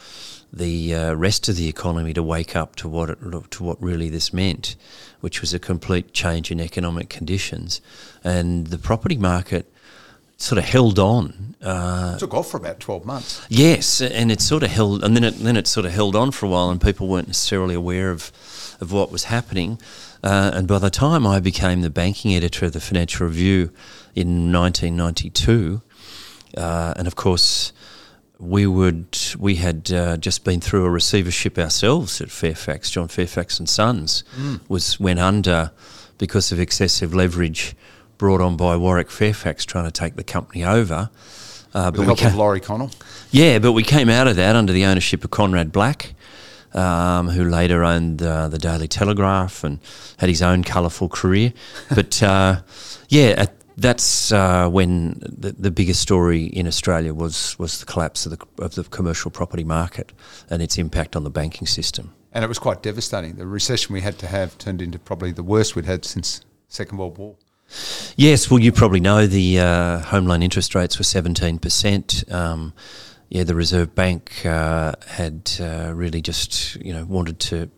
the 0.53 0.94
uh, 0.94 1.14
rest 1.14 1.48
of 1.48 1.57
the 1.57 1.68
economy 1.68 2.14
to 2.14 2.22
wake 2.22 2.57
up 2.57 2.74
to 2.76 2.88
what 2.88 3.11
it, 3.11 3.18
to 3.50 3.62
what 3.62 3.81
really 3.83 4.09
this 4.09 4.33
meant, 4.33 4.76
which 5.20 5.40
was 5.40 5.54
a 5.54 5.59
complete 5.59 6.12
change 6.12 6.50
in 6.50 6.61
economic 6.61 7.09
conditions, 7.09 7.80
and 8.24 8.68
the 8.68 8.78
property 8.78 9.16
market 9.16 9.70
sort 10.37 10.59
of 10.59 10.64
held 10.64 10.98
on. 10.98 11.54
Uh, 11.62 12.18
took 12.18 12.35
off 12.35 12.50
for 12.50 12.56
about 12.56 12.80
12 12.80 13.04
months. 13.04 13.46
Yes, 13.48 14.00
and 14.00 14.33
it 14.33 14.40
sort 14.40 14.62
of 14.62 14.70
held, 14.70 15.04
and 15.04 15.14
then 15.14 15.24
it 15.24 15.38
then 15.38 15.56
it 15.56 15.66
sort 15.66 15.87
of 15.87 15.92
held 15.92 16.16
on 16.16 16.30
for 16.30 16.46
a 16.46 16.48
while, 16.48 16.70
and 16.70 16.80
people 16.80 17.09
weren't 17.09 17.28
necessarily 17.28 17.74
aware 17.74 18.11
of 18.11 18.33
of 18.80 18.92
what 18.92 19.12
was 19.12 19.24
happening. 19.24 19.78
Uh, 20.22 20.50
and 20.54 20.66
by 20.66 20.78
the 20.78 20.90
time 20.90 21.26
I 21.26 21.40
became 21.40 21.80
the 21.80 21.90
banking 21.90 22.35
editor 22.35 22.66
of 22.66 22.72
the 22.72 22.80
Financial 22.80 23.26
Review 23.26 23.70
in 24.14 24.52
1992, 24.52 25.83
uh, 26.56 26.94
and 26.96 27.06
of 27.06 27.16
course 27.16 27.72
we 28.40 28.66
would 28.66 29.16
we 29.38 29.57
had 29.57 29.92
uh, 29.92 30.16
just 30.16 30.44
been 30.44 30.61
through 30.61 30.85
a 30.87 30.90
receivership 30.90 31.59
ourselves 31.59 32.20
at 32.20 32.31
Fairfax. 32.31 32.90
John 32.90 33.09
Fairfax 33.09 33.59
and 33.59 33.68
Sons 33.68 34.24
was 34.68 34.98
went 34.98 35.20
under 35.20 35.70
because 36.18 36.50
of 36.53 36.59
excessive 36.59 37.14
leverage 37.14 37.74
brought 38.18 38.40
on 38.40 38.57
by 38.57 38.76
Warwick 38.76 39.11
Fairfax 39.11 39.64
trying 39.64 39.85
to 39.85 39.90
take 39.90 40.16
the 40.16 40.24
company 40.24 40.64
over. 40.64 41.11
Uh, 41.72 41.90
With 41.92 42.00
the 42.00 42.05
help 42.05 42.18
ca- 42.18 42.26
of 42.29 42.35
Laurie 42.35 42.61
Connell. 42.61 42.90
yeah, 43.31 43.59
but 43.61 43.72
we 43.72 43.83
came 43.85 44.09
out 44.09 44.26
of 44.26 44.37
that 44.37 44.57
under 44.57 44.72
the 44.72 44.85
ownership 44.87 45.22
of 45.22 45.31
Conrad 45.31 45.70
Black, 45.70 46.14
um, 46.74 47.29
who 47.29 47.44
later 47.44 47.85
owned 47.85 48.20
uh, 48.22 48.48
the 48.48 48.59
Daily 48.59 48.88
Telegraph 48.88 49.62
and 49.62 49.79
had 50.18 50.29
his 50.29 50.42
own 50.42 50.64
colourful 50.64 51.09
career. 51.11 51.53
But 51.94 52.20
uh, 52.22 52.62
yeah, 53.09 53.35
at, 53.37 53.55
that's 53.81 54.31
uh, 54.33 54.69
when 54.69 55.21
the, 55.21 55.53
the 55.53 55.71
biggest 55.71 56.01
story 56.01 56.45
in 56.45 56.66
Australia 56.66 57.14
was 57.14 57.59
was 57.59 57.81
the 57.81 57.87
collapse 57.87 58.27
of 58.27 58.38
the 58.38 58.64
of 58.64 58.75
the 58.75 58.85
commercial 58.85 59.31
property 59.31 59.64
market 59.64 60.12
and 60.51 60.62
its 60.62 60.79
impact 60.79 61.16
on 61.16 61.25
the 61.25 61.31
banking 61.31 61.66
system. 61.66 62.12
And 62.33 62.45
it 62.45 62.49
was 62.49 62.59
quite 62.59 62.83
devastating. 62.83 63.37
The 63.37 63.47
recession 63.47 63.93
we 63.93 64.03
had 64.03 64.19
to 64.19 64.27
have 64.27 64.57
turned 64.59 64.81
into 64.81 64.99
probably 64.99 65.33
the 65.33 65.43
worst 65.43 65.75
we'd 65.75 65.87
had 65.87 66.05
since 66.05 66.43
Second 66.69 66.99
World 66.99 67.19
War. 67.19 67.35
Yes, 68.16 68.51
well, 68.51 68.61
you 68.61 68.73
probably 68.73 69.01
know 69.01 69.27
the 69.27 69.61
uh, 69.61 69.99
home 70.01 70.27
loan 70.27 70.43
interest 70.43 70.75
rates 70.75 70.99
were 70.99 71.05
17%. 71.05 72.33
Um, 72.33 72.73
yeah, 73.29 73.45
the 73.45 73.55
Reserve 73.55 73.95
Bank 73.95 74.45
uh, 74.45 74.95
had 75.07 75.53
uh, 75.61 75.93
really 75.95 76.21
just, 76.21 76.77
you 76.77 76.93
know, 76.93 77.05
wanted 77.05 77.38
to 77.40 77.71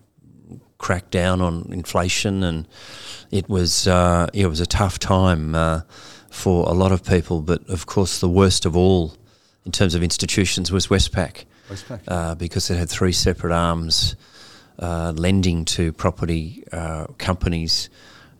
crack 0.82 1.10
down 1.10 1.40
on 1.40 1.70
inflation, 1.70 2.42
and 2.42 2.68
it 3.30 3.48
was 3.48 3.88
uh, 3.88 4.26
it 4.34 4.46
was 4.48 4.60
a 4.60 4.66
tough 4.66 4.98
time 4.98 5.54
uh, 5.54 5.80
for 6.28 6.68
a 6.68 6.72
lot 6.72 6.92
of 6.92 7.02
people. 7.02 7.40
But 7.40 7.66
of 7.70 7.86
course, 7.86 8.20
the 8.20 8.28
worst 8.28 8.66
of 8.66 8.76
all, 8.76 9.14
in 9.64 9.72
terms 9.72 9.94
of 9.94 10.02
institutions, 10.02 10.70
was 10.70 10.88
Westpac 10.88 11.44
Westpac. 11.70 12.00
uh, 12.08 12.34
because 12.34 12.68
it 12.68 12.76
had 12.76 12.90
three 12.90 13.12
separate 13.12 13.54
arms 13.54 14.16
uh, 14.78 15.12
lending 15.16 15.64
to 15.64 15.92
property 15.92 16.64
uh, 16.72 17.06
companies 17.16 17.88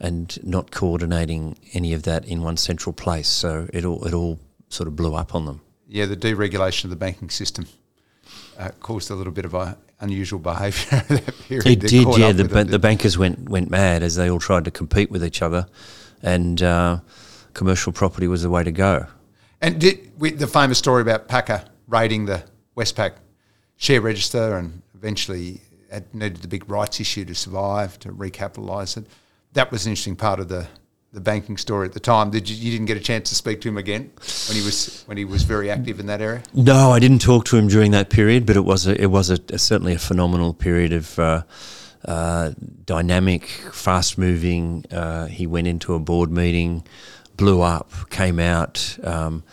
and 0.01 0.39
not 0.43 0.71
coordinating 0.73 1.57
any 1.73 1.95
of 1.95 2.03
that 2.03 2.25
in 2.27 2.43
one 2.43 2.57
central 2.57 2.93
place. 2.93 3.29
So 3.29 3.69
it 3.73 3.85
all 3.85 4.05
it 4.05 4.13
all 4.13 4.39
sort 4.69 4.89
of 4.89 4.97
blew 4.97 5.15
up 5.15 5.35
on 5.35 5.47
them. 5.47 5.61
Yeah, 5.89 6.07
the 6.07 6.17
deregulation 6.17 6.85
of 6.85 6.91
the 6.91 6.97
banking 6.97 7.31
system 7.31 7.67
uh, 8.59 8.71
caused 8.81 9.11
a 9.11 9.15
little 9.15 9.33
bit 9.33 9.45
of 9.45 9.55
a 9.55 9.77
unusual 10.03 10.39
behaviour 10.39 11.01
that 11.09 11.35
period. 11.49 11.67
It 11.67 11.89
did, 11.89 12.19
yeah. 12.19 12.33
The, 12.33 12.45
ba- 12.45 12.65
the 12.65 12.79
bankers 12.79 13.17
went 13.17 13.49
went 13.49 13.71
mad 13.71 14.03
as 14.03 14.17
they 14.17 14.29
all 14.29 14.41
tried 14.41 14.65
to 14.67 14.71
compete 14.71 15.11
with 15.11 15.25
each 15.25 15.41
other, 15.41 15.67
and 16.23 16.63
uh, 16.63 16.99
commercial 17.55 17.93
property 17.93 18.29
was 18.29 18.43
the 18.43 18.51
way 18.51 18.65
to 18.65 18.73
go. 18.73 19.07
And 19.61 19.81
did 19.81 20.13
with 20.19 20.39
the 20.39 20.47
famous 20.47 20.79
story 20.79 21.03
about 21.03 21.29
Packer 21.29 21.65
raiding 21.89 22.27
the 22.27 22.43
Westpac 22.77 23.15
share 23.77 24.01
register 24.01 24.57
and 24.57 24.83
eventually 24.95 25.61
had 25.91 26.13
needed 26.15 26.39
the 26.39 26.49
big 26.49 26.69
rights 26.69 27.01
issue 27.01 27.25
to 27.25 27.35
survive 27.35 27.99
to 28.01 28.11
recapitalise 28.11 28.97
it. 28.97 29.07
That 29.53 29.71
was 29.71 29.87
an 29.87 29.91
interesting 29.91 30.17
part 30.17 30.41
of 30.41 30.49
the 30.49 30.67
the 31.13 31.21
banking 31.21 31.59
story 31.59 31.87
at 31.87 31.93
the 31.93 32.01
time. 32.01 32.31
Did 32.31 32.49
you, 32.49 32.57
you 32.57 32.71
didn't 32.71 32.87
get 32.87 32.97
a 32.97 33.01
chance 33.01 33.29
to 33.29 33.35
speak 33.35 33.61
to 33.63 33.69
him 33.69 33.77
again 33.77 34.11
when 34.49 34.57
he 34.57 34.65
was 34.65 35.03
when 35.07 35.19
he 35.19 35.25
was 35.25 35.43
very 35.43 35.71
active 35.71 36.01
in 36.01 36.07
that 36.07 36.21
area? 36.21 36.43
No, 36.55 36.91
I 36.91 36.99
didn't 36.99 37.21
talk 37.21 37.45
to 37.47 37.57
him 37.57 37.69
during 37.69 37.91
that 37.93 38.09
period, 38.11 38.47
but 38.47 38.57
it 38.57 38.65
was 38.65 38.87
a, 38.87 39.01
it 39.01 39.11
was 39.11 39.31
a, 39.31 39.39
a 39.51 39.59
certainly 39.59 39.95
a 39.95 39.99
phenomenal 39.99 40.55
period 40.55 40.93
of. 40.93 41.19
Uh, 41.19 41.43
uh, 42.05 42.51
dynamic, 42.85 43.47
fast 43.73 44.19
moving. 44.19 44.85
Uh, 44.91 45.27
he 45.27 45.47
went 45.47 45.69
into 45.69 45.95
a 45.95 46.01
board 46.01 46.33
meeting, 46.33 46.83
blew 47.37 47.61
up, 47.61 47.93
came 48.11 48.41
out, 48.41 48.99
um, 49.05 49.45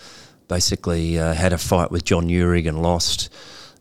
basically 0.47 1.19
uh, 1.19 1.33
had 1.33 1.53
a 1.53 1.59
fight 1.59 1.91
with 1.91 2.03
John 2.03 2.27
Uhrig 2.27 2.67
and 2.67 2.81
lost, 2.81 3.31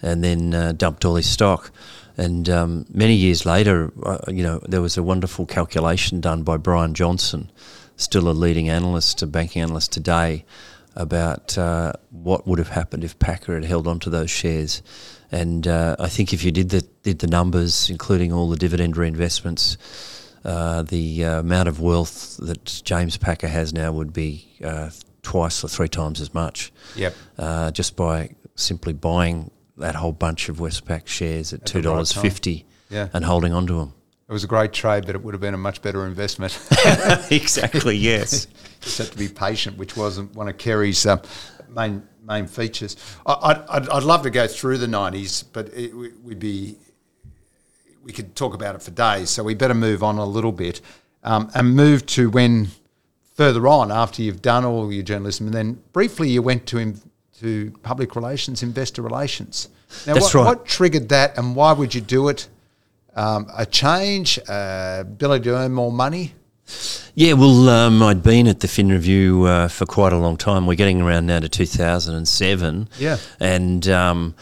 and 0.03 0.23
then 0.23 0.53
uh, 0.53 0.73
dumped 0.73 1.07
all 1.07 1.15
his 1.15 1.27
stock. 1.27 1.73
And 2.19 2.51
um, 2.51 2.85
many 2.93 3.15
years 3.15 3.47
later, 3.47 3.93
uh, 4.03 4.19
you 4.27 4.43
know, 4.43 4.59
there 4.69 4.83
was 4.83 4.97
a 4.97 5.03
wonderful 5.05 5.47
calculation 5.47 6.21
done 6.21 6.43
by 6.43 6.57
Brian 6.57 6.93
Johnson, 6.93 7.51
still 7.97 8.29
a 8.29 8.33
leading 8.33 8.69
analyst, 8.69 9.23
a 9.23 9.27
banking 9.27 9.63
analyst 9.63 9.93
today, 9.93 10.45
about 10.97 11.57
uh, 11.57 11.93
what 12.11 12.45
would 12.45 12.59
have 12.59 12.71
happened 12.71 13.05
if 13.05 13.17
Packer 13.21 13.55
had 13.55 13.65
held 13.65 13.87
on 13.87 14.01
to 14.01 14.11
those 14.11 14.31
shares. 14.31 14.83
And 15.31 15.69
uh, 15.69 15.95
I 16.01 16.09
think 16.09 16.33
if 16.33 16.43
you 16.43 16.51
did 16.51 16.71
the 16.71 16.81
did 17.05 17.21
the 17.21 17.29
numbers, 17.29 17.89
including 17.89 18.33
all 18.33 18.51
the 18.51 18.57
dividend 18.57 18.97
reinvestments, 18.97 19.77
uh, 20.45 20.83
the 20.83 21.25
uh, 21.25 21.41
amount 21.41 21.69
of 21.69 21.81
wealth 21.81 22.37
that 22.39 22.83
James 22.85 23.17
Packer 23.17 23.47
has 23.47 23.73
now 23.73 23.93
would 23.93 24.13
be 24.13 24.57
uh, 24.65 24.91
twice 25.23 25.63
or 25.63 25.69
three 25.69 25.89
times 25.89 26.21
as 26.21 26.35
much. 26.35 26.73
Yep. 26.97 27.15
just 27.73 27.95
by 27.95 28.31
simply 28.57 28.93
buying 28.93 29.53
that 29.79 29.95
whole 29.95 30.13
bunch 30.13 30.49
of 30.49 30.59
Westpac 30.59 31.07
shares 31.07 31.53
at 31.53 31.65
two 31.65 31.81
dollars 31.81 32.17
right 32.17 32.23
fifty, 32.23 32.67
yeah. 32.91 33.09
and 33.13 33.25
holding 33.25 33.53
on 33.53 33.67
to 33.67 33.75
them. 33.75 33.95
It 34.29 34.33
was 34.33 34.45
a 34.45 34.49
great 34.49 34.75
trade, 34.75 35.07
but 35.07 35.15
it 35.15 35.23
would 35.23 35.33
have 35.33 35.41
been 35.41 35.55
a 35.55 35.59
much 35.59 35.81
better 35.81 36.07
investment. 36.07 36.59
exactly. 37.31 37.97
Yes. 37.97 38.47
Just 38.81 38.99
have 38.99 39.11
to 39.11 39.17
be 39.17 39.29
patient, 39.29 39.79
which 39.79 39.97
wasn't 39.97 40.35
one 40.35 40.49
of 40.49 40.59
Kerry's 40.59 41.07
uh, 41.07 41.23
main 41.69 42.03
main 42.23 42.47
features. 42.47 42.97
I, 43.25 43.59
would 43.79 43.89
I'd 43.89 44.03
love 44.03 44.23
to 44.25 44.31
go 44.31 44.47
through 44.47 44.79
the 44.79 44.89
nineties, 44.89 45.43
but 45.43 45.73
it, 45.75 45.95
we'd 45.95 46.39
be 46.39 46.77
we 48.03 48.13
could 48.13 48.37
talk 48.37 48.55
about 48.55 48.75
it 48.75 48.83
for 48.83 48.91
days. 48.91 49.31
So 49.31 49.43
we 49.43 49.55
better 49.55 49.75
move 49.75 50.03
on 50.03 50.19
a 50.19 50.25
little 50.25 50.53
bit 50.53 50.81
um, 51.23 51.51
and 51.55 51.75
move 51.75 52.07
to 52.07 52.31
when 52.31 52.69
further 53.35 53.67
on 53.69 53.91
after 53.93 54.23
you've 54.23 54.43
done 54.43 54.65
all 54.65 54.93
your 54.93 55.03
journalism, 55.03 55.47
and 55.47 55.55
then 55.55 55.83
briefly 55.93 56.29
you 56.29 56.43
went 56.43 56.67
to 56.67 56.79
to 57.41 57.73
public 57.83 58.17
relations, 58.17 58.63
investor 58.63 59.03
relations. 59.03 59.69
Now, 60.07 60.15
That's 60.15 60.27
what, 60.27 60.35
right. 60.35 60.45
what 60.45 60.67
triggered 60.67 61.09
that, 61.11 61.39
and 61.39 61.57
why 61.57 61.73
would 61.73 61.95
you 61.95 62.01
do 62.01 62.29
it? 62.29 62.49
Um, 63.15 63.47
a 63.57 63.67
change, 63.67 64.39
uh, 64.49 64.99
ability 65.01 65.45
to 65.45 65.57
earn 65.57 65.73
more 65.73 65.91
money. 65.93 66.35
Yeah, 67.15 67.33
well, 67.33 67.69
um, 67.69 68.03
I'd 68.03 68.23
been 68.23 68.47
at 68.47 68.61
the 68.61 68.69
Fin 68.69 68.91
Review 68.91 69.45
uh, 69.45 69.69
for 69.69 69.87
quite 69.87 70.13
a 70.13 70.19
long 70.19 70.37
time. 70.37 70.67
We're 70.67 70.75
getting 70.75 71.01
around 71.01 71.27
now 71.27 71.41
to 71.41 71.49
2007. 71.49 72.89
Yeah. 72.99 73.17
And 73.41 73.89
um, 73.89 74.37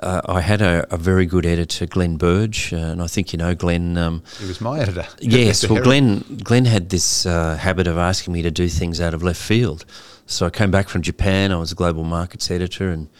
uh, 0.00 0.20
I 0.26 0.40
had 0.40 0.62
a, 0.62 0.86
a, 0.94 0.96
very 0.96 1.26
good 1.26 1.44
editor, 1.44 1.86
Glenn 1.86 2.16
Burge, 2.18 2.72
uh, 2.72 2.76
and 2.76 3.02
I 3.02 3.08
think 3.08 3.32
you 3.32 3.38
know 3.38 3.54
Glenn. 3.54 3.96
Um, 3.96 4.22
he 4.38 4.46
was 4.46 4.60
my 4.60 4.78
editor. 4.78 5.06
yes, 5.20 5.68
well, 5.68 5.82
Glenn, 5.82 6.20
Glenn 6.44 6.66
had 6.66 6.90
this 6.90 7.26
uh, 7.26 7.56
habit 7.56 7.88
of 7.88 7.98
asking 7.98 8.34
me 8.34 8.42
to 8.42 8.50
do 8.50 8.68
things 8.68 9.00
out 9.00 9.14
of 9.14 9.22
left 9.22 9.40
field. 9.40 9.84
So 10.32 10.46
I 10.46 10.50
came 10.50 10.70
back 10.70 10.88
from 10.88 11.02
Japan. 11.02 11.52
I 11.52 11.56
was 11.56 11.72
a 11.72 11.74
global 11.74 12.04
markets 12.04 12.50
editor, 12.50 12.88
and 12.88 13.10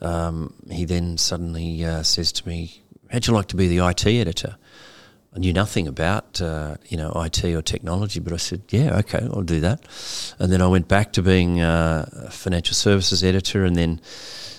um, 0.00 0.54
he 0.70 0.86
then 0.86 1.18
suddenly 1.18 1.84
uh, 1.84 2.02
says 2.02 2.32
to 2.32 2.48
me, 2.48 2.82
"How'd 3.10 3.26
you 3.26 3.34
like 3.34 3.48
to 3.48 3.56
be 3.56 3.68
the 3.68 3.86
IT 3.86 4.06
editor?" 4.06 4.56
I 5.36 5.40
knew 5.40 5.52
nothing 5.52 5.86
about 5.86 6.40
uh, 6.40 6.76
you 6.88 6.96
know 6.96 7.12
IT 7.16 7.44
or 7.44 7.60
technology, 7.60 8.18
but 8.18 8.32
I 8.32 8.38
said, 8.38 8.62
"Yeah, 8.70 8.96
okay, 9.00 9.18
I'll 9.18 9.42
do 9.42 9.60
that." 9.60 9.86
And 10.38 10.50
then 10.50 10.62
I 10.62 10.66
went 10.66 10.88
back 10.88 11.12
to 11.12 11.22
being 11.22 11.60
uh, 11.60 12.08
a 12.28 12.30
financial 12.30 12.74
services 12.74 13.22
editor, 13.22 13.64
and 13.66 13.76
then 13.76 14.00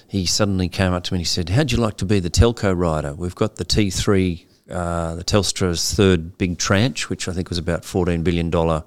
he 0.08 0.28
suddenly 0.28 0.70
came 0.70 0.94
up 0.94 1.06
to 1.06 1.14
me 1.14 1.18
and 1.18 1.22
he 1.22 1.26
said, 1.26 1.50
"How'd 1.50 1.72
you 1.72 1.80
like 1.80 1.98
to 1.98 2.06
be 2.06 2.20
the 2.20 2.30
telco 2.30 2.78
writer? 2.78 3.16
We've 3.16 3.34
got 3.34 3.56
the 3.56 3.66
T 3.66 3.90
three, 3.90 4.46
uh, 4.70 5.16
the 5.16 5.24
Telstra's 5.24 5.92
third 5.96 6.38
big 6.38 6.60
tranche, 6.60 7.10
which 7.10 7.28
I 7.28 7.34
think 7.34 7.50
was 7.50 7.58
about 7.58 7.84
fourteen 7.84 8.22
billion 8.22 8.52
dollar 8.52 8.84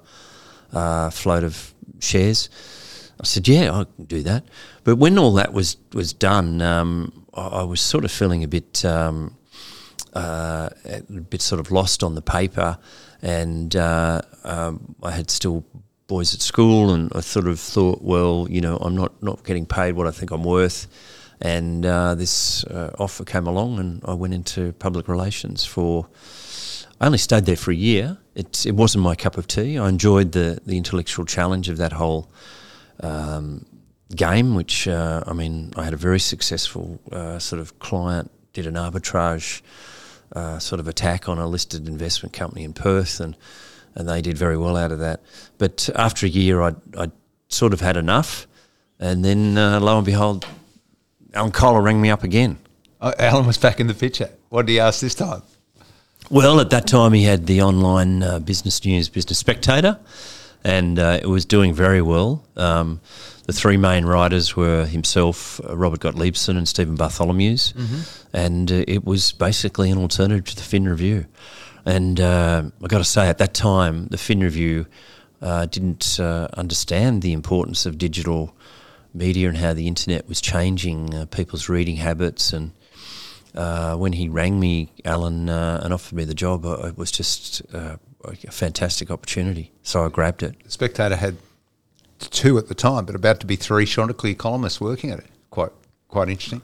uh, 0.71 1.09
float 1.09 1.43
of 1.43 1.73
shares." 1.99 2.49
I 3.19 3.25
said, 3.25 3.47
"Yeah, 3.47 3.71
I 3.73 3.83
can 3.83 4.05
do 4.05 4.21
that." 4.23 4.43
But 4.83 4.95
when 4.95 5.17
all 5.17 5.33
that 5.33 5.53
was 5.53 5.77
was 5.93 6.13
done, 6.13 6.61
um, 6.61 7.25
I, 7.33 7.47
I, 7.47 7.63
was 7.63 7.81
sort 7.81 8.05
of 8.05 8.11
feeling 8.11 8.43
a 8.43 8.47
bit 8.47 8.85
um, 8.85 9.35
uh, 10.13 10.69
a 10.85 11.01
bit 11.01 11.41
sort 11.41 11.59
of 11.59 11.71
lost 11.71 12.03
on 12.03 12.15
the 12.15 12.21
paper, 12.21 12.77
and 13.21 13.75
uh, 13.75 14.21
um, 14.43 14.95
I 15.03 15.11
had 15.11 15.29
still 15.29 15.65
boys 16.07 16.33
at 16.33 16.41
school, 16.41 16.93
and 16.93 17.11
I 17.13 17.19
sort 17.19 17.47
of 17.47 17.59
thought, 17.59 18.01
well, 18.01 18.47
you 18.49 18.61
know, 18.61 18.77
I'm 18.77 18.95
not 18.95 19.21
not 19.21 19.43
getting 19.43 19.65
paid 19.65 19.93
what 19.93 20.07
I 20.07 20.11
think 20.11 20.31
I'm 20.31 20.43
worth. 20.43 20.87
And 21.41 21.85
uh, 21.85 22.15
this 22.15 22.65
uh, 22.65 22.93
offer 22.99 23.23
came 23.23 23.47
along, 23.47 23.79
and 23.79 24.01
I 24.05 24.13
went 24.13 24.33
into 24.33 24.73
public 24.73 25.07
relations 25.07 25.65
for. 25.65 26.07
I 27.01 27.05
only 27.05 27.17
stayed 27.17 27.45
there 27.45 27.55
for 27.55 27.71
a 27.71 27.75
year. 27.75 28.17
It, 28.35 28.65
it 28.65 28.75
wasn't 28.75 29.05
my 29.05 29.15
cup 29.15 29.37
of 29.37 29.47
tea. 29.47 29.77
I 29.77 29.87
enjoyed 29.87 30.33
the, 30.33 30.59
the 30.65 30.75
intellectual 30.75 31.23
challenge 31.23 31.69
of 31.69 31.77
that 31.77 31.93
whole 31.93 32.29
um, 33.01 33.65
game, 34.15 34.55
which 34.55 34.87
uh, 34.87 35.23
I 35.25 35.33
mean, 35.33 35.73
I 35.75 35.83
had 35.83 35.93
a 35.93 35.97
very 35.97 36.19
successful 36.19 36.99
uh, 37.11 37.39
sort 37.39 37.61
of 37.61 37.79
client, 37.79 38.31
did 38.53 38.65
an 38.65 38.75
arbitrage 38.75 39.61
uh, 40.35 40.59
sort 40.59 40.79
of 40.79 40.87
attack 40.87 41.27
on 41.29 41.37
a 41.37 41.47
listed 41.47 41.87
investment 41.87 42.33
company 42.33 42.63
in 42.63 42.73
Perth, 42.73 43.19
and 43.19 43.35
and 43.95 44.07
they 44.07 44.21
did 44.21 44.37
very 44.37 44.57
well 44.57 44.77
out 44.77 44.91
of 44.91 44.99
that. 44.99 45.21
But 45.57 45.89
after 45.95 46.25
a 46.25 46.29
year, 46.29 46.61
I 46.61 46.73
I 46.97 47.11
sort 47.47 47.73
of 47.73 47.81
had 47.81 47.97
enough, 47.97 48.47
and 48.99 49.23
then 49.23 49.57
uh, 49.57 49.79
lo 49.79 49.97
and 49.97 50.05
behold, 50.05 50.45
Alan 51.33 51.51
Kohler 51.51 51.81
rang 51.81 52.01
me 52.01 52.09
up 52.09 52.23
again. 52.23 52.57
Oh, 53.01 53.13
Alan 53.17 53.45
was 53.45 53.57
back 53.57 53.79
in 53.79 53.87
the 53.87 53.93
picture. 53.93 54.29
What 54.49 54.65
did 54.65 54.73
he 54.73 54.79
ask 54.79 54.99
this 54.99 55.15
time? 55.15 55.41
Well, 56.29 56.59
at 56.59 56.69
that 56.69 56.85
time, 56.85 57.13
he 57.13 57.23
had 57.23 57.47
the 57.47 57.61
online 57.61 58.21
uh, 58.21 58.39
business 58.39 58.83
news, 58.85 59.09
Business 59.09 59.39
Spectator 59.39 59.97
and 60.63 60.99
uh, 60.99 61.19
it 61.21 61.27
was 61.27 61.45
doing 61.45 61.73
very 61.73 62.01
well. 62.01 62.45
Um, 62.55 63.01
the 63.45 63.53
three 63.53 63.77
main 63.77 64.05
writers 64.05 64.55
were 64.55 64.85
himself, 64.85 65.59
uh, 65.67 65.75
Robert 65.75 66.01
Gottliebsen, 66.01 66.57
and 66.57 66.67
Stephen 66.67 66.95
Bartholomeusz, 66.95 67.73
mm-hmm. 67.73 68.01
and 68.35 68.71
uh, 68.71 68.83
it 68.87 69.05
was 69.05 69.31
basically 69.31 69.89
an 69.89 69.97
alternative 69.97 70.45
to 70.45 70.55
the 70.55 70.61
Fin 70.61 70.87
Review. 70.87 71.25
And 71.85 72.19
uh, 72.19 72.63
I 72.83 72.87
got 72.87 72.99
to 72.99 73.03
say, 73.03 73.27
at 73.27 73.37
that 73.39 73.53
time, 73.53 74.07
the 74.07 74.17
Fin 74.17 74.41
Review 74.41 74.85
uh, 75.41 75.65
didn't 75.65 76.19
uh, 76.19 76.49
understand 76.55 77.21
the 77.21 77.33
importance 77.33 77.85
of 77.85 77.97
digital 77.97 78.55
media 79.13 79.47
and 79.47 79.57
how 79.57 79.73
the 79.73 79.87
internet 79.87 80.27
was 80.27 80.41
changing 80.41 81.25
people's 81.27 81.69
reading 81.69 81.95
habits 81.95 82.53
and. 82.53 82.71
when 83.97 84.13
he 84.13 84.29
rang 84.29 84.59
me, 84.59 84.91
Alan, 85.03 85.49
and 85.49 85.91
offered 85.91 86.15
me 86.15 86.23
the 86.25 86.35
job, 86.35 86.65
it 86.65 86.97
was 86.97 87.11
just 87.11 87.63
a 88.23 88.51
fantastic 88.51 89.09
opportunity. 89.11 89.71
So 89.83 90.05
I 90.05 90.09
grabbed 90.09 90.43
it. 90.43 90.55
The 90.63 90.71
Spectator 90.71 91.15
had 91.15 91.37
two 92.19 92.57
at 92.57 92.67
the 92.67 92.75
time, 92.75 93.05
but 93.05 93.15
about 93.15 93.39
to 93.39 93.45
be 93.45 93.55
three 93.55 93.85
Chanticleer 93.85 94.35
columnists 94.35 94.81
working 94.81 95.11
at 95.11 95.19
it. 95.19 95.27
Quite 95.49 95.71
quite 96.09 96.29
interesting. 96.29 96.61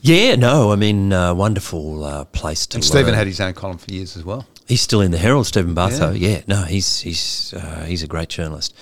Yeah, 0.00 0.34
no, 0.36 0.70
I 0.70 0.76
mean, 0.76 1.14
uh, 1.14 1.32
wonderful 1.34 2.04
uh, 2.04 2.24
place 2.26 2.66
to. 2.66 2.76
And 2.76 2.84
learn. 2.84 2.90
Stephen 2.90 3.14
had 3.14 3.26
his 3.26 3.40
own 3.40 3.54
column 3.54 3.78
for 3.78 3.90
years 3.90 4.16
as 4.16 4.24
well. 4.24 4.46
He's 4.66 4.82
still 4.82 5.00
in 5.00 5.10
the 5.10 5.18
Herald, 5.18 5.46
Stephen 5.46 5.74
Bartho. 5.74 6.18
Yeah, 6.18 6.28
yeah 6.28 6.42
no, 6.46 6.62
he's 6.64 7.00
he's 7.00 7.54
uh, 7.54 7.84
he's 7.86 8.02
a 8.02 8.06
great 8.06 8.28
journalist. 8.28 8.74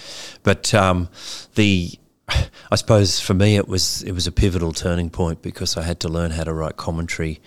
But 0.43 0.75
um, 0.75 1.09
the, 1.55 1.93
I 2.29 2.77
suppose 2.77 3.21
for 3.21 3.35
me 3.35 3.57
it 3.57 3.69
was 3.69 4.03
it 4.03 4.13
was 4.13 4.27
a 4.27 4.33
pivotal 4.33 4.73
turning 4.73 5.11
point 5.11 5.43
because 5.43 5.77
I 5.77 5.83
had 5.83 6.01
to 6.01 6.09
learn 6.09 6.33
how 6.33 6.45
to 6.45 6.53
write 6.53 6.77
commentary, 6.77 7.41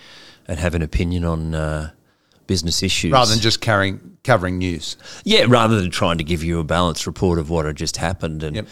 and 0.48 0.58
have 0.58 0.74
an 0.74 0.82
opinion 0.82 1.24
on 1.24 1.54
uh, 1.54 1.90
business 2.46 2.82
issues 2.82 3.12
rather 3.12 3.30
than 3.30 3.40
just 3.40 3.60
carrying 3.60 4.18
covering 4.24 4.58
news. 4.58 4.96
Yeah, 5.24 5.46
rather 5.48 5.80
than 5.80 5.90
trying 5.90 6.18
to 6.18 6.24
give 6.24 6.42
you 6.42 6.58
a 6.58 6.64
balanced 6.64 7.06
report 7.06 7.38
of 7.38 7.48
what 7.48 7.64
had 7.64 7.76
just 7.76 7.96
happened, 7.96 8.42
and 8.42 8.56
yep. 8.56 8.68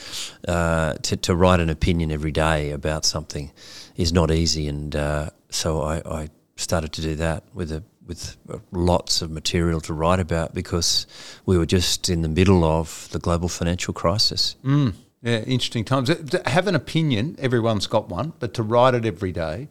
uh, 0.46 0.94
to, 0.94 1.16
to 1.16 1.34
write 1.34 1.60
an 1.60 1.70
opinion 1.70 2.10
every 2.10 2.32
day 2.32 2.70
about 2.70 3.04
something 3.04 3.52
is 3.96 4.12
not 4.12 4.30
easy. 4.30 4.68
And 4.68 4.94
uh, 4.94 5.30
so 5.50 5.82
I, 5.82 6.02
I, 6.04 6.28
started 6.56 6.92
to 6.92 7.02
do 7.02 7.16
that 7.16 7.42
with 7.52 7.72
a 7.72 7.82
with 8.06 8.36
lots 8.70 9.22
of 9.22 9.30
material 9.30 9.80
to 9.80 9.92
write 9.92 10.20
about 10.20 10.54
because 10.54 11.06
we 11.46 11.58
were 11.58 11.66
just 11.66 12.08
in 12.08 12.22
the 12.22 12.28
middle 12.28 12.62
of 12.62 13.08
the 13.12 13.18
global 13.18 13.48
financial 13.48 13.94
crisis. 13.94 14.56
Mm, 14.64 14.94
yeah, 15.22 15.38
interesting 15.38 15.84
times. 15.84 16.10
Have 16.46 16.68
an 16.68 16.74
opinion, 16.74 17.34
everyone's 17.38 17.86
got 17.86 18.08
one, 18.08 18.34
but 18.38 18.54
to 18.54 18.62
write 18.62 18.94
it 18.94 19.04
every 19.04 19.32
day, 19.32 19.68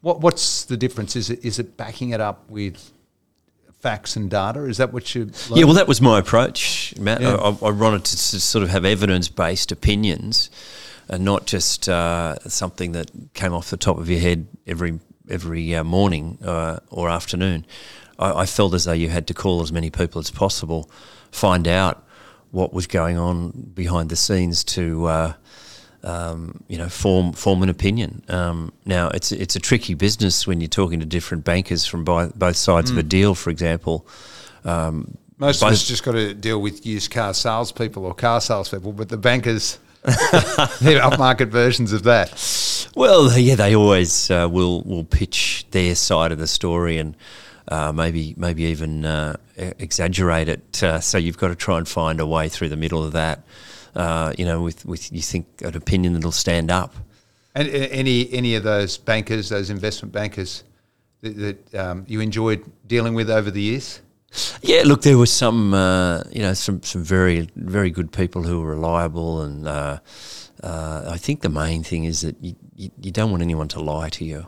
what, 0.00 0.20
what's 0.20 0.64
the 0.64 0.76
difference? 0.76 1.16
Is 1.16 1.30
it 1.30 1.44
is 1.44 1.58
it 1.58 1.76
backing 1.76 2.10
it 2.10 2.20
up 2.20 2.48
with 2.50 2.92
facts 3.80 4.16
and 4.16 4.30
data? 4.30 4.64
Is 4.64 4.78
that 4.78 4.92
what 4.92 5.14
you? 5.14 5.30
Yeah, 5.54 5.64
well, 5.64 5.74
that 5.74 5.88
was 5.88 6.00
my 6.00 6.18
approach, 6.18 6.94
Matt. 6.98 7.20
Yeah. 7.20 7.34
I, 7.34 7.48
I, 7.48 7.70
wanted 7.70 8.04
to 8.04 8.40
sort 8.40 8.62
of 8.62 8.70
have 8.70 8.84
evidence 8.84 9.28
based 9.28 9.72
opinions, 9.72 10.50
and 11.08 11.24
not 11.24 11.46
just 11.46 11.88
uh, 11.88 12.36
something 12.48 12.92
that 12.92 13.10
came 13.34 13.52
off 13.52 13.70
the 13.70 13.76
top 13.76 13.98
of 13.98 14.08
your 14.08 14.20
head 14.20 14.46
every 14.66 15.00
every 15.28 15.74
uh, 15.74 15.84
morning 15.84 16.38
uh, 16.44 16.78
or 16.90 17.08
afternoon. 17.08 17.66
I, 18.18 18.40
I, 18.40 18.46
felt 18.46 18.74
as 18.74 18.84
though 18.84 18.92
you 18.92 19.08
had 19.08 19.26
to 19.28 19.34
call 19.34 19.62
as 19.62 19.72
many 19.72 19.90
people 19.90 20.20
as 20.20 20.30
possible, 20.30 20.90
find 21.30 21.68
out 21.68 22.04
what 22.50 22.72
was 22.72 22.86
going 22.86 23.18
on 23.18 23.50
behind 23.74 24.10
the 24.10 24.16
scenes 24.16 24.64
to. 24.64 25.34
Um, 26.06 26.62
you 26.68 26.78
know, 26.78 26.88
form 26.88 27.32
form 27.32 27.64
an 27.64 27.68
opinion. 27.68 28.22
Um, 28.28 28.72
now, 28.84 29.08
it's 29.08 29.32
it's 29.32 29.56
a 29.56 29.58
tricky 29.58 29.94
business 29.94 30.46
when 30.46 30.60
you're 30.60 30.68
talking 30.68 31.00
to 31.00 31.06
different 31.06 31.44
bankers 31.44 31.84
from 31.84 32.04
by, 32.04 32.28
both 32.28 32.56
sides 32.56 32.90
mm. 32.90 32.94
of 32.94 32.98
a 32.98 33.02
mm. 33.02 33.08
deal. 33.08 33.34
For 33.34 33.50
example, 33.50 34.06
um, 34.64 35.18
most 35.38 35.62
of 35.62 35.68
us 35.68 35.86
just 35.86 36.04
got 36.04 36.12
to 36.12 36.32
deal 36.32 36.60
with 36.60 36.86
used 36.86 37.10
car 37.10 37.34
salespeople 37.34 38.04
or 38.04 38.14
car 38.14 38.40
salespeople, 38.40 38.92
but 38.92 39.08
the 39.08 39.16
bankers 39.16 39.80
they're 40.80 41.00
upmarket 41.00 41.48
versions 41.48 41.92
of 41.92 42.04
that. 42.04 42.30
Well, 42.94 43.36
yeah, 43.36 43.56
they 43.56 43.74
always 43.74 44.30
uh, 44.30 44.48
will 44.48 44.82
will 44.82 45.02
pitch 45.02 45.66
their 45.72 45.96
side 45.96 46.30
of 46.30 46.38
the 46.38 46.46
story 46.46 46.98
and 46.98 47.16
uh, 47.66 47.90
maybe 47.92 48.32
maybe 48.36 48.62
even 48.64 49.04
uh, 49.04 49.36
exaggerate 49.56 50.48
it. 50.48 50.82
Uh, 50.82 51.00
so 51.00 51.18
you've 51.18 51.38
got 51.38 51.48
to 51.48 51.56
try 51.56 51.78
and 51.78 51.88
find 51.88 52.20
a 52.20 52.26
way 52.26 52.48
through 52.48 52.68
the 52.68 52.76
middle 52.76 53.02
of 53.02 53.12
that. 53.14 53.42
Uh, 53.96 54.32
you 54.36 54.44
know, 54.44 54.60
with 54.60 54.84
with 54.84 55.10
you 55.10 55.22
think 55.22 55.46
an 55.62 55.74
opinion 55.74 56.12
that'll 56.12 56.30
stand 56.30 56.70
up. 56.70 56.94
And 57.54 57.68
any 57.68 58.30
any 58.32 58.54
of 58.54 58.62
those 58.62 58.98
bankers, 58.98 59.48
those 59.48 59.70
investment 59.70 60.12
bankers 60.12 60.62
that, 61.22 61.36
that 61.70 61.74
um, 61.74 62.04
you 62.06 62.20
enjoyed 62.20 62.62
dealing 62.86 63.14
with 63.14 63.30
over 63.30 63.50
the 63.50 63.62
years? 63.62 64.02
Yeah, 64.60 64.82
look, 64.84 65.02
there 65.02 65.16
were 65.16 65.24
some, 65.26 65.72
uh, 65.72 66.22
you 66.30 66.42
know, 66.42 66.52
some 66.52 66.82
some 66.82 67.02
very 67.02 67.48
very 67.56 67.90
good 67.90 68.12
people 68.12 68.42
who 68.42 68.60
were 68.60 68.70
reliable, 68.70 69.40
and 69.40 69.66
uh, 69.66 69.98
uh, 70.62 71.08
I 71.08 71.16
think 71.16 71.40
the 71.40 71.48
main 71.48 71.82
thing 71.82 72.04
is 72.04 72.20
that 72.20 72.36
you, 72.42 72.54
you, 72.74 72.90
you, 73.00 73.10
don't 73.10 73.30
want 73.30 73.42
anyone 73.42 73.68
to 73.68 73.80
lie 73.80 74.10
to 74.10 74.24
you. 74.24 74.46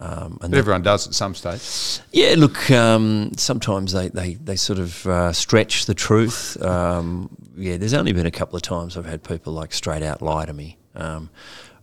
Um, 0.00 0.38
and 0.42 0.54
everyone 0.54 0.82
does 0.82 1.06
at 1.06 1.14
some 1.14 1.34
stage. 1.34 2.00
Yeah, 2.12 2.34
look, 2.36 2.70
um, 2.70 3.32
sometimes 3.36 3.92
they, 3.92 4.08
they, 4.08 4.34
they 4.34 4.56
sort 4.56 4.78
of 4.78 5.06
uh, 5.06 5.32
stretch 5.32 5.86
the 5.86 5.94
truth. 5.94 6.60
Um, 6.62 7.30
yeah, 7.56 7.76
there's 7.76 7.94
only 7.94 8.12
been 8.12 8.26
a 8.26 8.30
couple 8.30 8.56
of 8.56 8.62
times 8.62 8.96
I've 8.96 9.06
had 9.06 9.22
people 9.22 9.52
like 9.52 9.72
straight 9.72 10.02
out 10.02 10.22
lie 10.22 10.46
to 10.46 10.52
me. 10.52 10.76
Um, 10.94 11.30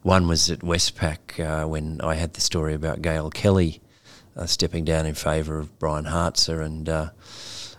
one 0.01 0.28
was 0.28 0.49
at 0.49 0.59
Westpac 0.59 1.39
uh, 1.39 1.67
when 1.67 2.01
I 2.01 2.15
had 2.15 2.34
the 2.34 2.41
story 2.41 2.74
about 2.74 3.01
Gail 3.01 3.30
Kelly 3.30 3.82
uh, 4.36 4.45
stepping 4.45 4.86
down 4.86 5.05
in 5.05 5.13
favour 5.13 5.59
of 5.59 5.78
Brian 5.80 6.05
Hartzer, 6.05 6.63
and 6.63 6.89
uh, 6.89 7.09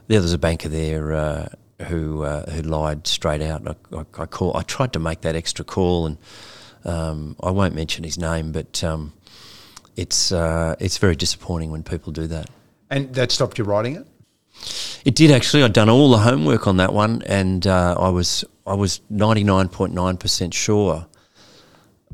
there 0.06 0.20
was 0.20 0.32
a 0.32 0.38
banker 0.38 0.68
there 0.68 1.12
uh, 1.12 1.48
who 1.88 2.22
uh, 2.22 2.50
who 2.50 2.62
lied 2.62 3.06
straight 3.06 3.42
out. 3.42 3.66
I, 3.66 3.96
I, 3.96 4.04
I, 4.18 4.26
call, 4.26 4.56
I 4.56 4.62
tried 4.62 4.92
to 4.92 4.98
make 4.98 5.22
that 5.22 5.34
extra 5.34 5.64
call, 5.64 6.06
and 6.06 6.18
um, 6.84 7.36
I 7.42 7.50
won't 7.50 7.74
mention 7.74 8.04
his 8.04 8.18
name, 8.18 8.52
but 8.52 8.82
um, 8.84 9.12
it's 9.96 10.32
uh, 10.32 10.76
it's 10.78 10.98
very 10.98 11.16
disappointing 11.16 11.70
when 11.70 11.82
people 11.82 12.12
do 12.12 12.26
that. 12.28 12.50
And 12.90 13.14
that 13.14 13.32
stopped 13.32 13.58
you 13.58 13.64
writing 13.64 13.96
it. 13.96 14.06
It 15.04 15.14
did 15.14 15.30
actually. 15.30 15.62
I'd 15.62 15.72
done 15.72 15.88
all 15.88 16.10
the 16.10 16.18
homework 16.18 16.66
on 16.66 16.76
that 16.76 16.92
one, 16.92 17.22
and 17.26 17.66
uh, 17.66 17.96
I 17.98 18.08
was 18.10 18.44
I 18.66 18.74
was 18.74 19.00
ninety 19.10 19.44
nine 19.44 19.68
point 19.68 19.94
nine 19.94 20.16
percent 20.16 20.54
sure 20.54 21.06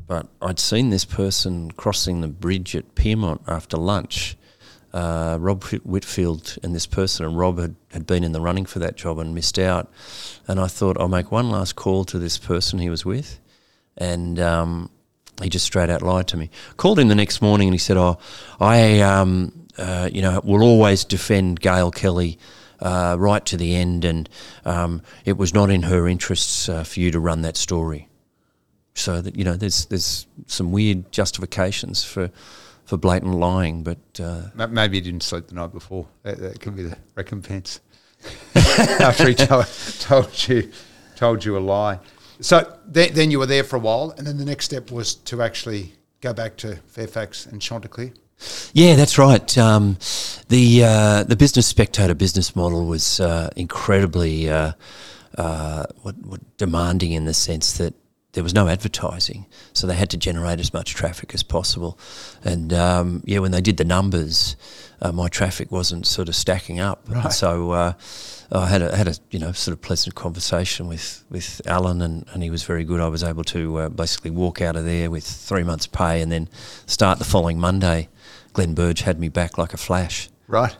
but 0.09 0.25
I'd 0.41 0.57
seen 0.57 0.89
this 0.89 1.05
person 1.05 1.69
crossing 1.69 2.21
the 2.21 2.27
bridge 2.27 2.75
at 2.75 2.95
Pyrmont 2.95 3.41
after 3.47 3.77
lunch. 3.77 4.35
Uh, 4.91 5.37
Rob 5.39 5.63
Whitfield 5.63 6.57
and 6.63 6.73
this 6.73 6.87
person, 6.87 7.27
and 7.27 7.37
Rob 7.37 7.59
had, 7.59 7.75
had 7.91 8.07
been 8.07 8.23
in 8.23 8.31
the 8.31 8.41
running 8.41 8.65
for 8.65 8.79
that 8.79 8.95
job 8.95 9.19
and 9.19 9.35
missed 9.35 9.59
out. 9.59 9.87
And 10.47 10.59
I 10.59 10.65
thought, 10.65 10.99
I'll 10.99 11.07
make 11.07 11.31
one 11.31 11.51
last 11.51 11.75
call 11.75 12.05
to 12.05 12.17
this 12.17 12.39
person 12.39 12.79
he 12.79 12.89
was 12.89 13.05
with. 13.05 13.39
And 13.97 14.39
um, 14.39 14.89
he 15.43 15.47
just 15.47 15.65
straight 15.65 15.91
out 15.91 16.01
lied 16.01 16.27
to 16.29 16.37
me. 16.37 16.49
Called 16.75 16.97
him 16.97 17.07
the 17.07 17.13
next 17.13 17.39
morning 17.39 17.67
and 17.67 17.75
he 17.75 17.79
said, 17.79 17.95
Oh, 17.95 18.17
I, 18.59 19.01
um, 19.01 19.58
uh, 19.79 20.09
you 20.11 20.21
know, 20.21 20.41
will 20.43 20.63
always 20.63 21.05
defend 21.05 21.59
Gail 21.59 21.91
Kelly. 21.91 22.37
Uh, 22.81 23.17
right 23.19 23.45
to 23.45 23.57
the 23.57 23.75
end, 23.75 24.05
and 24.05 24.29
um, 24.63 25.01
it 25.25 25.35
was 25.35 25.53
not 25.53 25.69
in 25.69 25.83
her 25.83 26.07
interests 26.07 26.69
uh, 26.69 26.81
for 26.81 27.01
you 27.01 27.11
to 27.11 27.19
run 27.19 27.41
that 27.41 27.57
story. 27.57 28.07
So 28.93 29.21
that 29.21 29.35
you 29.35 29.43
know, 29.43 29.57
there's 29.57 29.85
there's 29.87 30.27
some 30.47 30.71
weird 30.71 31.11
justifications 31.11 32.05
for 32.05 32.31
for 32.85 32.95
blatant 32.95 33.35
lying, 33.35 33.83
but 33.83 33.97
uh, 34.17 34.43
maybe 34.69 34.95
you 34.95 35.03
didn't 35.03 35.23
sleep 35.23 35.47
the 35.47 35.55
night 35.55 35.73
before. 35.73 36.07
That, 36.23 36.39
that 36.39 36.61
could 36.61 36.77
be 36.77 36.83
the 36.83 36.97
recompense 37.15 37.81
after 38.55 39.27
he 39.27 39.35
told, 39.35 39.67
told 39.99 40.47
you 40.47 40.71
told 41.15 41.43
you 41.43 41.57
a 41.57 41.59
lie. 41.59 41.99
So 42.41 42.77
then, 42.87 43.13
then 43.13 43.29
you 43.29 43.39
were 43.39 43.45
there 43.45 43.63
for 43.63 43.75
a 43.75 43.79
while, 43.79 44.15
and 44.17 44.25
then 44.25 44.37
the 44.37 44.45
next 44.45 44.65
step 44.65 44.89
was 44.89 45.15
to 45.15 45.41
actually 45.41 45.93
go 46.21 46.33
back 46.33 46.55
to 46.57 46.77
Fairfax 46.87 47.45
and 47.45 47.61
Chanticleer. 47.61 48.13
Yeah, 48.73 48.95
that's 48.95 49.17
right. 49.17 49.57
Um, 49.57 49.97
the 50.47 50.83
uh, 50.83 51.23
the 51.23 51.35
business 51.35 51.67
spectator 51.67 52.13
business 52.13 52.55
model 52.55 52.85
was 52.85 53.19
uh, 53.19 53.49
incredibly 53.55 54.49
uh, 54.49 54.73
uh 55.37 55.85
what, 56.01 56.17
what 56.17 56.57
demanding 56.57 57.11
in 57.11 57.25
the 57.25 57.33
sense 57.33 57.77
that 57.77 57.93
there 58.33 58.43
was 58.43 58.53
no 58.53 58.67
advertising, 58.67 59.47
so 59.73 59.87
they 59.87 59.95
had 59.95 60.11
to 60.11 60.17
generate 60.17 60.59
as 60.59 60.71
much 60.71 60.93
traffic 60.93 61.33
as 61.33 61.41
possible. 61.41 61.97
And 62.43 62.71
um, 62.71 63.23
yeah, 63.25 63.39
when 63.39 63.51
they 63.51 63.61
did 63.61 63.77
the 63.77 63.85
numbers, 63.85 64.55
uh, 65.01 65.11
my 65.11 65.29
traffic 65.29 65.71
wasn't 65.71 66.05
sort 66.05 66.29
of 66.29 66.35
stacking 66.35 66.79
up. 66.79 67.03
Right. 67.07 67.33
So 67.33 67.71
uh, 67.71 67.93
I 68.51 68.67
had 68.67 68.83
a 68.83 68.95
had 68.95 69.07
a 69.07 69.15
you 69.31 69.39
know 69.39 69.51
sort 69.51 69.73
of 69.73 69.81
pleasant 69.81 70.13
conversation 70.13 70.87
with 70.87 71.23
with 71.29 71.61
Alan, 71.65 72.01
and, 72.03 72.25
and 72.31 72.43
he 72.43 72.51
was 72.51 72.63
very 72.63 72.83
good. 72.83 73.01
I 73.01 73.07
was 73.07 73.23
able 73.23 73.43
to 73.45 73.77
uh, 73.79 73.89
basically 73.89 74.31
walk 74.31 74.61
out 74.61 74.75
of 74.75 74.85
there 74.85 75.09
with 75.09 75.25
three 75.25 75.63
months' 75.63 75.87
pay, 75.87 76.21
and 76.21 76.31
then 76.31 76.49
start 76.85 77.17
the 77.17 77.25
following 77.25 77.59
Monday. 77.59 78.09
Glenn 78.59 78.73
Burge 78.73 79.03
had 79.03 79.21
me 79.21 79.29
back 79.29 79.57
like 79.57 79.73
a 79.73 79.77
flash. 79.77 80.27
Right. 80.49 80.75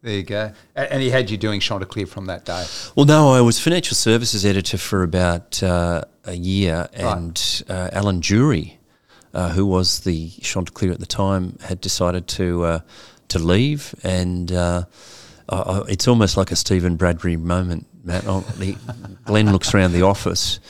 There 0.00 0.14
you 0.14 0.22
go. 0.22 0.52
And 0.74 1.02
he 1.02 1.10
had 1.10 1.28
you 1.28 1.36
doing 1.36 1.60
Chanticleer 1.60 2.06
from 2.06 2.24
that 2.24 2.46
day? 2.46 2.64
Well, 2.96 3.04
no, 3.04 3.34
I 3.34 3.42
was 3.42 3.60
financial 3.60 3.94
services 3.94 4.46
editor 4.46 4.78
for 4.78 5.02
about 5.02 5.62
uh, 5.62 6.04
a 6.24 6.32
year, 6.32 6.88
and 6.94 7.38
right. 7.68 7.70
uh, 7.70 7.90
Alan 7.92 8.22
Jury, 8.22 8.78
uh, 9.34 9.50
who 9.50 9.66
was 9.66 10.00
the 10.00 10.30
Chanticleer 10.40 10.90
at 10.90 11.00
the 11.00 11.06
time, 11.06 11.58
had 11.62 11.82
decided 11.82 12.28
to 12.28 12.64
uh, 12.64 12.80
to 13.28 13.38
leave, 13.38 13.94
and 14.02 14.50
uh, 14.50 14.84
it's 15.50 16.08
almost 16.08 16.38
like 16.38 16.50
a 16.50 16.56
Stephen 16.56 16.96
Bradbury 16.96 17.36
moment. 17.36 17.86
Matt, 18.04 18.24
the, 18.24 18.74
Glenn 19.26 19.52
looks 19.52 19.74
around 19.74 19.92
the 19.92 20.02
office, 20.02 20.60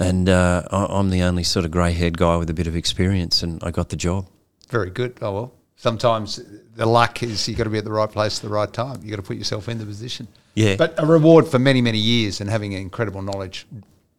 and 0.00 0.28
uh, 0.28 0.64
I'm 0.72 1.10
the 1.10 1.22
only 1.22 1.44
sort 1.44 1.64
of 1.64 1.70
grey-haired 1.70 2.18
guy 2.18 2.36
with 2.36 2.50
a 2.50 2.54
bit 2.54 2.66
of 2.66 2.74
experience, 2.74 3.44
and 3.44 3.62
I 3.62 3.70
got 3.70 3.90
the 3.90 3.96
job. 3.96 4.26
Very 4.70 4.90
good. 4.90 5.18
Oh 5.22 5.32
well, 5.32 5.52
sometimes 5.76 6.40
the 6.74 6.86
luck 6.86 7.22
is 7.22 7.48
you've 7.48 7.58
got 7.58 7.64
to 7.64 7.70
be 7.70 7.78
at 7.78 7.84
the 7.84 7.92
right 7.92 8.10
place 8.10 8.38
at 8.38 8.42
the 8.42 8.54
right 8.54 8.72
time. 8.72 9.00
You've 9.02 9.10
got 9.10 9.16
to 9.16 9.22
put 9.22 9.36
yourself 9.36 9.68
in 9.68 9.78
the 9.78 9.86
position. 9.86 10.28
Yeah. 10.54 10.76
But 10.76 10.94
a 10.98 11.06
reward 11.06 11.48
for 11.48 11.58
many 11.58 11.80
many 11.80 11.98
years 11.98 12.40
and 12.40 12.48
having 12.48 12.72
incredible 12.72 13.22
knowledge, 13.22 13.66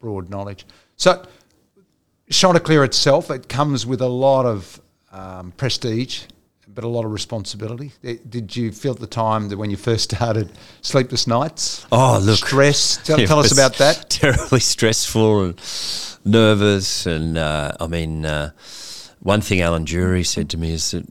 broad 0.00 0.30
knowledge. 0.30 0.66
So 0.96 1.26
Chanticleer 2.30 2.82
itself, 2.82 3.30
it 3.30 3.48
comes 3.48 3.86
with 3.86 4.00
a 4.00 4.08
lot 4.08 4.46
of 4.46 4.80
um, 5.12 5.52
prestige, 5.52 6.24
but 6.66 6.82
a 6.82 6.88
lot 6.88 7.04
of 7.04 7.12
responsibility. 7.12 7.92
Did 8.02 8.56
you 8.56 8.72
feel 8.72 8.92
at 8.92 8.98
the 8.98 9.06
time 9.06 9.48
that 9.48 9.56
when 9.56 9.70
you 9.70 9.76
first 9.76 10.10
started, 10.12 10.50
sleepless 10.82 11.28
nights? 11.28 11.86
Oh, 11.92 12.18
look, 12.20 12.38
stress. 12.38 12.96
Tell, 12.96 13.18
tell 13.18 13.38
us 13.38 13.52
about 13.52 13.76
that. 13.76 14.06
Terribly 14.10 14.58
stressful 14.58 15.44
and 15.44 16.18
nervous, 16.24 17.06
and 17.06 17.38
uh, 17.38 17.72
I 17.78 17.86
mean, 17.86 18.26
uh, 18.26 18.50
one 19.20 19.40
thing 19.40 19.60
Alan 19.60 19.86
Jury 19.86 20.24
said 20.24 20.50
to 20.50 20.58
me 20.58 20.72
is 20.72 20.90
that 20.90 21.06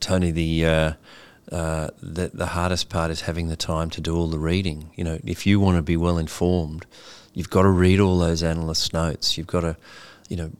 Tony, 0.00 0.30
the, 0.30 0.64
uh, 0.64 0.92
uh, 1.52 1.88
the 2.02 2.30
the 2.34 2.46
hardest 2.46 2.88
part 2.88 3.10
is 3.10 3.22
having 3.22 3.48
the 3.48 3.56
time 3.56 3.90
to 3.90 4.00
do 4.00 4.16
all 4.16 4.28
the 4.28 4.38
reading. 4.38 4.90
You 4.96 5.04
know, 5.04 5.18
if 5.24 5.46
you 5.46 5.60
want 5.60 5.76
to 5.76 5.82
be 5.82 5.96
well 5.96 6.18
informed, 6.18 6.86
you've 7.32 7.50
got 7.50 7.62
to 7.62 7.70
read 7.70 8.00
all 8.00 8.18
those 8.18 8.42
analyst 8.42 8.92
notes. 8.92 9.38
You've 9.38 9.46
got 9.46 9.60
to, 9.60 9.76
you 10.28 10.36
know, 10.36 10.50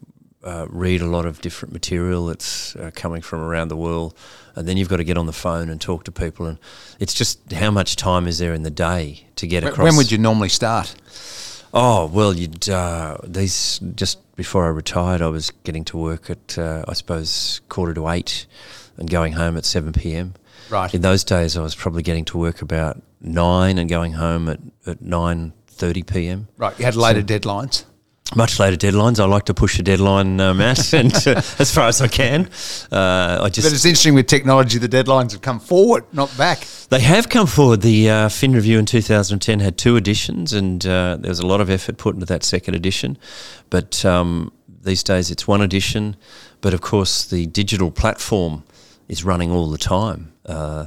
uh, 0.44 0.66
read 0.70 1.00
a 1.02 1.06
lot 1.06 1.26
of 1.26 1.40
different 1.40 1.72
material 1.72 2.26
that's 2.26 2.76
uh, 2.76 2.90
coming 2.94 3.20
from 3.20 3.40
around 3.40 3.68
the 3.68 3.76
world, 3.76 4.14
and 4.54 4.66
then 4.66 4.76
you've 4.76 4.88
got 4.88 4.96
to 4.96 5.04
get 5.04 5.18
on 5.18 5.26
the 5.26 5.32
phone 5.32 5.68
and 5.68 5.80
talk 5.80 6.04
to 6.04 6.12
people. 6.12 6.46
And 6.46 6.58
it's 6.98 7.14
just 7.14 7.52
how 7.52 7.70
much 7.70 7.96
time 7.96 8.26
is 8.26 8.38
there 8.38 8.54
in 8.54 8.62
the 8.62 8.70
day 8.70 9.26
to 9.36 9.46
get 9.46 9.64
across. 9.64 9.84
When 9.84 9.96
would 9.96 10.10
you 10.10 10.18
normally 10.18 10.48
start? 10.48 10.94
Oh 11.74 12.06
well, 12.06 12.32
you'd 12.32 12.68
uh, 12.68 13.18
these 13.24 13.78
just 13.94 14.18
before 14.36 14.64
I 14.64 14.68
retired, 14.68 15.20
I 15.20 15.26
was 15.26 15.50
getting 15.64 15.84
to 15.86 15.98
work 15.98 16.30
at 16.30 16.56
uh, 16.56 16.84
I 16.88 16.94
suppose 16.94 17.60
quarter 17.68 17.92
to 17.94 18.08
eight, 18.08 18.46
and 18.98 19.08
going 19.08 19.32
home 19.32 19.56
at 19.56 19.64
seven 19.64 19.92
p.m. 19.92 20.34
Right. 20.70 20.92
In 20.92 21.00
those 21.00 21.24
days, 21.24 21.56
I 21.56 21.62
was 21.62 21.74
probably 21.74 22.02
getting 22.02 22.24
to 22.26 22.38
work 22.38 22.62
about 22.62 23.00
nine 23.20 23.78
and 23.78 23.88
going 23.88 24.12
home 24.12 24.48
at 24.48 24.60
at 24.86 25.00
nine 25.00 25.52
thirty 25.66 26.02
p.m. 26.02 26.48
Right. 26.56 26.78
You 26.78 26.84
had 26.84 26.96
later 26.96 27.22
deadlines. 27.22 27.84
Much 28.36 28.60
later 28.60 28.76
deadlines. 28.76 29.18
I 29.18 29.24
like 29.24 29.46
to 29.46 29.54
push 29.54 29.78
a 29.78 29.82
deadline, 29.82 30.38
uh, 30.38 30.52
Matt, 30.52 30.92
and 31.00 31.14
uh, 31.26 31.40
as 31.58 31.72
far 31.72 31.88
as 31.88 32.02
I 32.02 32.08
can. 32.08 32.50
Uh, 32.92 33.38
I 33.42 33.48
just 33.48 33.66
But 33.66 33.72
it's 33.72 33.86
interesting 33.86 34.12
with 34.14 34.26
technology, 34.26 34.78
the 34.78 34.88
deadlines 34.88 35.32
have 35.32 35.40
come 35.40 35.58
forward, 35.58 36.04
not 36.12 36.36
back. 36.36 36.66
They 36.90 37.00
have 37.00 37.30
come 37.30 37.46
forward. 37.46 37.80
The 37.80 38.10
uh, 38.10 38.28
Fin 38.28 38.52
Review 38.52 38.78
in 38.78 38.84
2010 38.84 39.60
had 39.60 39.78
two 39.78 39.96
editions, 39.96 40.52
and 40.52 40.84
uh, 40.84 41.16
there 41.18 41.30
was 41.30 41.38
a 41.38 41.46
lot 41.46 41.62
of 41.62 41.70
effort 41.70 41.96
put 41.96 42.14
into 42.14 42.26
that 42.26 42.44
second 42.44 42.74
edition. 42.74 43.16
But 43.70 44.04
um, 44.04 44.52
these 44.82 45.02
days 45.02 45.30
it's 45.30 45.48
one 45.48 45.62
edition. 45.62 46.14
But 46.60 46.74
of 46.74 46.82
course, 46.82 47.24
the 47.24 47.46
digital 47.46 47.90
platform 47.90 48.64
is 49.08 49.24
running 49.24 49.50
all 49.50 49.70
the 49.70 49.78
time. 49.78 50.32
Uh, 50.46 50.86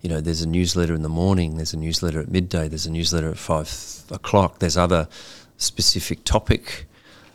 you 0.00 0.08
know, 0.08 0.20
there's 0.20 0.42
a 0.42 0.48
newsletter 0.48 0.94
in 0.94 1.02
the 1.02 1.08
morning, 1.08 1.56
there's 1.56 1.74
a 1.74 1.78
newsletter 1.78 2.20
at 2.20 2.28
midday, 2.28 2.68
there's 2.68 2.86
a 2.86 2.90
newsletter 2.90 3.30
at 3.30 3.38
five 3.38 3.70
o'clock, 4.10 4.58
there's 4.58 4.76
other 4.76 5.08
specific 5.58 6.24
topic 6.24 6.86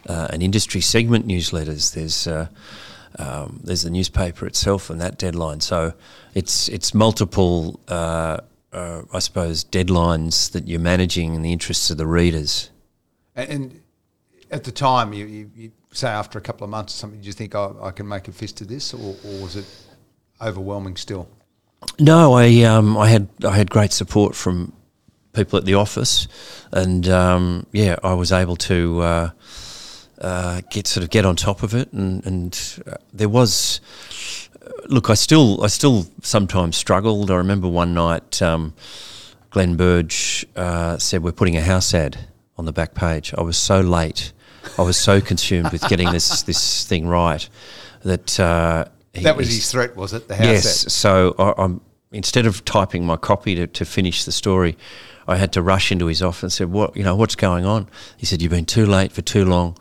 uh, 0.07 0.27
and 0.31 0.41
industry 0.41 0.81
segment 0.81 1.27
newsletters. 1.27 1.93
There's 1.93 2.27
uh, 2.27 2.47
um, 3.17 3.61
there's 3.63 3.83
the 3.83 3.89
newspaper 3.89 4.45
itself 4.45 4.89
and 4.89 4.99
that 4.99 5.17
deadline. 5.17 5.61
So 5.61 5.93
it's 6.33 6.67
it's 6.69 6.93
multiple, 6.93 7.79
uh, 7.87 8.37
uh, 8.73 9.03
I 9.13 9.19
suppose, 9.19 9.63
deadlines 9.63 10.51
that 10.51 10.67
you're 10.67 10.79
managing 10.79 11.33
in 11.33 11.41
the 11.41 11.53
interests 11.53 11.89
of 11.89 11.97
the 11.97 12.07
readers. 12.07 12.69
And, 13.35 13.81
at 14.51 14.63
the 14.63 14.71
time, 14.71 15.11
you, 15.11 15.25
you, 15.25 15.51
you 15.55 15.71
say 15.91 16.07
after 16.07 16.37
a 16.37 16.41
couple 16.41 16.63
of 16.63 16.69
months 16.69 16.93
or 16.93 16.97
something, 16.97 17.19
did 17.19 17.25
you 17.25 17.33
think 17.33 17.55
oh, 17.55 17.77
I 17.81 17.89
can 17.89 18.07
make 18.07 18.27
a 18.27 18.31
fist 18.31 18.61
of 18.61 18.67
this, 18.67 18.93
or, 18.93 19.15
or 19.25 19.41
was 19.41 19.55
it 19.55 19.65
overwhelming 20.45 20.95
still? 20.95 21.27
No, 21.99 22.33
I 22.33 22.61
um, 22.63 22.97
I 22.97 23.09
had 23.09 23.27
I 23.43 23.55
had 23.55 23.69
great 23.69 23.91
support 23.91 24.35
from 24.35 24.73
people 25.33 25.57
at 25.57 25.65
the 25.65 25.75
office, 25.75 26.27
and 26.71 27.07
um, 27.07 27.65
yeah, 27.71 27.97
I 28.03 28.13
was 28.13 28.31
able 28.31 28.55
to 28.57 29.01
uh, 29.01 29.29
uh, 30.19 30.61
get 30.69 30.87
sort 30.87 31.03
of 31.03 31.09
get 31.09 31.25
on 31.25 31.35
top 31.35 31.63
of 31.63 31.73
it, 31.73 31.91
and, 31.93 32.25
and 32.25 32.83
uh, 32.87 32.95
there 33.13 33.29
was. 33.29 33.81
Look, 34.87 35.09
I 35.09 35.13
still 35.13 35.63
I 35.63 35.67
still 35.67 36.07
sometimes 36.21 36.75
struggled. 36.75 37.29
I 37.29 37.35
remember 37.35 37.67
one 37.67 37.93
night, 37.93 38.41
um, 38.41 38.73
Glenn 39.51 39.75
Burge 39.75 40.45
uh, 40.55 40.97
said 40.97 41.23
we're 41.23 41.31
putting 41.31 41.55
a 41.55 41.61
house 41.61 41.93
ad 41.93 42.17
on 42.57 42.65
the 42.65 42.73
back 42.73 42.93
page. 42.95 43.33
I 43.37 43.41
was 43.41 43.57
so 43.57 43.81
late. 43.81 44.31
I 44.77 44.81
was 44.81 44.97
so 44.97 45.21
consumed 45.21 45.71
with 45.71 45.87
getting 45.87 46.11
this 46.11 46.41
this 46.43 46.85
thing 46.85 47.07
right 47.07 47.47
that 48.03 48.39
uh, 48.39 48.85
That 49.23 49.37
was 49.37 49.47
his 49.47 49.71
threat, 49.71 49.95
was 49.95 50.13
it? 50.13 50.27
The 50.27 50.35
house 50.35 50.45
Yes. 50.45 50.93
So 50.93 51.35
I, 51.39 51.53
I'm 51.63 51.81
instead 52.11 52.45
of 52.45 52.63
typing 52.65 53.05
my 53.05 53.17
copy 53.17 53.55
to, 53.55 53.67
to 53.67 53.85
finish 53.85 54.23
the 54.25 54.31
story, 54.31 54.77
I 55.27 55.37
had 55.37 55.51
to 55.53 55.61
rush 55.61 55.91
into 55.91 56.05
his 56.07 56.21
office 56.21 56.43
and 56.43 56.51
said, 56.53 56.71
"What 56.71 56.95
you 56.95 57.03
know? 57.03 57.15
What's 57.15 57.35
going 57.35 57.65
on?" 57.65 57.87
He 58.17 58.25
said, 58.25 58.41
"You've 58.41 58.51
been 58.51 58.65
too 58.65 58.85
late 58.85 59.11
for 59.11 59.21
too 59.21 59.45
long. 59.45 59.77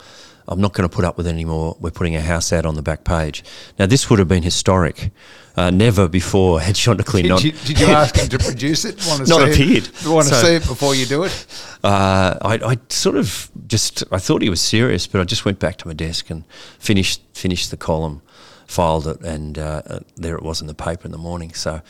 I'm 0.46 0.60
not 0.60 0.74
going 0.74 0.86
to 0.86 0.94
put 0.94 1.06
up 1.06 1.16
with 1.16 1.26
it 1.26 1.30
anymore. 1.30 1.74
We're 1.80 1.90
putting 1.90 2.14
a 2.16 2.20
house 2.20 2.52
out 2.52 2.66
on 2.66 2.74
the 2.74 2.82
back 2.82 3.04
page." 3.04 3.44
Now 3.78 3.86
this 3.86 4.08
would 4.10 4.18
have 4.18 4.28
been 4.28 4.42
historic. 4.42 5.10
Uh, 5.56 5.70
never 5.70 6.08
before 6.08 6.60
had 6.60 6.74
Chanticleer 6.74 7.28
not. 7.28 7.44
you, 7.44 7.52
did 7.52 7.78
you 7.78 7.86
ask 7.86 8.16
him 8.16 8.28
to 8.28 8.38
produce 8.40 8.84
it? 8.84 8.96
Want 9.06 9.22
to 9.24 9.28
Not 9.30 9.48
appeared. 9.48 9.84
It? 9.86 10.04
Want 10.06 10.26
to 10.26 10.34
So- 10.34 10.42
see 10.46 10.54
it 10.56 10.66
before 10.66 10.96
you 10.96 11.06
do 11.06 11.22
it? 11.22 11.46
Uh, 11.84 12.36
I, 12.42 12.72
I 12.72 12.76
sort 12.88 13.14
of 13.14 13.48
just 13.68 14.02
I 14.10 14.18
thought 14.18 14.42
he 14.42 14.50
was 14.50 14.60
serious, 14.60 15.06
but 15.06 15.20
I 15.20 15.24
just 15.24 15.44
went 15.44 15.60
back 15.60 15.76
to 15.78 15.86
my 15.86 15.94
desk 15.94 16.28
and 16.30 16.44
finished 16.80 17.20
finished 17.34 17.70
the 17.70 17.76
column, 17.76 18.20
filed 18.66 19.06
it, 19.06 19.20
and 19.20 19.58
uh, 19.58 19.82
uh, 19.86 19.98
there 20.16 20.34
it 20.36 20.42
was 20.42 20.60
in 20.60 20.66
the 20.66 20.74
paper 20.74 21.06
in 21.06 21.12
the 21.12 21.18
morning. 21.18 21.52
So 21.54 21.80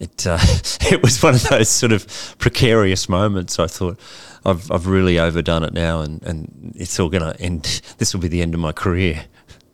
it 0.00 0.26
uh, 0.26 0.38
it 0.90 1.02
was 1.02 1.22
one 1.22 1.34
of 1.34 1.42
those 1.48 1.68
sort 1.68 1.92
of 1.92 2.36
precarious 2.38 3.08
moments. 3.08 3.58
I 3.58 3.66
thought 3.66 3.98
I've 4.44 4.70
I've 4.70 4.86
really 4.86 5.18
overdone 5.18 5.62
it 5.62 5.72
now, 5.72 6.00
and, 6.00 6.22
and 6.22 6.72
it's 6.76 6.98
all 6.98 7.08
going 7.08 7.24
to 7.24 7.40
end. 7.40 7.82
This 7.98 8.14
will 8.14 8.20
be 8.20 8.28
the 8.28 8.42
end 8.42 8.54
of 8.54 8.60
my 8.60 8.72
career. 8.72 9.24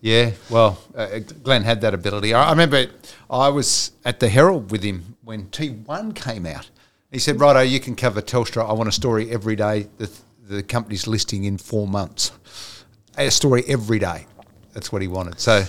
Yeah, 0.00 0.32
well, 0.50 0.78
uh, 0.94 1.18
Glenn 1.42 1.62
had 1.62 1.80
that 1.80 1.94
ability. 1.94 2.34
I, 2.34 2.48
I 2.48 2.50
remember 2.50 2.86
I 3.30 3.48
was 3.48 3.92
at 4.04 4.20
the 4.20 4.28
Herald 4.28 4.70
with 4.70 4.82
him 4.82 5.16
when 5.24 5.46
T1 5.46 6.14
came 6.14 6.44
out. 6.44 6.70
He 7.10 7.18
said, 7.18 7.40
Righto, 7.40 7.60
you 7.60 7.80
can 7.80 7.96
cover 7.96 8.20
Telstra. 8.20 8.68
I 8.68 8.72
want 8.72 8.88
a 8.88 8.92
story 8.92 9.30
every 9.30 9.56
day. 9.56 9.88
The, 9.98 10.10
the 10.46 10.62
company's 10.62 11.06
listing 11.06 11.44
in 11.44 11.58
four 11.58 11.86
months. 11.86 12.32
A 13.16 13.30
story 13.30 13.62
every 13.68 13.98
day. 13.98 14.26
That's 14.72 14.92
what 14.92 15.00
he 15.00 15.08
wanted. 15.08 15.40
So 15.40 15.64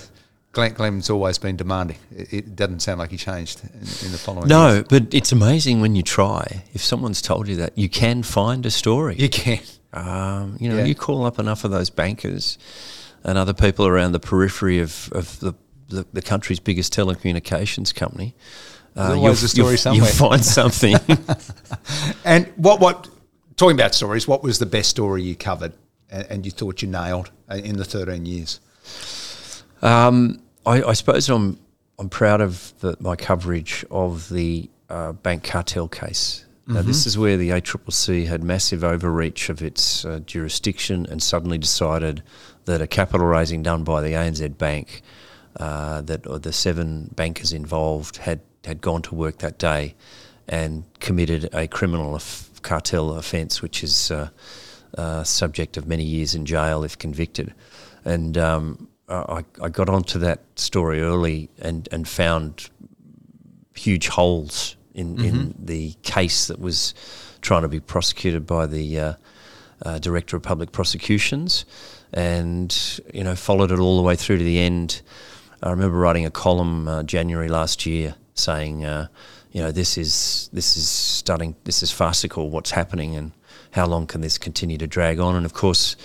Glenn, 0.56 0.74
Glenn's 0.74 1.10
always 1.10 1.38
been 1.38 1.58
demanding. 1.58 1.98
It, 2.16 2.34
it 2.34 2.56
doesn't 2.56 2.80
sound 2.80 3.00
like 3.00 3.12
he 3.12 3.18
changed 3.18 3.62
in, 3.66 3.80
in 3.82 4.12
the 4.14 4.18
following 4.18 4.48
No, 4.48 4.72
years. 4.76 4.86
but 4.90 5.14
it's 5.14 5.32
amazing 5.34 5.82
when 5.82 5.96
you 5.98 6.02
try. 6.02 6.64
If 6.74 6.82
someone's 6.82 7.22
told 7.22 7.50
you 7.50 7.58
that, 7.58 7.78
you 7.78 7.90
can 7.90 8.24
find 8.24 8.66
a 8.66 8.72
story. 8.72 9.16
You 9.18 9.28
can. 9.30 9.60
Um, 9.94 10.56
you 10.60 10.70
know, 10.70 10.78
Yeah. 10.78 10.86
you 10.86 10.96
call 10.96 11.26
up 11.26 11.40
enough 11.40 11.66
of 11.66 11.72
those 11.72 11.90
bankers 11.90 12.58
and 13.24 13.38
other 13.38 13.54
people 13.54 13.86
around 13.86 14.14
the 14.14 14.20
periphery 14.20 14.80
of, 14.80 15.10
of 15.12 15.40
the, 15.42 15.54
the, 15.90 16.06
the 16.14 16.22
country's 16.22 16.60
biggest 16.62 16.94
telecommunications 16.96 17.94
company. 17.94 18.34
Uh, 18.96 19.08
There's 19.10 19.18
always 19.20 19.44
a 19.44 19.50
story 19.50 19.70
you'll, 19.72 19.78
somewhere. 19.78 20.06
You'll 20.08 20.30
find 20.30 20.44
something. 20.60 20.96
And 22.24 22.48
what, 22.56 22.80
what, 22.80 23.10
talking 23.58 23.76
about 23.76 23.94
stories, 23.94 24.26
what 24.28 24.42
was 24.42 24.58
the 24.60 24.66
best 24.66 24.90
story 24.90 25.22
you 25.22 25.36
covered 25.36 25.74
and, 26.10 26.26
and 26.30 26.46
you 26.46 26.52
thought 26.52 26.82
you 26.82 26.88
nailed 26.88 27.30
in 27.52 27.76
the 27.78 27.84
13 27.86 28.26
years? 28.26 28.60
um, 29.82 30.42
I, 30.66 30.84
I 30.84 30.94
suppose 30.94 31.30
I'm 31.30 31.60
I'm 31.98 32.10
proud 32.10 32.42
of 32.42 32.74
the, 32.80 32.98
my 33.00 33.16
coverage 33.16 33.86
of 33.90 34.30
the 34.30 34.70
uh, 34.90 35.14
bank 35.14 35.44
cartel 35.44 35.88
case. 35.88 36.46
Now, 36.68 36.82
this 36.82 37.06
is 37.06 37.16
where 37.16 37.38
the 37.38 37.50
ACCC 37.52 38.26
had 38.26 38.44
massive 38.44 38.84
overreach 38.84 39.50
of 39.50 39.62
its 39.62 40.04
uh, 40.04 40.20
jurisdiction 40.26 41.06
and 41.06 41.22
suddenly 41.22 41.60
decided 41.60 42.24
that 42.66 42.82
a 42.82 42.88
capital 42.88 43.28
raising 43.28 43.62
done 43.62 43.84
by 43.84 44.02
the 44.02 44.14
ANZ 44.14 44.58
Bank, 44.58 45.04
uh, 45.60 46.02
that 46.02 46.26
or 46.26 46.40
the 46.40 46.52
seven 46.52 47.12
bankers 47.16 47.54
involved 47.54 48.18
had, 48.18 48.42
had 48.64 48.82
gone 48.82 49.04
to 49.04 49.14
work 49.14 49.38
that 49.40 49.60
day 49.60 49.94
and 50.48 50.84
committed 51.00 51.50
a 51.54 51.68
criminal 51.68 52.16
of- 52.16 52.50
cartel 52.64 53.14
offence, 53.14 53.62
which 53.62 53.84
is 53.84 54.10
uh, 54.10 54.30
uh, 54.98 55.24
subject 55.24 55.78
of 55.78 55.88
many 55.88 56.04
years 56.04 56.34
in 56.34 56.48
jail 56.48 56.84
if 56.84 56.98
convicted. 56.98 57.54
And 58.04 58.40
um, 58.40 58.88
I, 59.08 59.46
I 59.62 59.70
got 59.70 59.90
onto 59.90 60.20
that 60.20 60.42
story 60.56 61.02
early 61.02 61.50
and, 61.60 61.88
and 61.92 62.08
found 62.08 62.70
huge 63.76 64.08
holes 64.08 64.76
in, 64.94 65.24
in 65.24 65.56
the 65.60 65.94
case 66.02 66.48
that 66.48 66.60
was 66.60 66.94
trying 67.42 67.62
to 67.62 67.68
be 67.68 67.80
prosecuted 67.80 68.46
by 68.48 68.66
the 68.66 69.00
uh, 69.00 69.14
uh, 69.84 70.00
Director 70.00 70.38
of 70.38 70.44
Public 70.44 70.72
Prosecutions 70.72 71.66
and, 72.14 73.00
you 73.14 73.24
know, 73.24 73.36
followed 73.36 73.72
it 73.72 73.80
all 73.80 73.98
the 73.98 74.04
way 74.04 74.16
through 74.16 74.38
to 74.38 74.44
the 74.44 74.60
end. 74.60 75.02
I 75.62 75.70
remember 75.70 75.98
writing 75.98 76.26
a 76.26 76.32
column 76.32 76.88
uh, 76.88 77.04
January 77.04 77.50
last 77.50 77.86
year 77.86 78.16
saying, 78.34 78.86
uh, 78.86 79.08
you 79.52 79.62
know, 79.62 79.72
this 79.72 79.98
is 79.98 80.50
this 80.52 80.76
is 80.76 80.88
starting, 80.88 81.56
this 81.64 81.82
is 81.82 81.92
farcical. 81.92 82.50
What's 82.50 82.72
happening, 82.72 83.16
and 83.16 83.32
how 83.72 83.86
long 83.86 84.06
can 84.06 84.20
this 84.20 84.38
continue 84.38 84.78
to 84.78 84.88
drag 84.88 85.18
on? 85.20 85.36
And 85.36 85.46
of 85.46 85.54
course, 85.54 85.96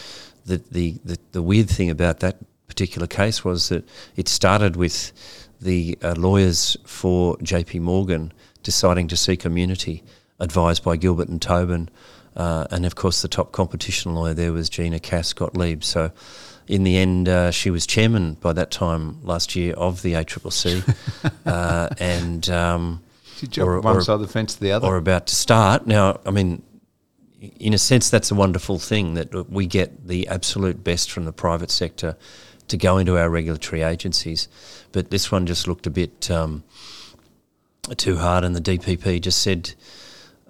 the 0.46 0.62
the 0.70 0.98
the, 1.05 1.18
the 1.32 1.42
weird 1.42 1.68
thing 1.68 1.90
about 1.90 2.20
that 2.20 2.36
particular 2.81 3.07
case 3.07 3.45
was 3.45 3.68
that 3.68 3.87
it 4.16 4.26
started 4.26 4.74
with 4.74 5.12
the 5.61 5.99
uh, 6.03 6.14
lawyers 6.16 6.78
for 6.87 7.37
J.P. 7.43 7.78
Morgan 7.81 8.33
deciding 8.62 9.07
to 9.09 9.18
seek 9.18 9.45
immunity, 9.45 10.03
advised 10.39 10.83
by 10.83 10.97
Gilbert 10.97 11.28
and 11.28 11.43
Tobin, 11.43 11.91
uh, 12.37 12.66
and 12.70 12.87
of 12.87 12.95
course 12.95 13.20
the 13.20 13.28
top 13.28 13.53
competition 13.53 14.14
lawyer 14.14 14.33
there 14.33 14.51
was 14.55 14.70
Gina 14.70 14.99
Cass 14.99 15.33
Gottlieb. 15.35 15.85
So. 15.85 16.11
In 16.68 16.85
the 16.85 16.99
end, 16.99 17.28
uh, 17.28 17.51
she 17.51 17.68
was 17.68 17.85
chairman 17.85 18.35
by 18.35 18.53
that 18.53 18.70
time 18.70 19.18
last 19.24 19.57
year 19.57 19.74
of 19.74 20.03
the 20.03 20.12
ACCC, 20.12 20.85
uh, 21.47 21.89
and 21.99 22.49
um, 22.49 23.03
She 23.39 23.49
jumped 23.49 23.68
Or- 23.68 23.81
one 23.81 23.97
or- 23.97 24.03
side 24.03 24.12
of 24.14 24.20
the 24.20 24.28
fence 24.28 24.55
to 24.55 24.61
the 24.61 24.70
other. 24.70 24.87
or 24.87 24.97
about 24.97 25.26
to 25.26 25.35
start. 25.35 25.89
Now, 25.89 26.20
I 26.24 26.31
mean, 26.31 26.62
in 27.59 27.74
a 27.74 27.78
sense, 27.78 28.09
that's 28.09 28.31
a 28.31 28.37
wonderful 28.37 28.78
thing 28.78 29.14
that 29.14 29.51
we 29.51 29.66
get 29.66 30.07
the 30.07 30.28
absolute 30.28 30.85
best 30.85 31.11
from 31.11 31.24
the 31.24 31.33
private 31.33 31.72
sector 31.72 32.16
to 32.70 32.76
go 32.76 32.98
into 32.98 33.16
our 33.18 33.28
regulatory 33.30 33.82
agencies. 33.82 34.48
But 34.92 35.10
this 35.10 35.30
one 35.30 35.46
just 35.46 35.68
looked 35.68 35.86
a 35.86 35.90
bit 35.90 36.30
um, 36.30 36.64
too 37.96 38.16
hard, 38.16 38.44
and 38.44 38.54
the 38.56 38.60
DPP 38.60 39.20
just 39.20 39.42
said, 39.42 39.74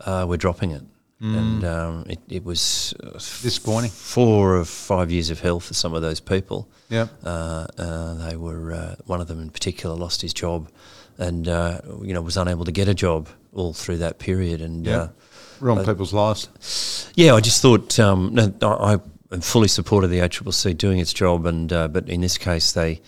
uh, 0.06 0.24
we're 0.28 0.36
dropping 0.36 0.70
it. 0.72 0.82
And 1.22 1.64
um, 1.66 2.06
it, 2.08 2.18
it 2.30 2.44
was 2.46 2.94
uh, 3.04 3.10
Disappointing. 3.42 3.90
four 3.90 4.56
or 4.56 4.64
five 4.64 5.10
years 5.10 5.28
of 5.28 5.38
hell 5.38 5.60
for 5.60 5.74
some 5.74 5.92
of 5.92 6.00
those 6.00 6.18
people. 6.18 6.66
Yeah. 6.88 7.08
Uh, 7.22 7.66
uh, 7.76 8.14
they 8.26 8.36
were 8.36 8.72
uh, 8.72 8.94
one 9.04 9.20
of 9.20 9.28
them 9.28 9.38
in 9.38 9.50
particular 9.50 9.94
lost 9.94 10.22
his 10.22 10.32
job, 10.32 10.70
and 11.18 11.46
uh, 11.46 11.82
you 12.00 12.14
know 12.14 12.22
was 12.22 12.38
unable 12.38 12.64
to 12.64 12.72
get 12.72 12.88
a 12.88 12.94
job 12.94 13.28
all 13.52 13.74
through 13.74 13.98
that 13.98 14.18
period. 14.18 14.62
And 14.62 14.86
Yeah. 14.86 14.96
uh, 14.96 15.08
ruin 15.60 15.84
people's 15.84 16.14
lives. 16.14 17.10
Yeah, 17.16 17.34
I 17.34 17.40
just 17.40 17.60
thought 17.60 17.98
um, 18.00 18.30
no, 18.34 18.54
I, 18.62 18.96
Am 19.32 19.40
fully 19.40 19.68
supportive 19.68 20.10
of 20.10 20.16
the 20.16 20.18
ACCC 20.20 20.76
doing 20.76 20.98
its 20.98 21.12
job, 21.12 21.46
and 21.46 21.72
uh, 21.72 21.88
but 21.88 22.08
in 22.08 22.20
this 22.20 22.38
case 22.38 22.72
they. 22.72 23.00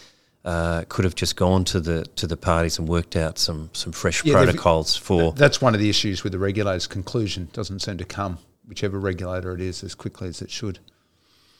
Uh, 0.44 0.82
could 0.88 1.04
have 1.04 1.14
just 1.14 1.36
gone 1.36 1.62
to 1.64 1.78
the 1.78 2.04
to 2.16 2.26
the 2.26 2.36
parties 2.36 2.76
and 2.76 2.88
worked 2.88 3.14
out 3.14 3.38
some 3.38 3.70
some 3.72 3.92
fresh 3.92 4.24
Yeah, 4.24 4.32
protocols 4.34 4.96
for 4.96 5.30
That's 5.34 5.60
one 5.60 5.72
of 5.72 5.78
the 5.78 5.88
issues 5.88 6.24
with 6.24 6.32
the 6.32 6.38
regulator's 6.40 6.88
conclusion. 6.88 7.48
Doesn't 7.52 7.78
seem 7.78 7.96
to 7.98 8.04
come, 8.04 8.38
whichever 8.66 8.98
regulator 8.98 9.54
it 9.54 9.60
is, 9.60 9.84
as 9.84 9.94
quickly 9.94 10.26
as 10.26 10.42
it 10.42 10.50
should 10.50 10.80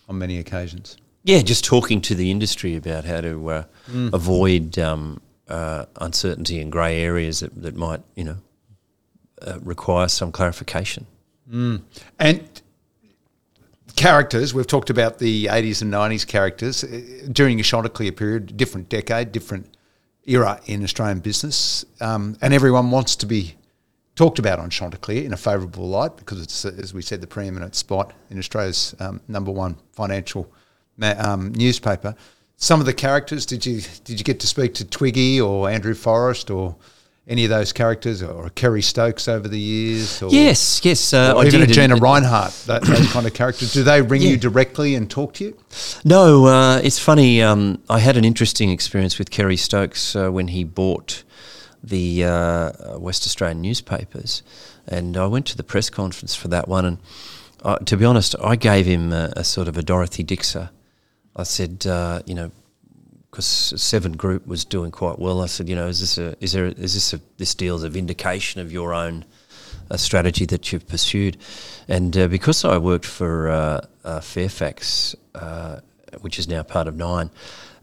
on 0.09 0.19
many 0.19 0.37
occasions. 0.37 0.97
Yeah, 1.23 1.43
just 1.43 1.65
talking 1.65 2.01
to 2.01 2.17
the 2.17 2.33
industry 2.33 2.75
about 2.75 3.05
how 3.05 3.21
to 3.21 3.51
uh, 3.51 3.65
Mm. 3.89 4.13
avoid 4.13 4.77
um, 4.81 5.21
uh, 5.49 5.87
uncertainty 6.01 6.59
and 6.61 6.73
grey 6.73 7.01
areas 7.01 7.39
that, 7.39 7.55
that 7.63 7.77
might, 7.77 8.01
you 8.17 8.25
know, 8.25 8.39
uh, 9.43 9.61
require 9.63 10.09
some 10.09 10.33
clarification. 10.33 11.07
And 12.19 12.52
characters, 14.03 14.53
we've 14.53 14.67
talked 14.67 14.91
about 14.91 15.21
the 15.21 15.47
80s 15.47 15.81
and 15.81 15.93
90s 15.93 16.27
characters. 16.27 16.83
Uh, 16.83 17.29
During 17.31 17.57
your 17.57 17.65
Chanticleer 17.65 18.11
period, 18.11 18.57
different 18.57 18.89
decade, 18.89 19.31
different 19.31 19.77
era 20.25 20.61
in 20.67 20.83
Australian 20.83 21.21
business. 21.21 21.85
Um, 22.01 22.37
and 22.43 22.53
everyone 22.53 22.91
wants 22.91 23.15
to 23.17 23.27
be 23.27 23.55
talked 24.17 24.41
about 24.41 24.59
on 24.59 24.71
Chanticleer 24.71 25.25
in 25.25 25.33
a 25.33 25.37
favourable 25.37 25.89
light 25.89 26.17
because 26.17 26.43
it's, 26.43 26.65
as 26.65 26.93
we 26.93 27.01
said, 27.01 27.21
the 27.21 27.29
preeminent 27.29 27.77
spot 27.77 28.13
in 28.29 28.41
Australia's 28.41 28.93
um, 28.99 29.21
number 29.29 29.53
one 29.53 29.77
financial 29.93 30.53
um, 31.01 31.53
newspaper. 31.53 32.17
Some 32.57 32.81
of 32.81 32.87
the 32.87 32.93
characters, 32.93 33.47
did 33.47 33.65
you 33.65 33.83
did 34.03 34.19
you 34.19 34.25
get 34.25 34.41
to 34.41 34.49
speak 34.49 34.75
to 34.75 34.85
Twiggy 34.85 35.41
or 35.41 35.71
Andrew 35.71 35.95
Forrest 35.95 36.51
or 36.51 36.75
any 37.29 37.45
of 37.45 37.51
those 37.51 37.73
characters 37.73 38.23
or 38.23 38.49
Kerry 38.51 38.83
Stokes 38.83 39.29
over 39.29 39.47
the 39.49 39.59
years? 39.59 40.21
Or 40.23 40.31
Yes, 40.31 40.85
yes, 40.85 41.13
uh, 41.13 41.35
or 41.37 41.43
I 41.43 41.47
even 41.47 41.61
did. 41.61 41.71
a 41.71 41.73
Gina 41.73 41.95
and- 41.95 42.03
Rinehart, 42.03 42.67
that, 42.67 42.83
those 42.83 43.11
kind 43.13 43.27
of 43.27 43.35
characters. 43.35 43.73
Do 43.73 43.83
they 43.85 44.03
ring 44.03 44.23
you 44.23 44.37
directly 44.37 44.95
and 44.95 45.09
talk 45.11 45.35
to 45.35 45.45
you? 45.45 45.57
No, 46.05 46.47
uh, 46.47 46.79
it's 46.83 46.99
funny. 46.99 47.41
Um, 47.43 47.81
I 47.89 48.01
had 48.01 48.17
an 48.17 48.25
interesting 48.25 48.71
experience 48.71 49.19
with 49.19 49.31
Kerry 49.31 49.57
Stokes 49.57 50.17
uh, 50.17 50.31
when 50.31 50.49
he 50.49 50.65
bought 50.65 51.23
the 51.83 52.25
uh, 52.25 52.99
West 52.99 53.25
Australian 53.27 53.61
newspapers, 53.61 54.43
and 54.87 55.17
I 55.17 55.27
went 55.27 55.47
to 55.47 55.57
the 55.57 55.65
press 55.65 55.91
conference 55.91 56.35
for 56.35 56.49
that 56.49 56.67
one. 56.69 56.85
And 56.85 56.99
uh, 57.63 57.79
to 57.79 57.97
be 57.97 58.05
honest, 58.05 58.35
I 58.43 58.57
gave 58.57 58.87
him 58.87 59.13
a, 59.13 59.33
a 59.37 59.45
sort 59.45 59.69
of 59.69 59.77
a 59.77 59.83
Dorothy 59.83 60.23
Dixer. 60.25 60.71
I 61.37 61.45
said, 61.45 61.87
uh, 61.87 62.23
you 62.27 62.35
know, 62.35 62.51
because 63.33 63.73
Seven 63.83 64.13
Group 64.13 64.47
was 64.47 64.65
doing 64.65 64.91
quite 64.91 65.19
well. 65.19 65.41
I 65.41 65.47
said, 65.47 65.67
you 65.69 65.75
know, 65.75 65.89
is 65.89 66.01
this 66.01 66.19
a 66.19 66.37
is 66.41 66.53
there 66.53 66.67
is 66.67 66.93
this 66.95 67.15
a 67.15 67.21
this 67.39 67.55
deal 67.55 67.75
as 67.75 67.83
a 67.83 67.89
vindication 67.89 68.61
of 68.61 68.71
your 68.71 68.93
own 68.93 69.25
uh, 69.91 69.97
strategy 69.97 70.45
that 70.47 70.71
you've 70.71 70.87
pursued? 70.87 71.39
And 71.89 72.17
uh, 72.17 72.29
because 72.29 72.63
I 72.65 72.77
worked 72.77 73.07
for 73.07 73.49
uh, 73.49 73.87
uh, 74.05 74.21
Fairfax, 74.21 75.17
uh, 75.35 75.81
which 76.21 76.39
is 76.39 76.47
now 76.47 76.63
part 76.63 76.87
of 76.89 76.95
Nine, 76.97 77.31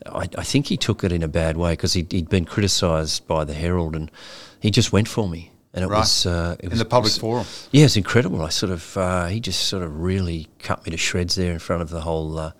I, 0.05 0.29
I 0.37 0.43
think 0.43 0.67
he 0.67 0.77
took 0.77 1.03
it 1.03 1.11
in 1.11 1.23
a 1.23 1.27
bad 1.27 1.57
way 1.57 1.73
because 1.73 1.93
he'd, 1.93 2.11
he'd 2.11 2.29
been 2.29 2.45
criticised 2.45 3.25
by 3.27 3.43
the 3.43 3.55
Herald, 3.55 3.95
and 3.95 4.11
he 4.59 4.69
just 4.69 4.93
went 4.93 5.07
for 5.07 5.27
me. 5.27 5.51
And 5.73 5.83
it 5.83 5.87
Right. 5.87 5.99
was 5.99 6.27
uh, 6.27 6.57
it 6.59 6.65
In 6.65 6.69
was, 6.69 6.79
the 6.79 6.85
public 6.85 7.05
was- 7.13 7.17
forum. 7.17 7.45
yeah, 7.71 7.85
it's 7.85 7.97
incredible. 7.97 8.43
I 8.43 8.49
sort 8.49 8.71
of 8.71 8.95
uh, 8.97 9.25
he 9.27 9.39
just 9.39 9.61
sort 9.67 9.81
of 9.81 9.99
really 9.99 10.47
cut 10.59 10.85
me 10.85 10.91
to 10.91 10.97
shreds 10.97 11.33
there 11.33 11.51
in 11.51 11.59
front 11.59 11.81
of 11.81 11.89
the 11.89 12.01
whole 12.01 12.37
uh, 12.37 12.51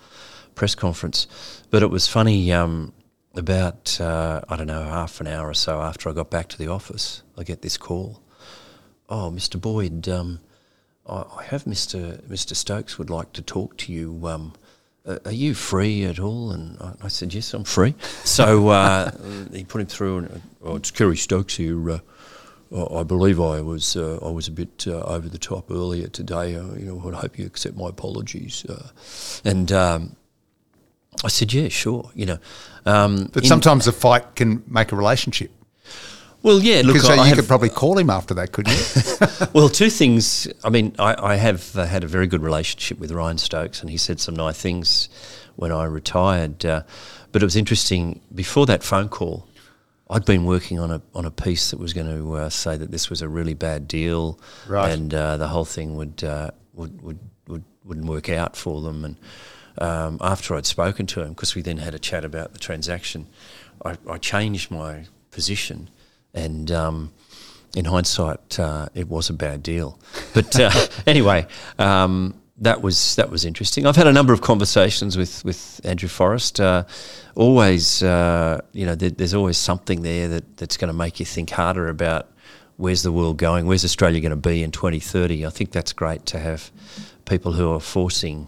press 0.56 0.74
conference. 0.74 1.28
But 1.70 1.84
it 1.84 1.90
was 1.90 2.08
funny. 2.08 2.52
Um, 2.52 2.94
about 3.36 4.00
uh, 4.02 4.42
I 4.50 4.56
don't 4.56 4.68
know 4.68 4.84
half 4.84 5.22
an 5.22 5.28
hour 5.28 5.50
or 5.50 5.54
so 5.54 5.82
after 5.82 6.10
I 6.10 6.14
got 6.14 6.30
back 6.30 6.48
to 6.50 6.58
the 6.58 6.68
office, 6.68 7.24
I 7.38 7.44
get 7.44 7.62
this 7.62 7.78
call. 7.78 8.22
Oh, 9.08 9.32
Mr. 9.34 9.60
Boyd, 9.60 10.08
um, 10.08 10.40
I, 11.08 11.24
I 11.38 11.44
have 11.46 11.64
Mr. 11.64 12.22
Mr. 12.24 12.56
Stokes 12.56 12.98
would 12.98 13.10
like 13.10 13.34
to 13.34 13.42
talk 13.42 13.78
to 13.78 13.94
you. 13.94 14.28
Um, 14.28 14.54
uh, 15.06 15.18
are 15.26 15.32
you 15.32 15.54
free 15.54 16.04
at 16.06 16.20
all? 16.20 16.52
And 16.52 16.78
I, 16.80 16.94
I 17.04 17.08
said, 17.08 17.34
yes, 17.34 17.54
I'm 17.54 17.64
free. 17.64 17.96
So 18.26 18.70
uh, 18.70 19.12
he 19.52 19.64
put 19.64 19.82
him 19.82 19.88
through, 19.88 20.18
and 20.20 20.30
uh, 20.30 20.40
oh, 20.64 20.76
it's 20.76 20.92
Kerry 20.92 21.18
Stokes 21.18 21.58
here. 21.58 21.90
Uh, 21.90 22.00
I 22.72 23.00
I 23.00 23.04
believe 23.04 23.42
I 23.42 23.62
was 23.62 23.96
uh, 23.96 24.20
I 24.22 24.30
was 24.30 24.48
a 24.48 24.52
bit 24.52 24.86
uh, 24.88 25.02
over 25.02 25.28
the 25.28 25.40
top 25.40 25.72
earlier 25.72 26.08
today. 26.08 26.56
Uh, 26.56 26.74
you 26.76 26.86
know, 26.86 27.12
I 27.12 27.16
hope 27.16 27.40
you 27.40 27.46
accept 27.48 27.76
my 27.76 27.90
apologies. 27.90 28.66
Uh, 28.66 28.90
and 29.44 29.72
um, 29.72 30.16
I 31.24 31.28
said, 31.28 31.52
yeah, 31.54 31.68
sure. 31.70 32.10
You 32.16 32.26
know, 32.28 32.38
um, 32.86 33.30
But 33.34 33.44
in- 33.44 33.50
sometimes 33.50 33.88
a 33.88 33.92
fight 33.92 34.36
can 34.36 34.64
make 34.68 34.92
a 34.92 34.96
relationship. 34.96 35.52
well, 36.44 36.60
yeah. 36.60 36.82
Look, 36.84 36.94
Because 36.96 37.10
I, 37.10 37.16
you 37.16 37.24
have, 37.24 37.38
could 37.38 37.48
probably 37.48 37.70
call 37.70 37.98
him 37.98 38.10
after 38.10 38.34
that, 38.36 38.52
couldn't 38.52 38.72
you? 38.74 39.48
well, 39.54 39.70
two 39.70 39.90
things. 39.90 40.48
I 40.64 40.70
mean, 40.70 40.96
I, 40.98 41.34
I 41.34 41.36
have 41.36 41.76
uh, 41.76 41.86
had 41.86 42.04
a 42.04 42.08
very 42.08 42.28
good 42.28 42.42
relationship 42.42 43.00
with 43.00 43.12
Ryan 43.12 43.38
Stokes, 43.38 43.82
and 43.82 43.90
he 43.90 43.98
said 43.98 44.20
some 44.20 44.36
nice 44.36 44.60
things 44.62 45.10
when 45.58 45.72
I 45.72 45.84
retired. 45.86 46.66
Uh, 46.66 46.84
but 47.32 47.42
it 47.44 47.46
was 47.46 47.56
interesting. 47.58 48.22
Before 48.34 48.66
that 48.68 48.82
phone 48.84 49.10
call, 49.10 49.46
I'd 50.10 50.26
been 50.26 50.46
working 50.46 50.80
on 50.80 50.90
a 50.90 51.02
on 51.14 51.26
a 51.26 51.32
piece 51.32 51.70
that 51.72 51.80
was 51.80 51.94
going 51.94 52.08
to 52.08 52.34
uh, 52.36 52.50
say 52.50 52.78
that 52.78 52.90
this 52.92 53.10
was 53.10 53.22
a 53.22 53.28
really 53.28 53.54
bad 53.54 53.88
deal, 53.88 54.40
Right. 54.68 54.92
and 54.92 55.14
uh, 55.14 55.38
the 55.38 55.48
whole 55.50 55.66
thing 55.66 55.96
would 55.98 56.24
uh, 56.24 56.52
would, 56.74 57.02
would 57.02 57.20
would 57.48 57.64
wouldn't 57.84 58.08
work 58.08 58.30
out 58.30 58.56
for 58.56 58.82
them. 58.82 59.04
And 59.06 59.18
um, 59.80 60.18
after 60.22 60.56
I'd 60.56 60.66
spoken 60.66 61.06
to 61.08 61.22
him, 61.22 61.30
because 61.30 61.56
we 61.56 61.62
then 61.62 61.78
had 61.78 61.96
a 61.96 62.00
chat 62.00 62.26
about 62.26 62.54
the 62.54 62.60
transaction, 62.60 63.28
I, 63.84 63.98
I 64.10 64.18
changed 64.18 64.72
my 64.72 65.06
position, 65.32 65.90
and 66.34 66.72
um, 66.72 67.12
in 67.76 67.86
hindsight, 67.86 68.60
uh, 68.60 68.90
it 68.94 69.08
was 69.08 69.30
a 69.30 69.34
bad 69.34 69.64
deal. 69.64 70.00
But 70.34 70.60
uh, 70.60 70.72
anyway, 71.08 71.48
um, 71.78 72.40
that 72.58 72.82
was 72.82 73.16
that 73.16 73.30
was 73.30 73.46
interesting. 73.46 73.86
I've 73.86 73.96
had 73.96 74.08
a 74.08 74.14
number 74.14 74.34
of 74.34 74.42
conversations 74.42 75.18
with 75.18 75.44
with 75.46 75.82
Andrew 75.84 76.10
Forrest. 76.10 76.60
Uh, 76.60 76.84
always, 77.36 78.04
uh, 78.04 78.62
you 78.74 78.86
know, 78.86 78.96
there, 78.96 79.10
there's 79.12 79.34
always 79.34 79.58
something 79.58 80.02
there 80.02 80.28
that, 80.28 80.58
that's 80.58 80.78
going 80.78 80.90
to 80.90 80.98
make 80.98 81.20
you 81.20 81.26
think 81.26 81.52
harder 81.52 81.88
about 81.88 82.30
where's 82.76 83.04
the 83.04 83.12
world 83.12 83.38
going, 83.38 83.66
where's 83.66 83.86
Australia 83.86 84.22
going 84.22 84.32
to 84.32 84.36
be 84.36 84.64
in 84.64 84.72
2030. 84.72 85.46
I 85.46 85.50
think 85.50 85.72
that's 85.72 85.94
great 85.94 86.26
to 86.28 86.40
have 86.40 86.72
people 87.26 87.54
who 87.54 87.72
are 87.72 87.80
forcing 87.80 88.48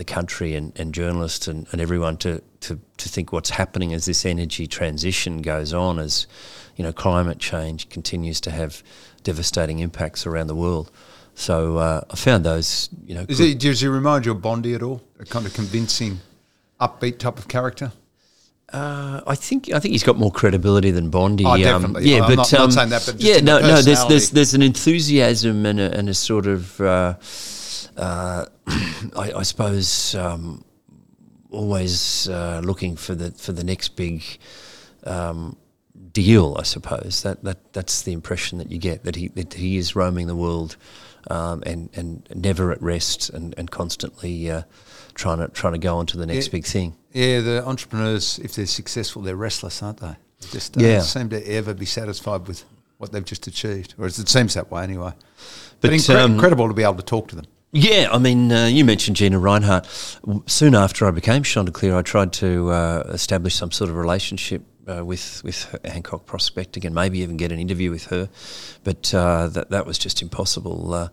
the 0.00 0.04
country 0.04 0.54
and, 0.54 0.72
and 0.80 0.94
journalists 0.94 1.46
and, 1.46 1.66
and 1.72 1.80
everyone 1.80 2.16
to, 2.16 2.42
to, 2.60 2.80
to 2.96 3.08
think 3.10 3.34
what's 3.34 3.50
happening 3.50 3.92
as 3.92 4.06
this 4.06 4.24
energy 4.24 4.66
transition 4.66 5.42
goes 5.42 5.74
on, 5.74 5.98
as 5.98 6.26
you 6.74 6.82
know, 6.82 6.90
climate 6.90 7.38
change 7.38 7.86
continues 7.90 8.40
to 8.40 8.50
have 8.50 8.82
devastating 9.24 9.80
impacts 9.80 10.24
around 10.26 10.46
the 10.46 10.54
world. 10.54 10.90
So 11.34 11.76
uh, 11.76 12.00
I 12.10 12.16
found 12.16 12.46
those, 12.46 12.88
you 13.04 13.14
know, 13.14 13.26
Is 13.28 13.36
good- 13.38 13.58
does 13.58 13.82
he 13.82 13.88
remind 13.88 14.24
you 14.24 14.32
of 14.32 14.40
Bondi 14.40 14.72
at 14.74 14.82
all? 14.82 15.02
A 15.18 15.26
kind 15.26 15.44
of 15.44 15.52
convincing, 15.52 16.20
upbeat 16.80 17.18
type 17.18 17.38
of 17.38 17.46
character? 17.46 17.92
Uh, 18.72 19.20
I 19.26 19.34
think 19.34 19.70
I 19.70 19.80
think 19.80 19.92
he's 19.92 20.02
got 20.04 20.16
more 20.16 20.30
credibility 20.32 20.92
than 20.92 21.10
Bondi. 21.10 21.44
Oh, 21.44 21.50
um, 21.50 21.60
definitely. 21.60 22.08
yeah, 22.08 22.22
I'm 22.22 22.28
but 22.30 22.36
not- 22.36 22.52
not 22.52 22.60
um, 22.62 22.70
saying 22.70 22.88
that, 22.88 23.02
but 23.04 23.18
just 23.18 23.24
yeah, 23.24 23.40
no, 23.42 23.58
no. 23.58 23.82
There's 23.82 24.06
there's 24.06 24.30
there's 24.30 24.54
an 24.54 24.62
enthusiasm 24.62 25.66
and 25.66 25.78
a, 25.78 25.94
and 25.98 26.08
a 26.08 26.14
sort 26.14 26.46
of, 26.46 26.80
uh, 26.80 27.14
uh, 28.00 28.46
I, 29.16 29.32
I 29.36 29.42
suppose, 29.42 30.14
um, 30.14 30.64
always 31.50 32.28
uh, 32.28 32.60
looking 32.64 32.96
for 32.96 33.14
the 33.14 33.30
for 33.32 33.52
the 33.52 33.64
next 33.64 33.90
big 33.96 34.22
um, 35.04 35.56
deal. 36.12 36.56
I 36.58 36.62
suppose 36.62 37.22
that 37.22 37.44
that 37.44 37.72
that's 37.72 38.02
the 38.02 38.12
impression 38.12 38.58
that 38.58 38.70
you 38.70 38.78
get 38.78 39.04
that 39.04 39.16
he 39.16 39.28
that 39.28 39.54
he 39.54 39.76
is 39.76 39.94
roaming 39.94 40.26
the 40.26 40.36
world 40.36 40.76
um, 41.30 41.62
and 41.66 41.90
and 41.94 42.26
never 42.34 42.72
at 42.72 42.80
rest 42.82 43.30
and 43.30 43.54
and 43.58 43.70
constantly 43.70 44.50
uh, 44.50 44.62
trying 45.14 45.38
to 45.38 45.48
trying 45.48 45.74
to 45.74 45.78
go 45.78 45.96
on 45.98 46.06
to 46.06 46.16
the 46.16 46.26
next 46.26 46.46
Yeah. 46.48 46.52
big 46.52 46.64
thing. 46.66 46.96
Yeah, 47.12 47.40
the 47.40 47.66
entrepreneurs, 47.66 48.38
if 48.38 48.54
they're 48.54 48.66
successful, 48.66 49.22
they're 49.22 49.34
restless, 49.36 49.82
aren't 49.82 49.98
they? 50.00 50.14
They 50.40 50.48
Just 50.52 50.72
don't 50.74 50.84
Yeah. 50.84 51.00
seem 51.00 51.28
to 51.30 51.44
ever 51.48 51.74
be 51.74 51.84
satisfied 51.86 52.46
with 52.46 52.64
what 52.98 53.10
they've 53.12 53.24
just 53.24 53.46
achieved, 53.48 53.94
or 53.98 54.06
it 54.06 54.14
seems 54.28 54.54
that 54.54 54.70
way 54.70 54.84
anyway. 54.84 55.12
But, 55.80 55.90
But, 55.90 55.90
incre- 55.90 56.14
um, 56.16 56.32
incredible 56.34 56.68
to 56.68 56.74
be 56.74 56.82
able 56.84 56.94
to 56.96 57.02
talk 57.02 57.28
to 57.28 57.36
them. 57.36 57.46
Yeah, 57.72 58.08
I 58.10 58.18
mean, 58.18 58.50
uh, 58.50 58.66
you 58.66 58.84
mentioned 58.84 59.16
Gina 59.16 59.38
Rinehart. 59.38 59.86
Soon 60.50 60.74
after 60.74 61.06
I 61.06 61.12
became 61.12 61.44
Chanticleer, 61.44 61.96
I 61.96 62.02
tried 62.02 62.32
to 62.34 62.70
uh, 62.70 63.02
establish 63.10 63.54
some 63.54 63.70
sort 63.70 63.90
of 63.90 63.96
relationship 63.96 64.62
uh, 64.88 65.04
with 65.04 65.42
with 65.44 65.76
Hancock 65.84 66.26
Prospecting 66.26 66.84
and 66.84 66.94
maybe 66.94 67.20
even 67.20 67.36
get 67.36 67.52
an 67.52 67.60
interview 67.60 67.90
with 67.90 68.06
her, 68.06 68.28
but 68.82 69.14
uh, 69.14 69.48
that 69.48 69.70
that 69.70 69.86
was 69.86 69.98
just 69.98 70.20
impossible. 70.20 70.92
Uh, 70.92 71.08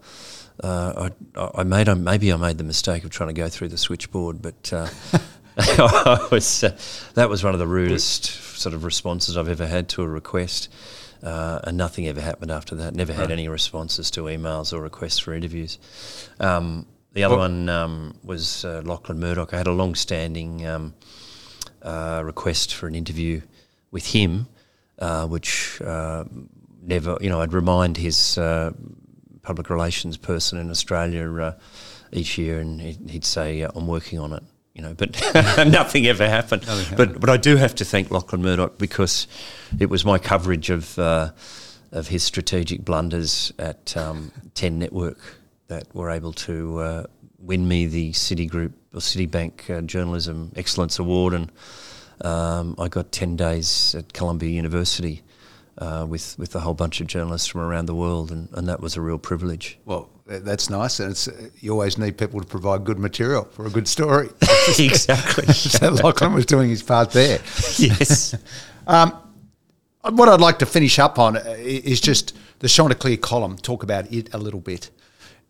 uh, 0.63 1.09
I, 1.35 1.49
I 1.59 1.63
made 1.63 1.87
a, 1.87 1.95
maybe 1.95 2.33
I 2.33 2.37
made 2.37 2.57
the 2.57 2.63
mistake 2.63 3.03
of 3.03 3.11
trying 3.11 3.29
to 3.29 3.33
go 3.33 3.49
through 3.49 3.67
the 3.67 3.77
switchboard, 3.77 4.41
but 4.41 4.73
uh, 4.73 4.87
I 5.57 6.27
was 6.31 6.63
uh, 6.63 6.75
that 7.13 7.29
was 7.29 7.43
one 7.43 7.53
of 7.53 7.59
the 7.59 7.67
rudest 7.67 8.25
sort 8.25 8.73
of 8.73 8.83
responses 8.83 9.37
I've 9.37 9.49
ever 9.49 9.67
had 9.67 9.89
to 9.89 10.01
a 10.01 10.07
request. 10.07 10.69
Uh, 11.27 11.59
and 11.65 11.75
nothing 11.75 12.07
ever 12.07 12.21
happened 12.21 12.51
after 12.51 12.73
that. 12.75 12.95
Never 12.95 13.11
had 13.11 13.31
any 13.31 13.49
responses 13.49 14.09
to 14.11 14.21
emails 14.35 14.71
or 14.71 14.79
requests 14.81 15.19
for 15.19 15.33
interviews. 15.33 15.77
Um, 16.39 16.85
the 17.11 17.23
other 17.25 17.35
Well- 17.35 17.49
one 17.49 17.69
um, 17.69 18.13
was 18.23 18.63
uh, 18.63 18.81
Lachlan 18.85 19.19
Murdoch. 19.19 19.53
I 19.53 19.57
had 19.57 19.67
a 19.67 19.73
long-standing 19.73 20.65
um, 20.65 20.93
uh, 21.81 22.21
request 22.23 22.73
for 22.73 22.87
an 22.87 22.95
interview 22.95 23.41
with 23.91 24.05
him, 24.05 24.47
uh, 24.99 25.27
which 25.27 25.81
uh, 25.81 26.23
never, 26.81 27.17
you 27.19 27.29
know, 27.29 27.41
I'd 27.41 27.53
remind 27.53 27.97
his 27.97 28.37
uh, 28.37 28.71
public 29.41 29.69
relations 29.69 30.15
person 30.15 30.57
in 30.57 30.69
Australia 30.69 31.29
uh, 31.41 31.53
each 32.13 32.37
year, 32.37 32.61
and 32.61 32.79
he'd, 32.79 33.09
he'd 33.09 33.25
say, 33.25 33.67
"I'm 33.75 33.87
working 33.87 34.19
on 34.19 34.31
it." 34.31 34.43
You 34.77 34.83
know, 34.83 34.93
but 34.93 35.19
nothing 35.67 36.05
ever 36.05 36.29
happened. 36.29 36.67
Nothing 36.67 36.95
but 36.95 37.19
but 37.19 37.31
I 37.31 37.37
do 37.37 37.55
have 37.55 37.73
to 37.75 37.85
thank 37.85 38.11
Lachlan 38.11 38.43
Murdoch 38.43 38.77
because 38.77 39.27
it 39.79 39.89
was 39.89 40.05
my 40.05 40.19
coverage 40.19 40.69
of 40.69 40.99
uh, 40.99 41.31
of 41.91 42.09
his 42.09 42.21
strategic 42.21 42.85
blunders 42.85 43.51
at 43.57 43.97
um, 43.97 44.31
Ten 44.53 44.77
Network 44.77 45.17
that 45.67 45.93
were 45.95 46.11
able 46.11 46.31
to 46.33 46.79
uh, 46.79 47.03
win 47.39 47.67
me 47.67 47.87
the 47.87 48.11
Citigroup 48.11 48.73
or 48.93 48.99
Citibank 48.99 49.67
uh, 49.75 49.81
Journalism 49.81 50.51
Excellence 50.55 50.99
Award, 50.99 51.33
and 51.33 51.51
um, 52.21 52.75
I 52.77 52.87
got 52.87 53.11
ten 53.11 53.35
days 53.35 53.95
at 53.95 54.13
Columbia 54.13 54.51
University 54.51 55.23
uh, 55.77 56.05
with 56.07 56.37
with 56.39 56.55
a 56.55 56.59
whole 56.59 56.73
bunch 56.73 57.01
of 57.01 57.07
journalists 57.07 57.47
from 57.47 57.61
around 57.61 57.85
the 57.85 57.95
world, 57.95 58.31
and, 58.31 58.49
and 58.53 58.67
that 58.67 58.79
was 58.79 58.95
a 58.95 59.01
real 59.01 59.17
privilege. 59.17 59.77
Well, 59.85 60.09
that's 60.25 60.69
nice, 60.69 60.99
and 60.99 61.11
it's 61.11 61.29
you 61.59 61.71
always 61.71 61.97
need 61.97 62.17
people 62.17 62.39
to 62.39 62.47
provide 62.47 62.83
good 62.83 62.99
material 62.99 63.45
for 63.45 63.65
a 63.65 63.69
good 63.69 63.87
story. 63.87 64.29
exactly. 64.79 65.45
so 65.53 65.89
Lachlan 65.89 66.33
was 66.33 66.45
doing 66.45 66.69
his 66.69 66.83
part 66.83 67.11
there. 67.11 67.39
yes. 67.77 68.35
What 70.09 70.29
I'd 70.29 70.39
like 70.39 70.59
to 70.59 70.65
finish 70.65 70.99
up 70.99 71.19
on 71.19 71.35
uh, 71.35 71.55
is 71.57 71.99
just 71.99 72.37
the 72.59 72.69
Chanticleer 72.69 73.17
column. 73.17 73.57
Talk 73.57 73.83
about 73.83 74.11
it 74.11 74.33
a 74.33 74.37
little 74.37 74.61
bit, 74.61 74.89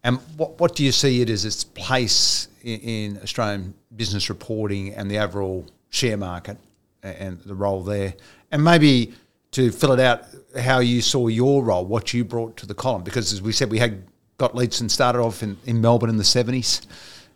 and 0.03 0.17
what 0.35 0.59
what 0.59 0.75
do 0.75 0.83
you 0.83 0.91
see 0.91 1.21
it 1.21 1.29
as 1.29 1.45
its 1.45 1.63
place 1.63 2.47
in, 2.63 2.79
in 2.79 3.19
Australian 3.21 3.75
business 3.95 4.29
reporting 4.29 4.93
and 4.93 5.09
the 5.09 5.19
overall 5.19 5.65
share 5.89 6.17
market 6.17 6.57
a- 7.03 7.21
and 7.21 7.39
the 7.41 7.55
role 7.55 7.83
there, 7.83 8.15
and 8.51 8.63
maybe 8.63 9.13
to 9.51 9.71
fill 9.71 9.93
it 9.93 9.99
out, 9.99 10.25
how 10.59 10.79
you 10.79 11.01
saw 11.01 11.27
your 11.27 11.63
role, 11.63 11.85
what 11.85 12.13
you 12.13 12.23
brought 12.23 12.57
to 12.57 12.65
the 12.65 12.73
column, 12.73 13.03
because 13.03 13.33
as 13.33 13.41
we 13.41 13.51
said, 13.51 13.71
we 13.71 13.79
had 13.79 14.03
Gottliebsen 14.39 14.89
started 14.89 15.19
off 15.19 15.41
in, 15.41 15.57
in 15.65 15.81
Melbourne 15.81 16.09
in 16.09 16.17
the 16.17 16.23
seventies. 16.23 16.81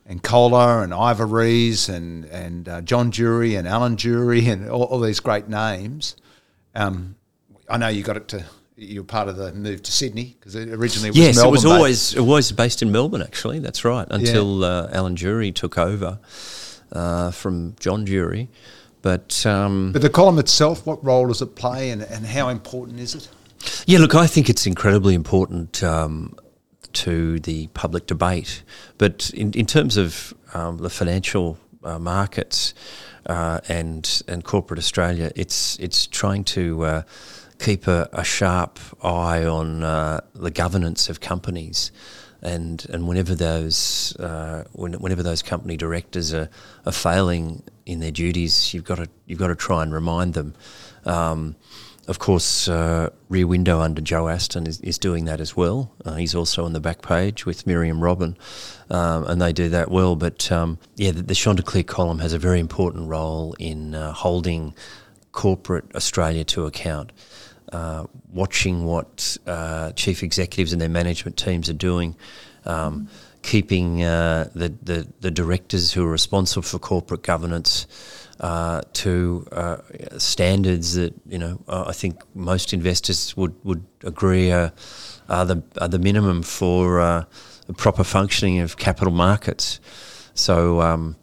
And 0.05 0.22
Kohler 0.22 0.84
and 0.84 0.93
Ivor 0.93 1.28
Ries 1.28 1.88
and 1.88 2.26
and 2.26 2.68
uh, 2.68 2.82
John 2.82 3.12
Jury 3.12 3.55
and 3.55 3.68
Alan 3.68 3.97
Jury 3.97 4.45
and 4.49 4.70
all, 4.70 4.84
all 4.84 4.99
these 4.99 5.20
great 5.20 5.47
names. 5.47 6.16
Um, 6.76 7.16
I 7.70 7.78
know 7.78 7.88
you 7.88 8.03
got 8.03 8.18
it 8.18 8.28
to. 8.30 8.45
You 8.76 9.01
were 9.01 9.05
part 9.05 9.28
of 9.28 9.38
the 9.38 9.53
move 9.53 9.84
to 9.84 9.91
Sydney 9.91 10.36
because 10.39 10.55
originally 10.55 11.09
it 11.09 11.12
was 11.12 11.18
yes, 11.18 11.36
Melbourne 11.36 11.49
it 11.49 11.51
was 11.51 11.64
based. 11.64 11.74
always 11.74 12.14
it 12.16 12.22
was 12.22 12.51
based 12.51 12.82
in 12.82 12.91
Melbourne. 12.91 13.22
Actually, 13.22 13.59
that's 13.59 13.86
right. 13.86 14.07
Until 14.09 14.64
uh, 14.66 14.89
Alan 14.91 15.16
Jury 15.16 15.51
took 15.51 15.78
over 15.78 16.20
uh, 16.91 17.32
from 17.32 17.76
John 17.80 18.05
Jury, 18.05 18.49
but 19.02 19.45
um, 19.45 19.91
But 19.91 20.02
the 20.02 20.10
column 20.10 20.39
itself, 20.39 20.86
what 20.86 21.04
role 21.04 21.28
does 21.28 21.41
it 21.41 21.56
play, 21.56 21.91
and, 21.91 22.02
and 22.02 22.26
how 22.26 22.49
important 22.49 22.99
is 22.99 23.16
it? 23.16 23.30
Yeah, 23.86 23.99
look, 23.99 24.16
I 24.16 24.28
think 24.28 24.49
it's 24.49 24.66
incredibly 24.66 25.14
important 25.14 25.84
um, 25.84 26.36
to 26.93 27.39
the 27.39 27.68
public 27.68 28.08
debate. 28.08 28.64
But 28.97 29.32
in, 29.34 29.54
in 29.54 29.66
terms 29.66 29.97
of 29.97 30.34
um, 30.54 30.78
the 30.78 30.89
financial 30.89 31.58
uh, 31.84 31.99
markets 31.99 32.74
uh, 33.26 33.60
and 33.68 34.22
and 34.28 34.43
corporate 34.43 34.80
Australia, 34.80 35.32
it's 35.36 35.80
it's 35.80 36.08
trying 36.08 36.43
to 36.45 36.86
uh, 36.86 37.02
keep 37.60 37.88
a, 37.88 38.10
a 38.14 38.24
sharp 38.24 38.80
eye 39.04 39.45
on 39.45 39.84
uh, 39.84 40.22
the 40.34 40.52
governance 40.52 41.10
of 41.10 41.20
companies. 41.20 41.91
And, 42.43 42.88
and 42.91 43.08
whenever 43.08 43.36
those 43.36 44.16
uh, 44.20 44.64
when, 44.72 44.93
whenever 44.93 45.22
those 45.22 45.43
company 45.43 45.78
directors 45.78 46.34
are, 46.34 46.49
are 46.88 46.91
failing 46.91 47.62
in 47.91 47.99
their 47.99 48.11
duties, 48.11 48.73
you've 48.73 48.83
got 48.83 48.95
to 48.95 49.07
you've 49.25 49.39
got 49.39 49.47
to 49.47 49.55
try 49.55 49.83
and 49.83 49.93
remind 49.93 50.33
them. 50.33 50.53
Um, 51.05 51.55
of 52.07 52.17
course, 52.19 52.67
uh, 52.67 53.09
Rear 53.29 53.45
Window 53.45 53.79
under 53.79 54.01
Joe 54.01 54.27
Aston 54.27 54.65
is, 54.65 54.81
is 54.81 54.97
doing 54.97 55.25
that 55.25 55.39
as 55.39 55.55
well. 55.55 55.93
Uh, 56.03 56.15
he's 56.15 56.33
also 56.33 56.65
on 56.65 56.73
the 56.73 56.79
back 56.79 57.01
page 57.01 57.45
with 57.45 57.65
Myriam 57.65 58.01
Robin, 58.01 58.35
um, 58.89 59.25
and 59.25 59.41
they 59.41 59.53
do 59.53 59.69
that 59.69 59.91
well. 59.91 60.15
But 60.15 60.51
um, 60.51 60.79
yeah, 60.95 61.11
the, 61.11 61.21
the 61.21 61.35
Chanticleer 61.35 61.83
column 61.83 62.19
has 62.19 62.33
a 62.33 62.39
very 62.39 62.59
important 62.59 63.07
role 63.07 63.55
in 63.59 63.93
uh, 63.93 64.13
holding 64.13 64.73
corporate 65.31 65.85
Australia 65.95 66.43
to 66.45 66.65
account. 66.65 67.11
Uh, 67.71 68.05
watching 68.33 68.83
what 68.83 69.37
uh, 69.47 69.93
chief 69.93 70.23
executives 70.23 70.73
and 70.73 70.81
their 70.81 70.89
management 70.89 71.37
teams 71.37 71.69
are 71.69 71.73
doing, 71.73 72.17
um, 72.65 73.07
keeping 73.41 74.03
uh, 74.03 74.49
the, 74.53 74.69
the, 74.81 75.07
the 75.19 75.31
directors 75.31 75.91
who 75.93 76.05
are 76.05 76.11
responsible 76.11 76.61
for 76.61 76.79
corporate 76.79 77.23
governance 77.23 77.87
uh, 78.39 78.81
to 78.93 79.47
uh, 79.51 79.77
standards 80.17 80.95
that 80.95 81.13
you 81.27 81.37
know 81.37 81.61
uh, 81.67 81.85
I 81.87 81.93
think 81.93 82.21
most 82.33 82.73
investors 82.73 83.37
would 83.37 83.53
would 83.63 83.85
agree 84.03 84.51
are, 84.51 84.73
are 85.29 85.45
the 85.45 85.63
are 85.79 85.87
the 85.87 85.99
minimum 85.99 86.41
for 86.41 86.99
uh, 86.99 87.25
the 87.67 87.73
proper 87.73 88.03
functioning 88.03 88.59
of 88.59 88.77
capital 88.77 89.13
markets. 89.13 89.79
So 90.33 90.81
um, 90.81 91.15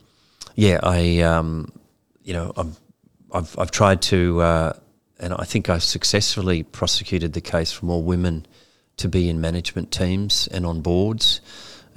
yeah, 0.54 0.78
I 0.80 1.20
um, 1.22 1.72
you 2.22 2.34
know 2.34 2.52
I'm, 2.56 2.76
I've 3.32 3.58
I've 3.58 3.72
tried 3.72 4.00
to 4.02 4.40
uh, 4.40 4.72
and 5.18 5.34
I 5.34 5.44
think 5.44 5.68
I've 5.68 5.82
successfully 5.82 6.62
prosecuted 6.62 7.32
the 7.32 7.40
case 7.40 7.72
for 7.72 7.86
more 7.86 8.02
women 8.02 8.46
to 8.98 9.08
be 9.08 9.28
in 9.28 9.40
management 9.40 9.90
teams 9.90 10.48
and 10.48 10.64
on 10.64 10.80
boards. 10.82 11.40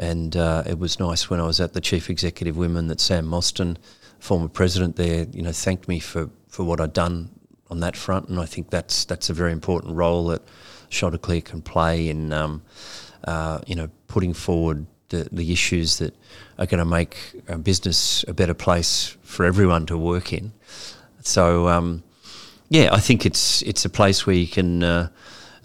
And 0.01 0.35
uh, 0.35 0.63
it 0.65 0.79
was 0.79 0.99
nice 0.99 1.29
when 1.29 1.39
I 1.39 1.45
was 1.45 1.61
at 1.61 1.73
the 1.73 1.79
chief 1.79 2.09
executive 2.09 2.57
women 2.57 2.87
that 2.87 2.99
Sam 2.99 3.27
Mostyn, 3.27 3.77
former 4.17 4.49
president 4.49 4.95
there, 4.95 5.27
you 5.31 5.43
know, 5.43 5.51
thanked 5.51 5.87
me 5.87 5.99
for, 5.99 6.29
for 6.47 6.63
what 6.63 6.81
I'd 6.81 6.93
done 6.93 7.29
on 7.69 7.81
that 7.81 7.95
front. 7.95 8.27
And 8.27 8.39
I 8.39 8.45
think 8.45 8.71
that's 8.71 9.05
that's 9.05 9.29
a 9.29 9.33
very 9.33 9.51
important 9.51 9.95
role 9.95 10.25
that 10.29 10.41
Chanticleer 10.89 11.41
can 11.41 11.61
play 11.61 12.09
in, 12.09 12.33
um, 12.33 12.63
uh, 13.25 13.59
you 13.67 13.75
know, 13.75 13.89
putting 14.07 14.33
forward 14.33 14.87
the, 15.09 15.29
the 15.31 15.53
issues 15.53 15.99
that 15.99 16.15
are 16.57 16.65
going 16.65 16.79
to 16.79 16.85
make 16.85 17.15
a 17.47 17.57
business 17.57 18.25
a 18.27 18.33
better 18.33 18.55
place 18.55 19.15
for 19.21 19.45
everyone 19.45 19.85
to 19.85 19.97
work 19.97 20.33
in. 20.33 20.51
So, 21.21 21.67
um, 21.67 22.03
yeah, 22.69 22.89
I 22.91 22.99
think 22.99 23.25
it's 23.25 23.61
it's 23.61 23.85
a 23.85 23.89
place 23.89 24.25
where 24.25 24.35
you 24.35 24.47
can 24.47 24.83
uh, 24.83 25.09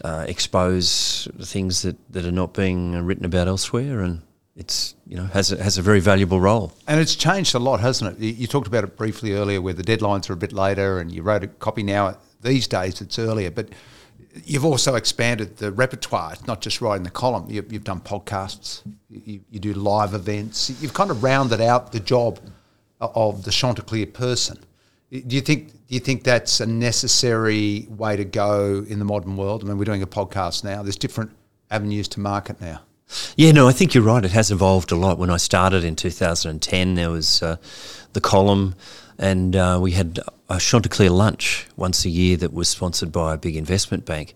uh, 0.05 0.27
expose 0.29 1.27
things 1.41 1.83
that, 1.83 1.97
that 2.13 2.27
are 2.27 2.33
not 2.33 2.53
being 2.53 3.03
written 3.07 3.25
about 3.25 3.49
elsewhere, 3.49 4.03
and 4.03 4.23
it's 4.57 4.95
you 5.07 5.17
know 5.17 5.25
has 5.27 5.53
a, 5.53 5.63
has 5.63 5.79
a 5.79 5.83
very 5.83 6.01
valuable 6.01 6.41
role. 6.41 6.73
And 6.89 6.99
it's 7.01 7.15
changed 7.15 7.55
a 7.55 7.59
lot, 7.59 7.81
hasn't 7.81 8.17
it? 8.17 8.23
You, 8.23 8.33
you 8.33 8.47
talked 8.47 8.67
about 8.67 8.85
it 8.85 8.97
briefly 8.97 9.33
earlier, 9.33 9.61
where 9.61 9.75
the 9.75 9.83
deadlines 9.83 10.29
are 10.31 10.33
a 10.33 10.37
bit 10.37 10.53
later, 10.53 10.99
and 10.99 11.13
you 11.13 11.23
wrote 11.23 11.45
a 11.45 11.49
copy 11.49 11.83
now. 11.83 12.17
These 12.43 12.69
days, 12.69 13.01
it's 13.01 13.19
earlier, 13.19 13.51
but 13.51 13.71
you've 14.45 14.65
also 14.65 14.95
expanded 14.95 15.57
the 15.57 15.73
repertoire. 15.73 16.33
It's 16.33 16.47
not 16.47 16.61
just 16.61 16.81
writing 16.81 17.03
the 17.03 17.11
column. 17.11 17.47
You've, 17.49 17.73
you've 17.73 17.85
done 17.85 18.01
podcasts. 18.01 18.83
You, 19.11 19.41
you 19.51 19.59
do 19.59 19.73
live 19.73 20.15
events. 20.15 20.71
You've 20.81 20.95
kind 20.95 21.11
of 21.11 21.23
rounded 21.23 21.61
out 21.61 21.93
the 21.93 22.01
job 22.01 22.39
of 23.01 23.45
the 23.45 23.51
Chanticleer 23.51 24.07
person. 24.07 24.59
Do 25.11 25.37
you 25.37 25.41
think? 25.41 25.73
Do 25.89 25.95
you 25.95 26.01
think 26.01 26.25
that's 26.25 26.61
a 26.61 26.67
necessary 26.67 27.87
way 27.89 28.17
to 28.17 28.25
go 28.25 28.85
in 28.89 28.99
the 28.99 29.05
modern 29.05 29.37
world? 29.37 29.63
I 29.63 29.69
mean, 29.69 29.79
we're 29.79 29.85
doing 29.85 30.03
a 30.03 30.07
podcast 30.07 30.65
now. 30.65 30.83
There's 30.83 30.97
different 30.97 31.31
avenues 31.71 32.09
to 32.09 32.21
market 32.21 32.61
now. 32.61 32.81
Yeah, 33.37 33.53
no, 33.53 33.69
I 33.69 33.73
think 33.73 33.95
you're 33.95 34.05
right. 34.05 34.25
It 34.25 34.33
has 34.33 34.51
evolved 34.51 34.91
a 34.93 34.97
lot. 34.97 35.19
When 35.19 35.31
I 35.31 35.37
started 35.37 35.85
in 35.85 35.97
2010, 35.97 36.95
there 36.95 37.11
was 37.11 37.43
uh, 37.43 37.57
the 38.13 38.21
column, 38.21 38.75
and 39.19 39.55
uh, 39.55 39.79
we 39.81 39.93
had 39.93 40.21
a 40.49 40.59
Chanticleer 40.59 41.11
lunch 41.11 41.67
once 41.77 42.05
a 42.05 42.09
year 42.09 42.37
that 42.39 42.53
was 42.53 42.69
sponsored 42.69 43.13
by 43.13 43.35
a 43.35 43.39
big 43.39 43.57
investment 43.57 44.05
bank. 44.05 44.35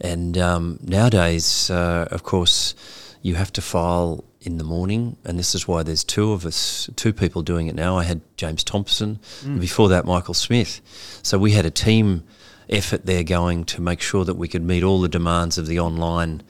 And 0.00 0.38
um, 0.38 0.78
nowadays, 0.82 1.70
uh, 1.70 2.08
of 2.10 2.22
course, 2.22 2.74
you 3.22 3.34
have 3.34 3.52
to 3.52 3.62
file 3.62 4.24
in 4.40 4.56
the 4.56 4.64
morning, 4.64 5.16
and 5.24 5.38
this 5.38 5.54
is 5.54 5.68
why 5.68 5.82
there's 5.82 6.02
two 6.02 6.32
of 6.32 6.46
us, 6.46 6.88
two 6.96 7.12
people 7.12 7.42
doing 7.42 7.66
it 7.66 7.74
now. 7.74 7.98
I 7.98 8.04
had 8.04 8.22
James 8.36 8.64
Thomson, 8.64 9.18
and 9.44 9.60
before 9.60 9.90
that, 9.90 10.06
Michael 10.06 10.32
Smith. 10.34 10.80
So 11.22 11.38
we 11.38 11.52
had 11.52 11.66
a 11.66 11.70
team 11.70 12.24
effort 12.70 13.04
there 13.04 13.22
going 13.22 13.64
to 13.64 13.82
make 13.82 14.00
sure 14.00 14.24
that 14.24 14.34
we 14.34 14.48
could 14.48 14.62
meet 14.62 14.82
all 14.82 15.00
the 15.00 15.08
demands 15.08 15.58
of 15.58 15.66
the 15.66 15.78
online 15.78 16.42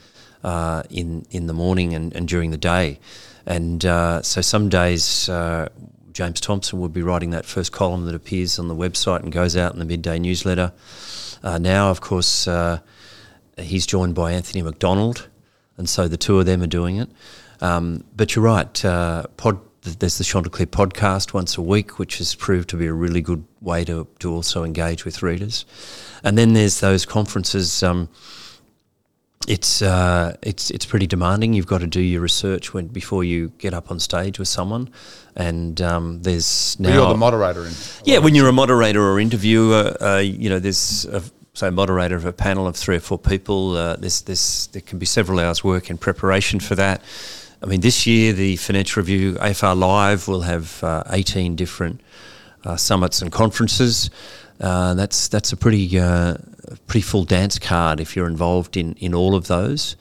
uh, 0.45 0.82
in 0.91 1.26
in 1.30 1.47
the 1.47 1.53
morning 1.55 1.95
and, 1.95 2.14
and 2.14 2.28
during 2.28 2.51
the 2.51 2.59
day. 2.59 2.99
And 3.47 3.84
uh, 3.84 4.22
so 4.22 4.41
some 4.41 4.68
days 4.68 5.28
uh, 5.28 5.68
James 6.12 6.41
Thomson 6.41 6.80
would 6.80 6.93
be 6.93 7.03
writing 7.03 7.30
that 7.30 7.47
first 7.47 7.72
column 7.72 8.05
that 8.07 8.14
appears 8.14 8.59
on 8.59 8.68
the 8.68 8.74
website 8.74 9.22
and 9.22 9.32
goes 9.32 9.57
out 9.57 9.72
in 9.72 9.78
the 9.78 9.84
midday 9.84 10.18
newsletter. 10.18 10.72
Uh, 11.43 11.59
now, 11.59 11.91
of 11.91 12.01
course, 12.01 12.47
uh, 12.47 12.80
he's 13.57 13.86
joined 13.86 14.14
by 14.14 14.32
Anthony 14.32 14.62
Macdonald, 14.62 15.28
and 15.78 15.88
so 15.88 16.09
the 16.09 16.16
two 16.16 16.38
of 16.38 16.47
them 16.47 16.62
are 16.62 16.66
doing 16.66 16.97
it. 16.97 17.09
Um, 17.61 18.05
but 18.14 18.34
you're 18.34 18.45
right. 18.45 18.84
Uh, 18.84 19.26
pod, 19.36 19.61
there's 19.82 20.18
the 20.18 20.24
Chanticleer 20.24 20.66
podcast 20.66 21.32
once 21.32 21.57
a 21.57 21.62
week, 21.62 21.99
which 21.99 22.18
has 22.18 22.34
proved 22.34 22.68
to 22.70 22.76
be 22.76 22.86
a 22.86 22.93
really 22.93 23.22
good 23.22 23.45
way 23.61 23.84
to, 23.86 24.07
to 24.18 24.32
also 24.32 24.64
engage 24.64 25.05
with 25.05 25.22
readers. 25.22 25.64
And 26.22 26.36
then 26.36 26.53
there's 26.53 26.80
those 26.80 27.07
conferences. 27.07 27.82
Um, 27.82 28.09
it's 29.49 29.80
uh, 29.82 30.36
it's 30.43 30.70
it's 30.70 30.84
pretty 30.84 31.07
demanding. 31.07 31.55
You've 31.55 31.66
got 31.66 31.80
to 31.80 31.86
do 31.86 32.01
your 32.01 32.20
research 32.20 32.74
when 32.74 32.88
before 32.88 33.24
you 33.24 33.53
get 33.59 33.72
up 33.72 33.91
on 33.91 33.99
stage 33.99 34.38
with 34.38 34.49
someone, 34.49 34.91
and 35.34 35.80
um, 35.80 36.22
there's 36.22 36.78
now 36.78 36.88
But 36.88 36.95
you're 36.95 37.09
the 37.09 37.16
moderator 37.16 37.66
in. 37.66 37.72
yeah, 38.05 38.18
when 38.18 38.34
you're 38.34 38.49
a 38.49 38.53
moderator 38.53 39.03
or 39.03 39.18
interviewer, 39.18 39.97
uh, 40.01 40.18
you 40.18 40.51
know, 40.51 40.59
there's 40.59 41.07
a 41.07 41.22
say, 41.55 41.70
moderator 41.70 42.16
of 42.16 42.26
a 42.26 42.32
panel 42.32 42.66
of 42.66 42.76
three 42.76 42.97
or 42.97 43.01
four 43.01 43.18
people. 43.18 43.76
Uh, 43.76 43.97
there's, 43.97 44.22
there's, 44.22 44.68
there 44.68 44.82
can 44.82 44.99
be 44.99 45.07
several 45.07 45.38
hours' 45.38 45.64
work 45.64 45.91
in 45.91 45.99
preparation 45.99 46.61
for 46.61 46.74
that. 46.74 47.03
I 47.62 47.66
mean, 47.66 47.80
this 47.80 48.07
year 48.07 48.32
the 48.32 48.57
Financial 48.57 49.03
Review 49.03 49.34
AFR 49.34 49.76
Live 49.76 50.28
will 50.28 50.43
have 50.43 50.82
uh, 50.82 51.05
18 51.11 51.57
different 51.57 52.01
uh, 52.64 52.76
summits 52.76 53.20
and 53.22 53.32
conferences. 53.32 54.11
Uh, 54.61 54.94
that's 54.94 55.28
that's 55.28 55.52
a 55.52 55.56
pretty 55.56 55.98
uh, 55.98 56.36
pretty 56.86 57.02
full 57.02 57.24
dance 57.24 57.58
card 57.58 58.00
if 58.00 58.14
you're 58.14 58.26
involved 58.26 58.76
in, 58.76 58.94
in 58.94 59.14
all 59.14 59.34
of 59.34 59.46
those. 59.46 59.96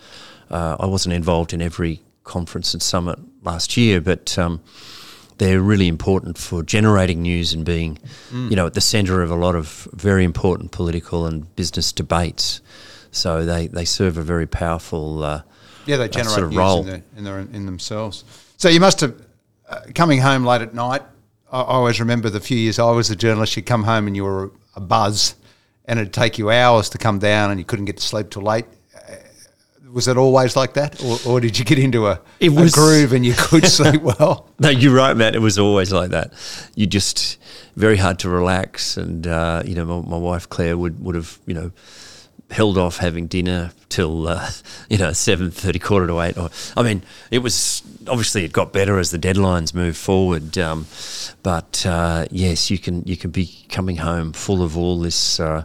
Uh, 0.50 0.76
I 0.80 0.86
wasn't 0.86 1.14
involved 1.14 1.54
in 1.54 1.62
every 1.62 2.02
conference 2.24 2.74
and 2.74 2.82
summit 2.82 3.20
last 3.44 3.78
year, 3.78 4.02
but 4.02 4.38
um, 4.38 4.62
they're 5.38 5.62
really 5.62 5.88
important 5.88 6.38
for 6.38 6.64
generating 6.64 7.22
news 7.22 7.54
and 7.54 7.64
being, 7.64 7.98
mm. 8.32 8.50
you 8.50 8.56
know, 8.56 8.66
at 8.66 8.74
the 8.74 8.82
centre 8.82 9.22
of 9.22 9.32
a 9.32 9.36
lot 9.36 9.56
of 9.56 9.88
very 9.94 10.24
important 10.24 10.72
political 10.72 11.26
and 11.26 11.56
business 11.56 11.92
debates. 11.92 12.62
So 13.12 13.46
they, 13.46 13.68
they 13.68 13.86
serve 13.86 14.18
a 14.18 14.22
very 14.22 14.46
powerful 14.46 15.24
uh, 15.24 15.42
yeah 15.86 15.98
they 15.98 16.08
generate 16.08 16.28
uh, 16.28 16.36
sort 16.36 16.46
of 16.46 16.56
role 16.56 16.82
in, 16.82 16.86
their, 16.86 17.04
in, 17.18 17.24
their, 17.24 17.40
in, 17.40 17.66
themselves. 17.66 18.24
So 18.58 18.70
you 18.70 18.80
must 18.80 19.00
have 19.02 19.16
uh, 19.68 19.82
coming 19.96 20.20
home 20.20 20.46
late 20.46 20.62
at 20.62 20.74
night. 20.74 21.02
I, 21.52 21.62
always 21.62 22.00
remember 22.00 22.30
the 22.30 22.40
few 22.40 22.58
years 22.58 22.80
I 22.80 22.92
was 22.92 23.10
a 23.10 23.16
journalist. 23.16 23.56
You'd 23.56 23.66
come 23.66 23.84
home 23.84 24.08
and 24.08 24.16
you 24.16 24.24
were 24.24 24.52
a 24.76 24.80
buzz, 24.80 25.36
and 25.86 26.00
it'd 26.00 26.14
take 26.14 26.38
you 26.38 26.52
hours 26.52 26.90
to 26.90 26.98
come 26.98 27.20
down, 27.20 27.52
and 27.52 27.60
you 27.60 27.66
couldn't 27.66 27.86
get 27.86 27.98
to 27.98 28.04
sleep 28.04 28.30
till 28.30 28.44
late 28.44 28.66
was 29.92 30.08
it 30.08 30.18
always 30.18 30.56
like 30.56 30.74
that, 30.74 31.04
or, 31.04 31.18
or 31.26 31.40
did 31.40 31.58
you 31.58 31.66
get 31.66 31.80
into 31.80 32.08
a, 32.08 32.22
it 32.40 32.50
was, 32.50 32.74
a 32.74 32.76
groove 32.76 33.14
and 33.14 33.26
you 33.26 33.34
could 33.36 33.66
sleep 33.68 34.02
well? 34.02 34.50
no, 34.60 34.70
you're 34.70 34.94
right, 34.94 35.16
Matt. 35.16 35.36
It 35.36 35.40
was 35.40 35.58
always 35.58 35.92
like 35.92 36.12
that. 36.12 36.34
You 36.76 36.88
just 36.88 37.40
very 37.76 37.98
hard 37.98 38.20
to 38.20 38.30
relax, 38.30 38.98
and 38.98 39.26
uh, 39.26 39.64
you 39.66 39.76
know, 39.76 39.86
my, 39.86 40.10
my, 40.10 40.18
wife 40.18 40.48
Claire 40.50 40.78
would 40.78 41.04
would 41.04 41.16
have 41.16 41.40
you 41.46 41.54
know 41.54 41.72
held 42.52 42.78
off 42.78 42.98
having 42.98 43.28
dinner 43.28 43.72
till 43.90 44.28
uh, 44.28 44.50
you 44.90 44.98
know 44.98 45.14
seven 45.14 45.52
thirty, 45.52 45.80
quarter 45.80 46.08
to 46.08 46.20
eight. 46.22 46.38
Or 46.38 46.50
I 46.76 46.84
mean, 46.84 47.04
it 47.32 47.40
was 47.40 47.84
obviously 48.08 48.46
it 48.46 48.54
got 48.54 48.74
better 48.74 49.00
as 49.00 49.12
the 49.12 49.20
deadlines 49.20 49.74
moved 49.74 49.98
forward. 49.98 50.58
Um, 50.58 50.88
but 51.44 51.86
uh, 51.86 52.26
yes, 52.32 52.70
you 52.70 52.78
can 52.78 53.04
you 53.06 53.18
can 53.18 53.32
be 53.32 53.66
coming 53.70 53.98
home 53.98 54.34
full 54.34 54.62
of 54.64 54.78
all 54.78 55.00
this 55.00 55.40
uh, 55.40 55.64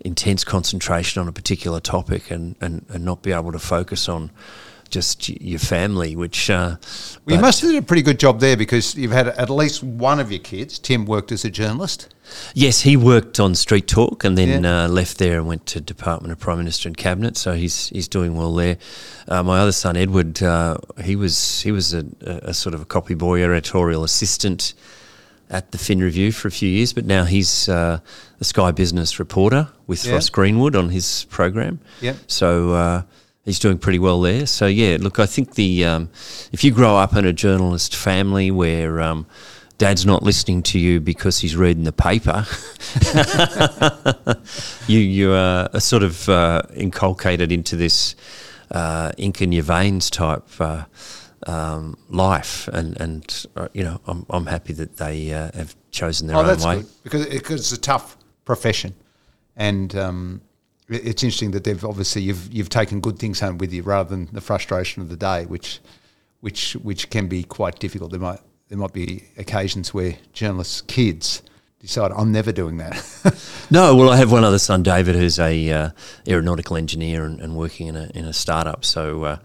intense 0.00 0.44
concentration 0.44 1.20
on 1.20 1.28
a 1.28 1.32
particular 1.32 1.80
topic 1.80 2.30
and, 2.30 2.54
and, 2.60 2.84
and 2.88 3.04
not 3.04 3.22
be 3.22 3.32
able 3.32 3.52
to 3.52 3.58
focus 3.58 4.08
on 4.08 4.30
just 4.90 5.28
your 5.28 5.58
family, 5.58 6.16
which. 6.16 6.50
Uh, 6.50 6.76
well, 7.24 7.36
you 7.36 7.42
must 7.42 7.60
have 7.62 7.70
done 7.70 7.78
a 7.78 7.82
pretty 7.82 8.02
good 8.02 8.18
job 8.18 8.40
there 8.40 8.56
because 8.56 8.94
you've 8.94 9.12
had 9.12 9.28
at 9.28 9.50
least 9.50 9.82
one 9.82 10.20
of 10.20 10.30
your 10.30 10.40
kids, 10.40 10.78
Tim, 10.78 11.06
worked 11.06 11.32
as 11.32 11.44
a 11.44 11.50
journalist. 11.50 12.14
Yes, 12.54 12.82
he 12.82 12.96
worked 12.96 13.38
on 13.38 13.54
Street 13.54 13.86
Talk 13.86 14.24
and 14.24 14.36
then 14.36 14.64
yeah. 14.64 14.84
uh, 14.84 14.88
left 14.88 15.18
there 15.18 15.38
and 15.38 15.46
went 15.46 15.66
to 15.66 15.80
Department 15.80 16.32
of 16.32 16.38
Prime 16.38 16.58
Minister 16.58 16.88
and 16.88 16.96
Cabinet. 16.96 17.36
So 17.36 17.52
he's 17.52 17.88
he's 17.88 18.08
doing 18.08 18.36
well 18.36 18.54
there. 18.54 18.78
Uh, 19.28 19.42
my 19.42 19.58
other 19.58 19.72
son, 19.72 19.96
Edward, 19.96 20.42
uh, 20.42 20.78
he 21.02 21.16
was 21.16 21.62
he 21.62 21.72
was 21.72 21.94
a, 21.94 22.04
a, 22.22 22.54
sort 22.54 22.74
of 22.74 22.82
a 22.82 22.84
copy 22.84 23.14
boy, 23.14 23.42
editorial 23.42 24.04
assistant 24.04 24.74
at 25.50 25.70
the 25.72 25.78
Fin 25.78 26.00
Review 26.00 26.32
for 26.32 26.48
a 26.48 26.50
few 26.50 26.68
years, 26.68 26.92
but 26.92 27.04
now 27.04 27.24
he's 27.24 27.68
uh, 27.68 28.00
a 28.40 28.44
Sky 28.44 28.72
Business 28.72 29.18
reporter 29.18 29.68
with 29.86 30.04
yeah. 30.04 30.14
Ross 30.14 30.28
Greenwood 30.28 30.74
on 30.74 30.88
his 30.88 31.26
program. 31.30 31.80
Yeah. 32.00 32.14
So 32.26 32.72
uh, 32.72 33.02
he's 33.46 33.58
doing 33.58 33.78
pretty 33.78 33.98
well 33.98 34.20
there. 34.20 34.44
So 34.44 34.66
yeah, 34.66 34.98
look, 35.00 35.18
I 35.18 35.24
think 35.24 35.54
the 35.54 35.86
um, 35.86 36.10
if 36.52 36.62
you 36.62 36.72
grow 36.72 36.96
up 36.96 37.16
in 37.16 37.24
a 37.24 37.32
journalist 37.32 37.96
family 37.96 38.50
where 38.50 39.00
um, 39.00 39.26
dad's 39.78 40.04
not 40.04 40.22
listening 40.22 40.62
to 40.64 40.78
you 40.78 41.00
because 41.00 41.38
he's 41.38 41.56
reading 41.56 41.84
the 41.84 41.92
paper, 41.92 42.44
you 44.86 44.98
you 44.98 45.32
are 45.32 45.80
sort 45.80 46.02
of 46.02 46.28
uh, 46.28 46.62
inculcated 46.74 47.50
into 47.50 47.76
this 47.76 48.14
uh, 48.70 49.12
ink 49.16 49.40
in 49.40 49.52
your 49.52 49.62
veins 49.62 50.10
type 50.10 50.44
uh, 50.60 50.84
um, 51.46 51.96
life, 52.10 52.68
and 52.68 53.00
and 53.00 53.46
uh, 53.56 53.68
you 53.72 53.84
know 53.84 54.00
I'm 54.06 54.26
I'm 54.28 54.46
happy 54.46 54.74
that 54.74 54.98
they 54.98 55.32
uh, 55.32 55.50
have 55.54 55.74
chosen 55.90 56.26
their 56.26 56.36
oh, 56.36 56.40
own 56.40 56.60
way 56.60 56.76
good. 56.76 56.86
because 57.04 57.26
because 57.26 57.60
it's 57.60 57.72
a 57.72 57.80
tough 57.80 58.18
profession, 58.44 58.94
and 59.56 59.94
um, 59.94 60.40
it's 60.88 61.22
interesting 61.22 61.50
that 61.52 61.64
they've 61.64 61.84
obviously 61.84 62.22
you've 62.22 62.52
you've 62.52 62.68
taken 62.68 63.00
good 63.00 63.18
things 63.18 63.40
home 63.40 63.58
with 63.58 63.72
you 63.72 63.82
rather 63.82 64.10
than 64.10 64.28
the 64.32 64.40
frustration 64.40 65.02
of 65.02 65.08
the 65.08 65.16
day, 65.16 65.44
which 65.46 65.80
which 66.40 66.74
which 66.74 67.10
can 67.10 67.28
be 67.28 67.42
quite 67.42 67.78
difficult. 67.78 68.10
There 68.10 68.20
might 68.20 68.40
there 68.68 68.78
might 68.78 68.92
be 68.92 69.24
occasions 69.36 69.92
where 69.92 70.16
journalists' 70.32 70.80
kids 70.82 71.42
decide 71.80 72.12
I'm 72.12 72.32
never 72.32 72.52
doing 72.52 72.78
that. 72.78 72.96
no, 73.70 73.94
well, 73.94 74.10
I 74.10 74.16
have 74.16 74.32
one 74.32 74.44
other 74.44 74.58
son, 74.58 74.82
David, 74.82 75.14
who's 75.14 75.38
a 75.38 75.70
uh, 75.70 75.90
aeronautical 76.26 76.76
engineer 76.76 77.24
and, 77.24 77.40
and, 77.40 77.56
working 77.56 77.88
in 77.88 77.96
a 77.96 78.10
in 78.14 78.24
a 78.24 78.32
startup. 78.32 78.84
So, 78.84 79.24
uh, 79.24 79.38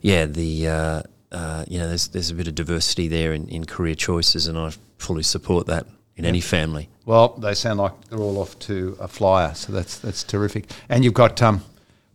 yeah, 0.00 0.26
the 0.26 0.68
uh, 0.68 1.02
uh, 1.32 1.64
you 1.68 1.78
know, 1.78 1.88
there's 1.88 2.08
there's 2.08 2.30
a 2.30 2.34
bit 2.34 2.48
of 2.48 2.54
diversity 2.54 3.08
there 3.08 3.32
in, 3.32 3.48
in 3.48 3.64
career 3.64 3.94
choices, 3.94 4.46
and 4.46 4.58
I 4.58 4.72
fully 4.98 5.22
support 5.22 5.66
that 5.66 5.86
in 6.20 6.28
any 6.28 6.40
family. 6.40 6.88
Well, 7.06 7.28
they 7.38 7.54
sound 7.54 7.78
like 7.78 7.92
they're 8.08 8.18
all 8.18 8.38
off 8.38 8.58
to 8.60 8.96
a 9.00 9.08
flyer, 9.08 9.54
so 9.54 9.72
that's 9.72 9.98
that's 9.98 10.22
terrific. 10.22 10.70
And 10.88 11.04
you've 11.04 11.14
got 11.14 11.40
um, 11.42 11.62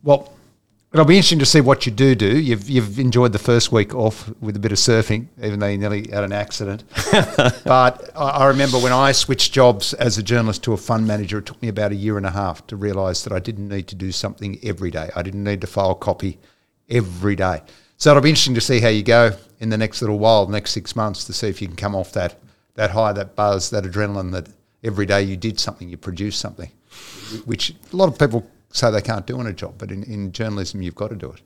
well, 0.02 0.32
it'll 0.92 1.04
be 1.04 1.16
interesting 1.16 1.40
to 1.40 1.46
see 1.46 1.60
what 1.60 1.84
you 1.84 1.92
do 1.92 2.14
do. 2.14 2.38
You've 2.38 2.70
you've 2.70 2.98
enjoyed 2.98 3.32
the 3.32 3.38
first 3.38 3.72
week 3.72 3.94
off 3.94 4.32
with 4.40 4.56
a 4.56 4.58
bit 4.58 4.72
of 4.72 4.78
surfing, 4.78 5.26
even 5.42 5.58
though 5.58 5.66
you 5.66 5.78
nearly 5.78 6.08
had 6.08 6.24
an 6.24 6.32
accident. 6.32 6.84
but 7.12 8.10
I, 8.16 8.28
I 8.42 8.46
remember 8.46 8.78
when 8.78 8.92
I 8.92 9.12
switched 9.12 9.52
jobs 9.52 9.92
as 9.94 10.18
a 10.18 10.22
journalist 10.22 10.62
to 10.64 10.72
a 10.72 10.76
fund 10.76 11.06
manager, 11.06 11.38
it 11.38 11.46
took 11.46 11.60
me 11.60 11.68
about 11.68 11.92
a 11.92 11.96
year 11.96 12.16
and 12.16 12.24
a 12.24 12.30
half 12.30 12.66
to 12.68 12.76
realise 12.76 13.24
that 13.24 13.32
I 13.32 13.40
didn't 13.40 13.68
need 13.68 13.88
to 13.88 13.94
do 13.96 14.12
something 14.12 14.58
every 14.62 14.90
day. 14.90 15.10
I 15.16 15.22
didn't 15.22 15.44
need 15.44 15.60
to 15.62 15.66
file 15.66 15.94
copy 15.94 16.38
every 16.88 17.34
day. 17.34 17.62
So 17.98 18.10
it'll 18.10 18.22
be 18.22 18.28
interesting 18.28 18.54
to 18.54 18.60
see 18.60 18.80
how 18.80 18.88
you 18.88 19.02
go 19.02 19.36
in 19.58 19.70
the 19.70 19.78
next 19.78 20.00
little 20.00 20.18
while, 20.18 20.46
the 20.46 20.52
next 20.52 20.72
six 20.72 20.94
months, 20.94 21.24
to 21.24 21.32
see 21.32 21.48
if 21.48 21.60
you 21.60 21.66
can 21.66 21.76
come 21.76 21.94
off 21.94 22.12
that 22.12 22.38
that 22.76 22.90
high, 22.90 23.12
that 23.12 23.34
buzz, 23.34 23.70
that 23.70 23.84
adrenaline 23.84 24.32
that 24.32 24.48
every 24.84 25.06
day 25.06 25.22
you 25.22 25.36
did 25.36 25.58
something, 25.58 25.88
you 25.88 25.96
produced 25.96 26.40
something, 26.40 26.70
which 27.44 27.74
a 27.92 27.96
lot 27.96 28.08
of 28.08 28.18
people 28.18 28.48
say 28.70 28.90
they 28.90 29.02
can't 29.02 29.26
do 29.26 29.40
in 29.40 29.46
a 29.46 29.52
job, 29.52 29.74
but 29.78 29.90
in, 29.90 30.02
in 30.04 30.32
journalism, 30.32 30.82
you've 30.82 30.94
got 30.94 31.08
to 31.08 31.16
do 31.16 31.30
it. 31.30 31.40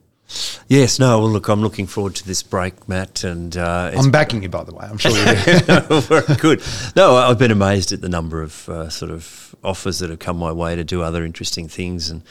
Yes, 0.69 1.01
no. 1.01 1.19
Well, 1.19 1.31
look, 1.31 1.49
I'm 1.49 1.61
looking 1.61 1.89
forward 1.89 2.15
to 2.17 2.27
this 2.27 2.45
break, 2.45 2.89
Matt, 2.89 3.25
and 3.25 3.57
uh, 3.57 3.91
I'm 3.97 4.13
backing 4.13 4.45
you, 4.45 4.49
by 4.49 4.63
the 4.63 4.73
way. 4.73 4.87
I'm 4.89 4.99
sure 4.99 5.11
you 5.11 6.01
very 6.03 6.37
good. 6.39 6.63
No, 6.95 7.17
I've 7.17 7.39
been 7.39 7.51
amazed 7.51 7.91
at 7.91 8.01
the 8.01 8.09
number 8.09 8.41
of 8.41 8.69
uh, 8.69 8.89
sort 8.91 9.11
of 9.11 9.57
offers 9.65 9.99
that 9.99 10.11
have 10.11 10.21
come 10.21 10.37
my 10.37 10.53
way 10.53 10.77
to 10.77 10.85
do 10.85 11.03
other 11.03 11.25
interesting 11.25 11.69
things, 11.69 12.11
and 12.11 12.23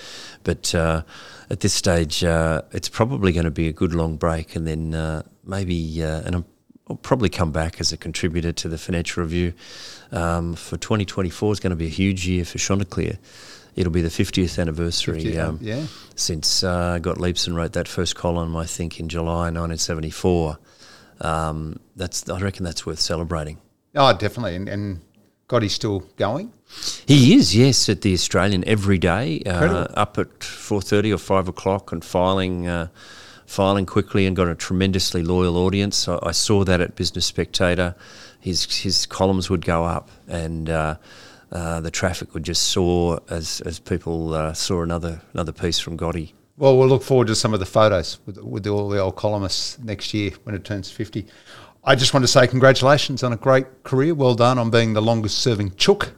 but. 0.44 0.74
Uh, 0.76 1.04
at 1.50 1.62
this 1.62 1.74
stage, 1.74 2.24
uh, 2.24 2.62
it's 2.72 2.90
probably 2.90 3.32
going 3.32 3.46
to 3.46 3.52
be 3.52 3.68
a 3.68 3.74
good 3.74 3.94
long 3.94 4.18
break, 4.18 4.56
and 4.56 4.68
then 4.68 4.94
uh, 4.94 5.24
maybe, 5.44 6.04
uh, 6.04 6.22
and 6.22 6.36
i 6.36 6.44
will 6.90 6.98
probably 6.98 7.30
come 7.30 7.52
back 7.52 7.80
as 7.80 7.94
a 7.94 7.98
contributor 7.98 8.52
to 8.52 8.68
the 8.68 8.78
Financial 8.78 9.24
Review. 9.24 9.54
Um, 10.12 10.56
for 10.56 10.76
2024 10.76 11.54
is 11.54 11.60
going 11.60 11.70
to 11.70 11.76
be 11.76 11.86
a 11.86 11.90
huge 11.90 12.28
year 12.28 12.44
for 12.44 12.58
Chanticleer. 12.58 13.20
It'll 13.76 13.94
be 13.94 14.02
the 14.02 14.10
50th 14.10 14.60
anniversary 14.60 15.24
50th, 15.24 15.40
um, 15.40 15.60
yeah. 15.62 15.86
since 16.16 16.64
uh, 16.64 17.00
Gottliebsen 17.00 17.56
wrote 17.56 17.74
that 17.74 17.88
first 17.88 18.16
column, 18.16 18.56
I 18.58 18.66
think, 18.66 19.00
in 19.00 19.08
July 19.08 19.52
1974. 19.52 20.58
Um, 21.22 21.80
that's 21.96 22.28
I 22.30 22.40
reckon 22.40 22.66
that's 22.66 22.86
worth 22.86 23.00
celebrating. 23.00 23.60
Oh, 23.96 24.12
definitely, 24.14 24.56
and, 24.56 24.68
and 24.68 25.02
Gotti 25.48 25.70
still 25.70 26.00
going. 26.16 26.54
He 27.08 27.36
is, 27.36 27.56
yes, 27.56 27.90
at 27.90 28.02
the 28.02 28.14
Australian 28.14 28.64
every 28.68 28.98
day, 28.98 29.42
uh, 29.46 29.88
up 29.96 30.18
at 30.18 30.44
four 30.44 30.82
thirty 30.82 31.12
or 31.12 31.18
five 31.18 31.48
o'clock, 31.48 31.92
and 31.92 32.04
filing, 32.04 32.68
uh, 32.68 32.88
filing 33.50 33.86
quickly, 33.86 34.26
and 34.26 34.36
got 34.36 34.48
a 34.48 34.56
tremendously 34.56 35.24
loyal 35.24 35.58
audience. 35.58 36.08
I, 36.08 36.20
I, 36.22 36.32
saw 36.32 36.64
that 36.64 36.82
at 36.82 36.96
Business 36.96 37.26
Spectator. 37.26 37.96
His 38.40 38.82
his 38.82 39.06
columns 39.06 39.50
would 39.50 39.66
go 39.66 39.84
up, 39.84 40.10
and 40.28 40.70
uh, 40.70 40.96
uh 41.52 41.82
the 41.82 41.92
traffic 41.92 42.34
would 42.34 42.44
just 42.44 42.62
soar 42.62 43.22
as 43.30 43.62
as 43.62 43.80
people 43.80 44.34
uh, 44.34 44.54
saw 44.54 44.84
another 44.84 45.22
another 45.34 45.52
piece 45.52 45.80
from 45.80 45.98
Gotti. 45.98 46.34
Well, 46.58 46.78
we'll 46.78 46.88
look 46.88 47.04
forward 47.04 47.28
to 47.28 47.36
some 47.36 47.54
of 47.54 47.62
the 47.62 47.66
photos 47.66 48.20
with, 48.26 48.38
with 48.38 48.68
all 48.68 48.90
the 48.90 49.00
old 49.00 49.16
columnists 49.16 49.80
next 49.80 50.14
year 50.14 50.32
when 50.44 50.54
it 50.54 50.64
turns 50.64 50.92
fifty. 50.92 51.26
I 51.84 51.96
just 51.96 52.14
want 52.14 52.24
to 52.24 52.28
say 52.28 52.46
congratulations 52.46 53.24
on 53.24 53.34
a 53.34 53.38
great 53.38 53.84
career. 53.84 54.14
Well 54.14 54.36
done 54.36 54.60
on 54.60 54.70
being 54.70 54.94
the 54.94 55.02
longest 55.02 55.40
serving 55.40 55.76
chook 55.76 56.14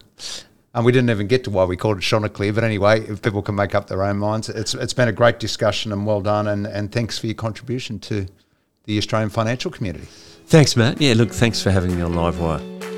and 0.74 0.86
we 0.86 0.92
didn't 0.92 1.10
even 1.10 1.28
get 1.28 1.44
to 1.44 1.50
why 1.50 1.66
we 1.66 1.76
called 1.76 1.98
it 1.98 2.02
Chanticleer. 2.02 2.54
But 2.54 2.64
anyway, 2.64 3.02
if 3.02 3.22
people 3.22 3.42
can 3.42 3.56
make 3.56 3.76
up 3.76 3.88
their 3.88 4.04
own 4.04 4.18
minds, 4.18 4.50
it's 4.50 4.74
it's 4.74 4.94
been 4.94 5.08
a 5.08 5.14
great 5.14 5.40
discussion 5.40 5.92
and 5.92 6.06
well 6.06 6.22
done. 6.22 6.48
And, 6.48 6.66
and 6.66 6.92
thanks 6.92 7.18
for 7.18 7.28
your 7.28 7.36
contribution 7.36 8.00
to 8.00 8.28
the 8.86 8.98
Australian 8.98 9.30
financial 9.30 9.72
community. 9.72 10.08
Thanks, 10.48 10.76
Matt. 10.76 11.00
Yeah, 11.00 11.14
look, 11.16 11.32
thanks 11.32 11.62
for 11.62 11.72
having 11.72 11.96
me 11.96 12.02
on 12.02 12.14
Livewire. 12.14 12.91